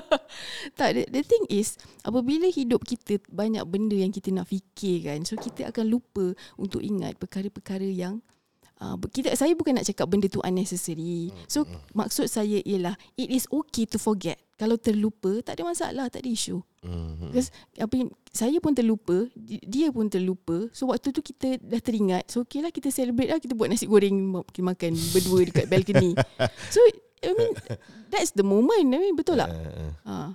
tak 0.78 0.90
the, 0.94 1.02
the 1.10 1.22
thing 1.26 1.44
is 1.50 1.74
apabila 2.06 2.46
hidup 2.50 2.82
kita 2.86 3.18
banyak 3.30 3.62
benda 3.66 3.96
yang 3.98 4.14
kita 4.14 4.30
nak 4.30 4.50
fikir 4.50 5.06
kan. 5.06 5.22
So 5.26 5.38
kita 5.38 5.70
akan 5.70 5.86
lupa 5.90 6.34
untuk 6.58 6.82
ingat 6.82 7.18
perkara-perkara 7.18 7.86
yang 7.86 8.22
uh, 8.80 8.96
kita 9.12 9.36
saya 9.36 9.52
bukan 9.54 9.78
nak 9.78 9.86
cakap 9.86 10.08
benda 10.08 10.26
tu 10.26 10.42
unnecessary. 10.42 11.30
So 11.46 11.68
maksud 11.92 12.26
saya 12.26 12.58
ialah 12.64 12.96
it 13.14 13.28
is 13.30 13.46
okay 13.52 13.86
to 13.86 14.00
forget. 14.00 14.40
Kalau 14.60 14.76
terlupa 14.76 15.40
tak 15.40 15.56
ada 15.56 15.72
masalah, 15.72 16.06
tak 16.12 16.20
ada 16.20 16.28
isu. 16.28 16.60
Hmm. 16.84 17.32
Because 17.32 17.48
apa 17.80 17.96
saya 18.28 18.60
pun 18.60 18.76
terlupa, 18.76 19.24
di- 19.32 19.64
dia 19.64 19.88
pun 19.88 20.04
terlupa. 20.12 20.68
So 20.76 20.92
waktu 20.92 21.16
tu 21.16 21.24
kita 21.24 21.56
dah 21.64 21.80
teringat. 21.80 22.28
So 22.28 22.44
okay 22.44 22.60
lah 22.60 22.68
kita 22.68 22.92
celebrate 22.92 23.32
lah 23.32 23.40
kita 23.40 23.56
buat 23.56 23.72
nasi 23.72 23.88
goreng 23.88 24.36
kita 24.52 24.60
makan 24.60 24.92
berdua 25.16 25.38
dekat 25.48 25.64
balcony. 25.68 26.12
So 26.74 26.80
I 27.20 27.32
mean 27.32 27.52
that's 28.12 28.32
the 28.32 28.42
moment. 28.42 28.86
I 28.86 28.98
mean 28.98 29.14
betul 29.14 29.36
tak? 29.36 29.50
Uh, 29.50 29.92
Ha. 30.04 30.14
uh, 30.14 30.30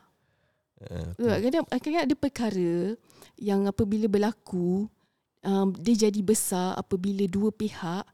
uh, 0.85 1.07
Betul 1.13 1.29
tak? 1.29 1.39
Kadang, 1.41 1.63
kadang 1.69 2.03
ada 2.05 2.15
perkara 2.15 2.71
yang 3.35 3.65
apabila 3.65 4.05
berlaku 4.07 4.87
um, 5.41 5.67
dia 5.75 6.07
jadi 6.07 6.21
besar 6.21 6.77
apabila 6.77 7.25
dua 7.27 7.51
pihak 7.51 8.05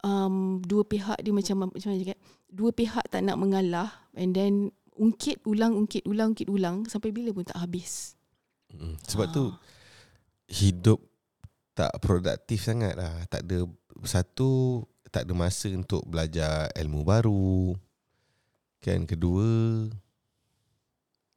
um, 0.00 0.62
dua 0.62 0.82
pihak 0.82 1.18
dia 1.20 1.32
macam 1.34 1.68
macam 1.68 1.88
mana 1.90 2.00
cakap 2.00 2.18
dua 2.48 2.70
pihak 2.72 3.04
tak 3.10 3.20
nak 3.20 3.36
mengalah 3.36 3.88
and 4.16 4.32
then 4.32 4.72
ungkit 4.96 5.38
ulang 5.44 5.76
ungkit 5.76 6.02
ulang 6.04 6.32
ungkit 6.32 6.48
ulang 6.48 6.82
sampai 6.86 7.12
bila 7.12 7.30
pun 7.30 7.44
tak 7.44 7.60
habis. 7.60 8.16
Hmm. 8.68 8.96
Sebab 9.04 9.26
tu 9.30 9.44
Ah. 9.48 9.56
hidup 10.48 11.00
tak 11.72 11.92
produktif 12.00 12.58
sangat 12.62 12.98
lah. 12.98 13.22
Tak 13.30 13.46
ada 13.46 13.68
satu 14.02 14.82
tak 15.08 15.24
ada 15.24 15.32
masa 15.32 15.70
untuk 15.72 16.02
belajar 16.04 16.68
ilmu 16.74 17.00
baru. 17.00 17.72
Kan 18.78 19.04
kedua 19.04 19.46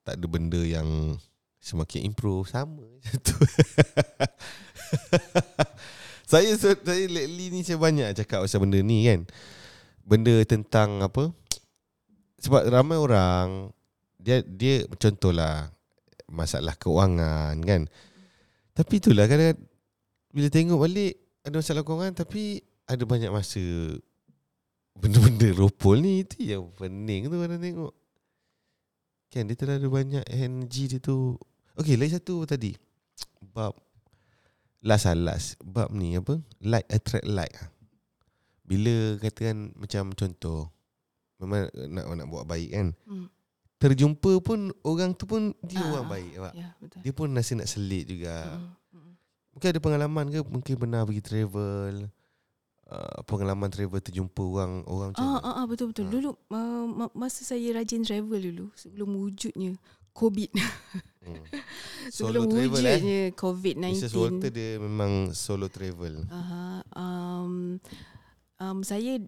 tak 0.02 0.18
ada 0.18 0.26
benda 0.30 0.62
yang 0.62 1.18
semakin 1.62 2.10
improve 2.10 2.50
sama 2.50 2.82
macam 2.82 3.18
tu. 3.28 3.38
saya 6.26 6.58
saya 6.58 7.06
lately 7.06 7.54
ni 7.54 7.62
saya 7.62 7.78
banyak 7.78 8.18
cakap 8.18 8.42
pasal 8.46 8.66
benda 8.66 8.82
ni 8.82 9.06
kan. 9.06 9.30
Benda 10.02 10.42
tentang 10.46 11.06
apa? 11.06 11.30
Sebab 12.42 12.66
ramai 12.74 12.98
orang 12.98 13.70
dia 14.18 14.42
dia 14.42 14.90
contohlah 14.98 15.70
masalah 16.26 16.74
keuangan 16.78 17.58
kan. 17.62 17.86
Tapi 18.74 18.94
itulah 18.98 19.30
kadang 19.30 19.58
bila 20.34 20.48
tengok 20.50 20.80
balik 20.82 21.14
ada 21.46 21.56
masalah 21.60 21.82
keuangan 21.86 22.16
tapi 22.26 22.64
ada 22.90 23.04
banyak 23.06 23.30
masa 23.30 23.62
benda-benda 24.96 25.48
ropol 25.56 26.00
ni 26.02 26.24
itu 26.26 26.56
yang 26.56 26.70
pening 26.76 27.32
tu 27.32 27.38
kadang 27.40 27.62
tengok. 27.62 27.94
Kan 29.32 29.48
dia 29.48 29.56
terlalu 29.56 29.88
banyak 29.88 30.26
energy 30.28 30.92
dia 30.92 31.00
tu. 31.00 31.40
Okey, 31.80 31.96
lagi 31.96 32.20
satu 32.20 32.44
tadi. 32.44 32.76
Bab 33.40 33.76
last 34.84 35.08
lah 35.08 35.16
last. 35.16 35.56
Bab 35.64 35.94
ni 35.94 36.18
apa? 36.18 36.42
Like 36.60 36.90
attract 36.92 37.26
like. 37.30 37.54
ah. 37.56 37.70
Bila 38.68 39.20
katakan 39.20 39.72
macam 39.76 40.12
contoh 40.16 40.72
memang 41.42 41.72
nak 41.90 42.06
nak 42.12 42.28
buat 42.28 42.46
baik 42.46 42.70
kan. 42.76 42.88
Hmm. 43.08 43.28
Terjumpa 43.82 44.46
pun 44.46 44.70
orang 44.86 45.18
tu 45.18 45.26
pun 45.26 45.58
dia 45.66 45.82
Ah, 45.82 45.90
orang 45.98 46.08
baik. 46.12 46.32
Awak. 46.38 46.54
Ya, 46.54 46.70
betul. 46.78 47.00
Dia 47.02 47.12
pun 47.18 47.28
rasa 47.34 47.52
nak 47.58 47.66
selit 47.66 48.06
juga. 48.06 48.46
Mm, 48.46 48.70
mm. 48.94 49.12
Mungkin 49.58 49.68
ada 49.74 49.80
pengalaman 49.82 50.26
ke 50.30 50.40
Mungkin 50.46 50.76
pernah 50.78 51.02
pergi 51.02 51.24
travel 51.26 51.94
uh, 52.92 53.24
Pengalaman 53.24 53.68
travel 53.68 53.98
terjumpa 53.98 54.42
orang 54.42 54.84
Orang 54.86 55.10
macam 55.12 55.24
Ah, 55.24 55.40
ah, 55.40 55.54
ah 55.58 55.66
betul 55.66 55.90
betul. 55.90 56.06
Ah. 56.06 56.12
Dulu 56.12 56.30
uh, 56.52 56.86
ma- 56.86 57.16
masa 57.18 57.42
saya 57.42 57.72
rajin 57.72 58.04
travel 58.04 58.40
dulu 58.44 58.66
sebelum 58.76 59.16
wujudnya 59.16 59.80
COVID. 60.12 60.52
Hmm. 61.24 61.40
Sebelum 62.12 62.44
Solo 62.44 62.52
travel, 62.52 62.84
eh. 62.84 62.92
wujudnya 62.92 63.22
COVID-19. 63.32 63.96
Mrs. 63.96 64.14
Walter 64.14 64.52
dia 64.52 64.76
memang 64.76 65.32
solo 65.32 65.72
travel. 65.72 66.28
Aha, 66.28 66.84
um, 66.92 67.80
um, 68.58 68.78
saya 68.84 69.24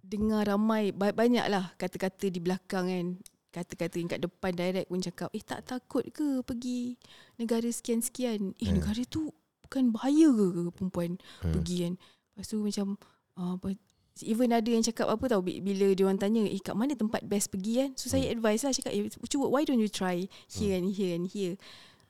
dengar 0.00 0.48
ramai 0.48 0.88
ba- 0.90 1.12
banyak 1.12 1.44
lah 1.46 1.76
kata-kata 1.76 2.26
di 2.26 2.40
belakang 2.40 2.88
kan. 2.88 3.06
Kata-kata 3.52 3.94
yang 3.94 4.08
kat 4.08 4.24
depan 4.24 4.52
direct 4.56 4.88
pun 4.88 5.04
cakap, 5.04 5.28
eh 5.30 5.44
tak 5.44 5.68
takut 5.68 6.00
ke 6.08 6.40
pergi 6.40 6.96
negara 7.36 7.68
sekian-sekian? 7.68 8.56
Eh 8.56 8.72
Hmm. 8.72 8.80
negara 8.80 9.04
tu 9.04 9.28
bukan 9.60 9.92
bahaya 9.92 10.32
ke 10.32 10.44
perempuan 10.72 11.20
Hmm. 11.44 11.52
pergi 11.52 11.76
kan? 11.84 11.94
Lepas 12.32 12.48
tu 12.48 12.58
macam, 12.64 12.96
uh, 13.36 13.54
apa, 13.60 13.76
even 14.20 14.52
ada 14.52 14.68
yang 14.68 14.84
cakap 14.84 15.08
apa 15.08 15.24
tau 15.24 15.40
bi- 15.40 15.64
bila 15.64 15.92
dia 15.96 16.04
orang 16.04 16.20
tanya, 16.20 16.44
eh 16.44 16.60
kat 16.60 16.76
mana 16.76 16.92
tempat 16.92 17.24
best 17.24 17.48
pergi 17.48 17.80
kan? 17.80 17.90
So 17.96 18.12
saya 18.12 18.28
advise 18.28 18.64
lah 18.64 18.72
cakap, 18.76 18.92
eh 18.92 19.08
cuba 19.08 19.48
why 19.48 19.64
don't 19.64 19.80
you 19.80 19.88
try 19.88 20.28
here 20.52 20.76
and 20.76 20.92
here 20.92 21.16
and 21.16 21.32
here? 21.32 21.56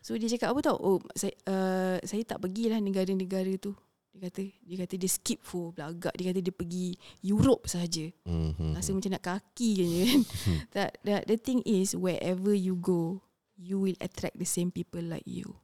So 0.03 0.19
dia 0.19 0.27
cakap 0.27 0.51
apa 0.51 0.61
tau? 0.67 0.77
Oh, 0.83 0.99
saya 1.15 1.31
uh, 1.47 1.97
saya 2.03 2.27
tak 2.27 2.43
pergilah 2.43 2.83
negara-negara 2.83 3.55
tu. 3.63 3.71
Dia 4.13 4.29
kata 4.29 4.43
dia 4.45 4.77
kata 4.83 4.95
dia 4.99 5.09
skip 5.09 5.41
for 5.47 5.71
belagak. 5.73 6.13
Dia 6.19 6.35
kata 6.35 6.41
dia 6.43 6.51
pergi 6.51 6.99
Europe 7.23 7.71
saja. 7.71 8.11
Mm-hmm. 8.27 8.75
Rasa 8.75 8.91
macam 8.93 9.11
nak 9.15 9.25
kaki 9.25 9.71
je 9.79 9.85
kan. 9.87 10.21
that, 10.75 10.91
that, 11.07 11.23
the 11.31 11.39
thing 11.39 11.63
is 11.63 11.95
wherever 11.95 12.51
you 12.51 12.75
go, 12.75 13.23
you 13.55 13.79
will 13.79 13.97
attract 14.03 14.37
the 14.43 14.45
same 14.45 14.75
people 14.75 15.01
like 15.01 15.25
you. 15.25 15.55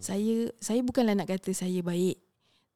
Saya 0.00 0.48
saya 0.56 0.80
bukanlah 0.80 1.12
nak 1.12 1.28
kata 1.28 1.52
saya 1.52 1.84
baik 1.84 2.16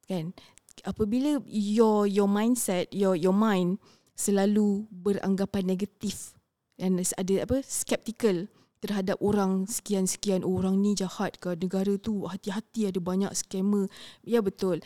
kan. 0.05 0.37
Apabila 0.83 1.41
your 1.47 2.05
your 2.09 2.29
mindset, 2.29 2.89
your 2.93 3.13
your 3.17 3.35
mind 3.35 3.77
selalu 4.17 4.85
beranggapan 4.91 5.65
negatif 5.65 6.37
dan 6.77 6.97
ada 6.97 7.35
apa 7.45 7.61
skeptical 7.65 8.49
terhadap 8.81 9.17
orang 9.21 9.69
sekian-sekian 9.69 10.41
oh, 10.41 10.57
orang 10.57 10.81
ni 10.81 10.97
jahat 10.97 11.37
ke 11.37 11.53
negara 11.53 11.93
tu 12.01 12.25
hati-hati 12.25 12.89
ada 12.89 12.97
banyak 12.97 13.29
scammer. 13.37 13.85
Ya 14.25 14.41
betul. 14.41 14.81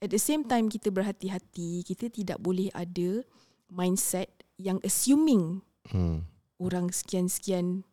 At 0.00 0.08
the 0.14 0.20
same 0.20 0.48
time 0.48 0.72
kita 0.72 0.88
berhati-hati, 0.88 1.84
kita 1.84 2.08
tidak 2.08 2.40
boleh 2.40 2.72
ada 2.72 3.20
mindset 3.68 4.32
yang 4.56 4.80
assuming 4.80 5.60
Hmm. 5.88 6.28
orang 6.60 6.92
sekian-sekian 6.92 7.84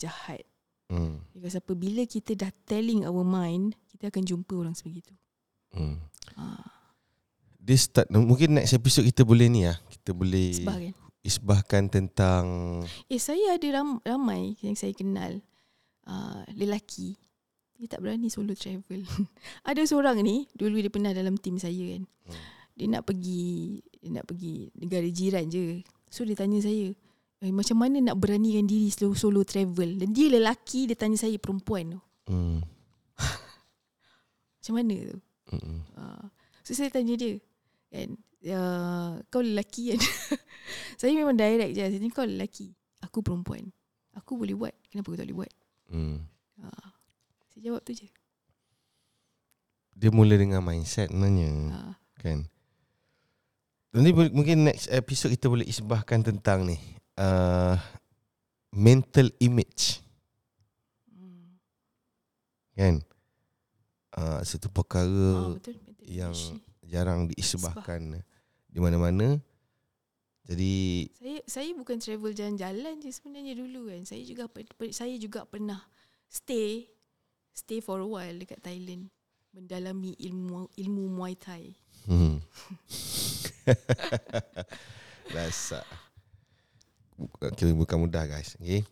jahat. 0.00 0.48
Hmm. 0.88 1.20
Because 1.36 1.56
apabila 1.56 2.08
kita 2.08 2.32
dah 2.32 2.48
telling 2.64 3.04
our 3.04 3.24
mind, 3.24 3.76
kita 3.92 4.08
akan 4.08 4.24
jumpa 4.24 4.54
orang 4.56 4.72
sebegitu. 4.72 5.12
Hmm. 5.76 6.00
Ha, 6.40 6.64
Dia 7.64 7.80
start 7.80 8.12
mungkin 8.12 8.60
next 8.60 8.76
episode 8.76 9.08
kita 9.08 9.24
boleh 9.24 9.48
ni 9.48 9.64
ah. 9.64 9.80
Kita 9.88 10.12
boleh 10.12 10.52
sebab 10.60 10.76
kan. 10.76 10.92
isbahkan 11.24 11.82
tentang 11.88 12.44
Eh 13.08 13.16
saya 13.16 13.56
ada 13.56 13.80
ram, 13.80 14.04
ramai 14.04 14.52
yang 14.60 14.76
saya 14.76 14.92
kenal 14.92 15.40
uh, 16.04 16.44
lelaki 16.52 17.16
dia 17.74 17.90
tak 17.90 18.06
berani 18.06 18.30
solo 18.30 18.54
travel. 18.54 19.02
ada 19.68 19.82
seorang 19.82 20.22
ni 20.22 20.46
dulu 20.54 20.78
dia 20.78 20.92
pernah 20.92 21.10
dalam 21.10 21.40
tim 21.40 21.58
saya 21.58 21.96
kan. 21.96 22.02
Hmm. 22.28 22.44
Dia 22.76 22.86
nak 22.90 23.02
pergi 23.08 23.80
dia 23.98 24.10
nak 24.20 24.24
pergi 24.28 24.68
negara 24.78 25.08
jiran 25.08 25.48
je. 25.48 25.80
So 26.12 26.22
dia 26.22 26.38
tanya 26.38 26.62
saya, 26.62 26.94
eh, 27.42 27.52
macam 27.52 27.80
mana 27.80 27.98
nak 27.98 28.16
beranikan 28.20 28.68
diri 28.68 28.92
solo, 28.92 29.16
solo 29.18 29.40
travel? 29.42 29.98
Dan 29.98 30.14
dia 30.14 30.30
lelaki, 30.30 30.86
dia 30.86 30.94
tanya 30.94 31.18
saya 31.18 31.34
perempuan 31.40 31.98
tu. 31.98 32.00
hmm. 32.30 32.60
Macam 34.62 34.74
mana 34.78 34.96
tu? 34.96 35.18
Hmm. 35.50 35.80
Uh, 35.92 36.24
so 36.62 36.72
saya 36.72 36.88
tanya 36.88 37.18
dia 37.18 37.42
kan 37.94 38.10
uh, 38.50 39.22
kau 39.30 39.38
lelaki 39.38 39.94
kan 39.94 40.00
saya 40.98 41.14
memang 41.14 41.38
direct 41.38 41.78
je 41.78 41.86
saya 41.86 42.10
kau 42.10 42.26
lelaki 42.26 42.74
aku 42.98 43.22
perempuan 43.22 43.70
aku 44.18 44.34
boleh 44.34 44.58
buat 44.58 44.74
kenapa 44.90 45.14
kau 45.14 45.18
tak 45.18 45.30
boleh 45.30 45.46
buat 45.46 45.52
Hmm. 45.84 46.24
uh, 46.64 46.88
saya 47.52 47.70
jawab 47.70 47.84
tu 47.84 47.92
je 47.92 48.08
Dia 49.94 50.10
mula 50.10 50.34
dengan 50.34 50.64
mindset 50.64 51.12
sebenarnya 51.12 51.70
uh, 51.70 51.94
kan. 52.18 52.48
Nanti 53.94 54.10
mungkin 54.10 54.66
next 54.66 54.90
episode 54.90 55.30
kita 55.38 55.46
boleh 55.46 55.68
isbahkan 55.70 56.24
tentang 56.24 56.66
ni. 56.66 56.80
Uh, 57.14 57.78
mental 58.74 59.30
image 59.38 60.02
hmm. 61.06 61.54
kan. 62.74 63.06
Uh, 64.18 64.42
satu 64.42 64.66
perkara 64.66 65.54
oh, 65.54 65.54
betul 65.54 65.78
Mental 65.78 66.06
yang 66.10 66.34
image. 66.34 66.63
Jarang 66.88 67.30
diisbahkan 67.30 68.22
di 68.68 68.78
mana-mana. 68.82 69.38
Jadi 70.44 71.08
saya 71.16 71.40
saya 71.48 71.70
bukan 71.72 71.96
travel 71.96 72.36
jalan-jalan 72.36 73.00
je 73.00 73.08
sebenarnya 73.08 73.56
dulu 73.56 73.88
kan 73.88 74.04
saya 74.04 74.20
juga 74.28 74.44
saya 74.92 75.16
juga 75.16 75.48
pernah 75.48 75.80
stay 76.28 76.84
stay 77.56 77.80
for 77.80 78.04
a 78.04 78.04
while 78.04 78.36
dekat 78.36 78.60
Thailand 78.60 79.08
mendalami 79.56 80.12
ilmu 80.20 80.68
ilmu 80.76 81.04
Muay 81.16 81.32
Thai 81.38 81.72
hmm. 82.10 82.44
Rasa 85.34 85.80
okay, 87.40 87.72
Bukan 87.72 88.04
mudah 88.04 88.28
guys 88.28 88.60
okay? 88.60 88.84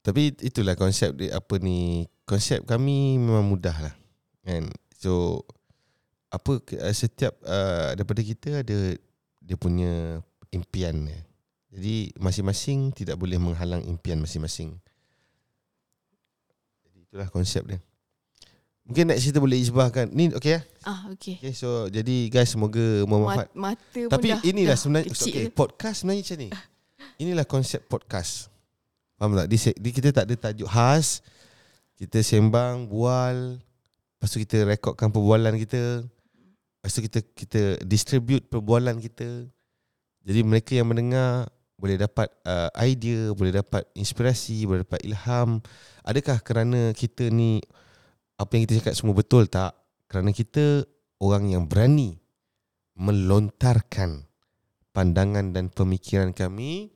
Tapi 0.00 0.32
itulah 0.40 0.74
konsep 0.74 1.12
dia, 1.14 1.36
apa 1.36 1.60
ni 1.62 2.08
konsep 2.26 2.66
kami 2.66 3.20
memang 3.22 3.46
mudah 3.46 3.76
lah 3.76 3.94
kan 4.42 4.66
so 5.00 5.40
apa 6.28 6.60
uh, 6.60 6.94
setiap 6.94 7.32
uh, 7.42 7.96
daripada 7.96 8.20
kita 8.20 8.60
ada 8.60 8.94
dia 9.40 9.56
punya 9.56 10.20
impian 10.52 11.08
dia. 11.08 11.20
Jadi 11.70 12.12
masing-masing 12.20 12.92
tidak 12.92 13.16
boleh 13.16 13.40
menghalang 13.40 13.82
impian 13.88 14.20
masing-masing. 14.20 14.76
Jadi 16.84 16.98
itulah 17.08 17.30
konsep 17.32 17.64
dia. 17.64 17.80
Mungkin 18.84 19.06
next 19.06 19.30
kita 19.30 19.38
boleh 19.38 19.58
isbahkan. 19.58 20.10
Ni 20.10 20.34
okey 20.34 20.58
ya? 20.58 20.60
ah 20.82 21.06
okey 21.14 21.38
Okay, 21.38 21.54
so 21.54 21.86
jadi 21.86 22.26
guys 22.26 22.50
semoga 22.50 23.06
bermanfaat. 23.06 23.54
Mat, 23.54 23.78
mata 23.78 24.00
pun 24.02 24.10
Tapi 24.10 24.28
dah, 24.34 24.40
inilah 24.42 24.74
dah 24.74 24.78
sebenarnya 24.82 25.06
kecil 25.14 25.30
okay, 25.30 25.46
podcast 25.54 25.96
sebenarnya 26.02 26.22
macam 26.26 26.36
ni. 26.36 26.48
Inilah 27.22 27.46
konsep 27.46 27.80
podcast. 27.86 28.50
Faham 29.14 29.36
tak? 29.36 29.46
Di, 29.46 29.56
di 29.76 29.90
kita 29.92 30.08
tak 30.10 30.24
ada 30.26 30.34
tajuk 30.48 30.66
khas. 30.66 31.22
Kita 32.00 32.18
sembang, 32.24 32.88
bual. 32.88 33.60
Lepas 34.20 34.36
tu 34.36 34.44
kita 34.44 34.68
rekodkan 34.68 35.08
perbualan 35.08 35.56
kita. 35.56 36.04
Lepas 36.04 36.92
tu 36.92 37.00
kita 37.00 37.18
kita 37.24 37.60
distribute 37.88 38.44
perbualan 38.52 39.00
kita. 39.00 39.48
Jadi 40.28 40.40
mereka 40.44 40.76
yang 40.76 40.92
mendengar 40.92 41.48
boleh 41.80 41.96
dapat 41.96 42.28
uh, 42.44 42.68
idea, 42.84 43.32
boleh 43.32 43.56
dapat 43.56 43.88
inspirasi, 43.96 44.68
boleh 44.68 44.84
dapat 44.84 45.00
ilham. 45.08 45.64
Adakah 46.04 46.44
kerana 46.44 46.92
kita 46.92 47.32
ni 47.32 47.64
apa 48.36 48.52
yang 48.52 48.68
kita 48.68 48.84
cakap 48.84 48.92
semua 49.00 49.16
betul 49.16 49.48
tak? 49.48 49.72
Kerana 50.04 50.36
kita 50.36 50.84
orang 51.24 51.48
yang 51.48 51.64
berani 51.64 52.20
melontarkan 53.00 54.28
pandangan 54.92 55.56
dan 55.56 55.72
pemikiran 55.72 56.36
kami 56.36 56.92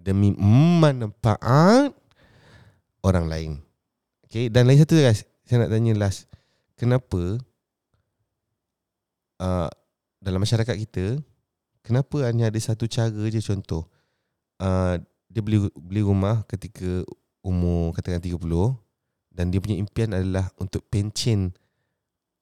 demi 0.00 0.32
manfaat 0.40 1.92
orang 3.04 3.26
lain. 3.28 3.52
Okay, 4.24 4.48
dan 4.48 4.68
lagi 4.68 4.84
satu 4.84 4.96
guys, 4.96 5.28
saya 5.44 5.64
nak 5.64 5.72
tanya 5.72 5.92
last. 5.96 6.27
Kenapa 6.78 7.42
uh, 9.42 9.68
dalam 10.22 10.38
masyarakat 10.38 10.76
kita, 10.86 11.18
kenapa 11.82 12.22
hanya 12.30 12.46
ada 12.46 12.58
satu 12.62 12.86
cara 12.86 13.10
je 13.10 13.42
contoh. 13.42 13.86
Uh, 14.62 14.98
dia 15.26 15.42
beli 15.44 15.66
beli 15.74 16.02
rumah 16.02 16.46
ketika 16.48 17.04
umur 17.44 17.94
katakan 17.94 18.22
30 18.22 18.38
dan 19.30 19.50
dia 19.50 19.60
punya 19.62 19.76
impian 19.78 20.10
adalah 20.14 20.50
untuk 20.58 20.82
pencen 20.90 21.54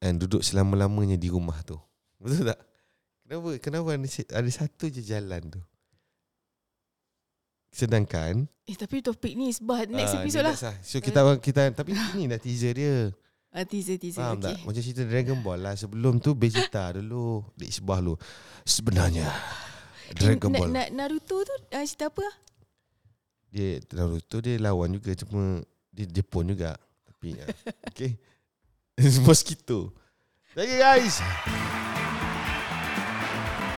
dan 0.01 0.17
duduk 0.17 0.45
selama-lamanya 0.45 1.17
di 1.17 1.29
rumah 1.33 1.61
tu. 1.65 1.77
Betul 2.23 2.53
tak? 2.53 2.61
Kenapa 3.27 3.49
kenapa 3.59 3.89
ada, 3.97 4.09
ada 4.39 4.51
satu 4.53 4.87
je 4.87 5.03
jalan 5.03 5.43
tu? 5.49 5.61
Sedangkan 7.73 8.49
Eh 8.67 8.75
tapi 8.75 8.99
topik 8.99 9.37
ni 9.37 9.53
sebab 9.53 9.87
next 9.93 10.17
ah, 10.17 10.21
episode 10.25 10.45
lah. 10.47 10.57
So 10.81 10.99
kita 10.99 11.21
kita 11.39 11.71
tapi 11.77 11.93
ini 12.17 12.27
dah 12.31 12.41
teaser 12.41 12.73
dia. 12.73 13.13
Ah, 13.53 13.65
teaser 13.65 13.97
teaser. 13.97 14.21
Faham 14.21 14.39
okay. 14.39 14.53
tak? 14.53 14.57
Macam 14.69 14.83
cerita 14.85 15.03
Dragon 15.09 15.39
Ball 15.41 15.61
lah. 15.63 15.75
Sebelum 15.79 16.21
tu 16.21 16.37
Vegeta 16.37 16.93
dulu. 16.93 17.41
Di 17.57 17.73
sebelah 17.73 18.01
lu. 18.05 18.15
Sebenarnya 18.67 19.29
Dragon 20.13 20.51
Na- 20.53 20.59
Ball. 20.59 20.71
Na- 20.73 20.91
Naruto 20.93 21.41
tu 21.41 21.55
uh, 21.73 21.85
cerita 21.87 22.13
apa? 22.13 22.27
Dia 23.49 23.81
Naruto 23.97 24.45
dia 24.45 24.61
lawan 24.61 24.93
juga 24.93 25.17
cuma 25.17 25.65
dia 25.89 26.05
Jepun 26.05 26.53
juga. 26.53 26.77
Tapi 27.09 27.33
ya. 27.39 27.47
okay. 27.89 28.19
Mosquito. 29.27 29.93
Okay 30.57 30.81
guys. 30.81 31.21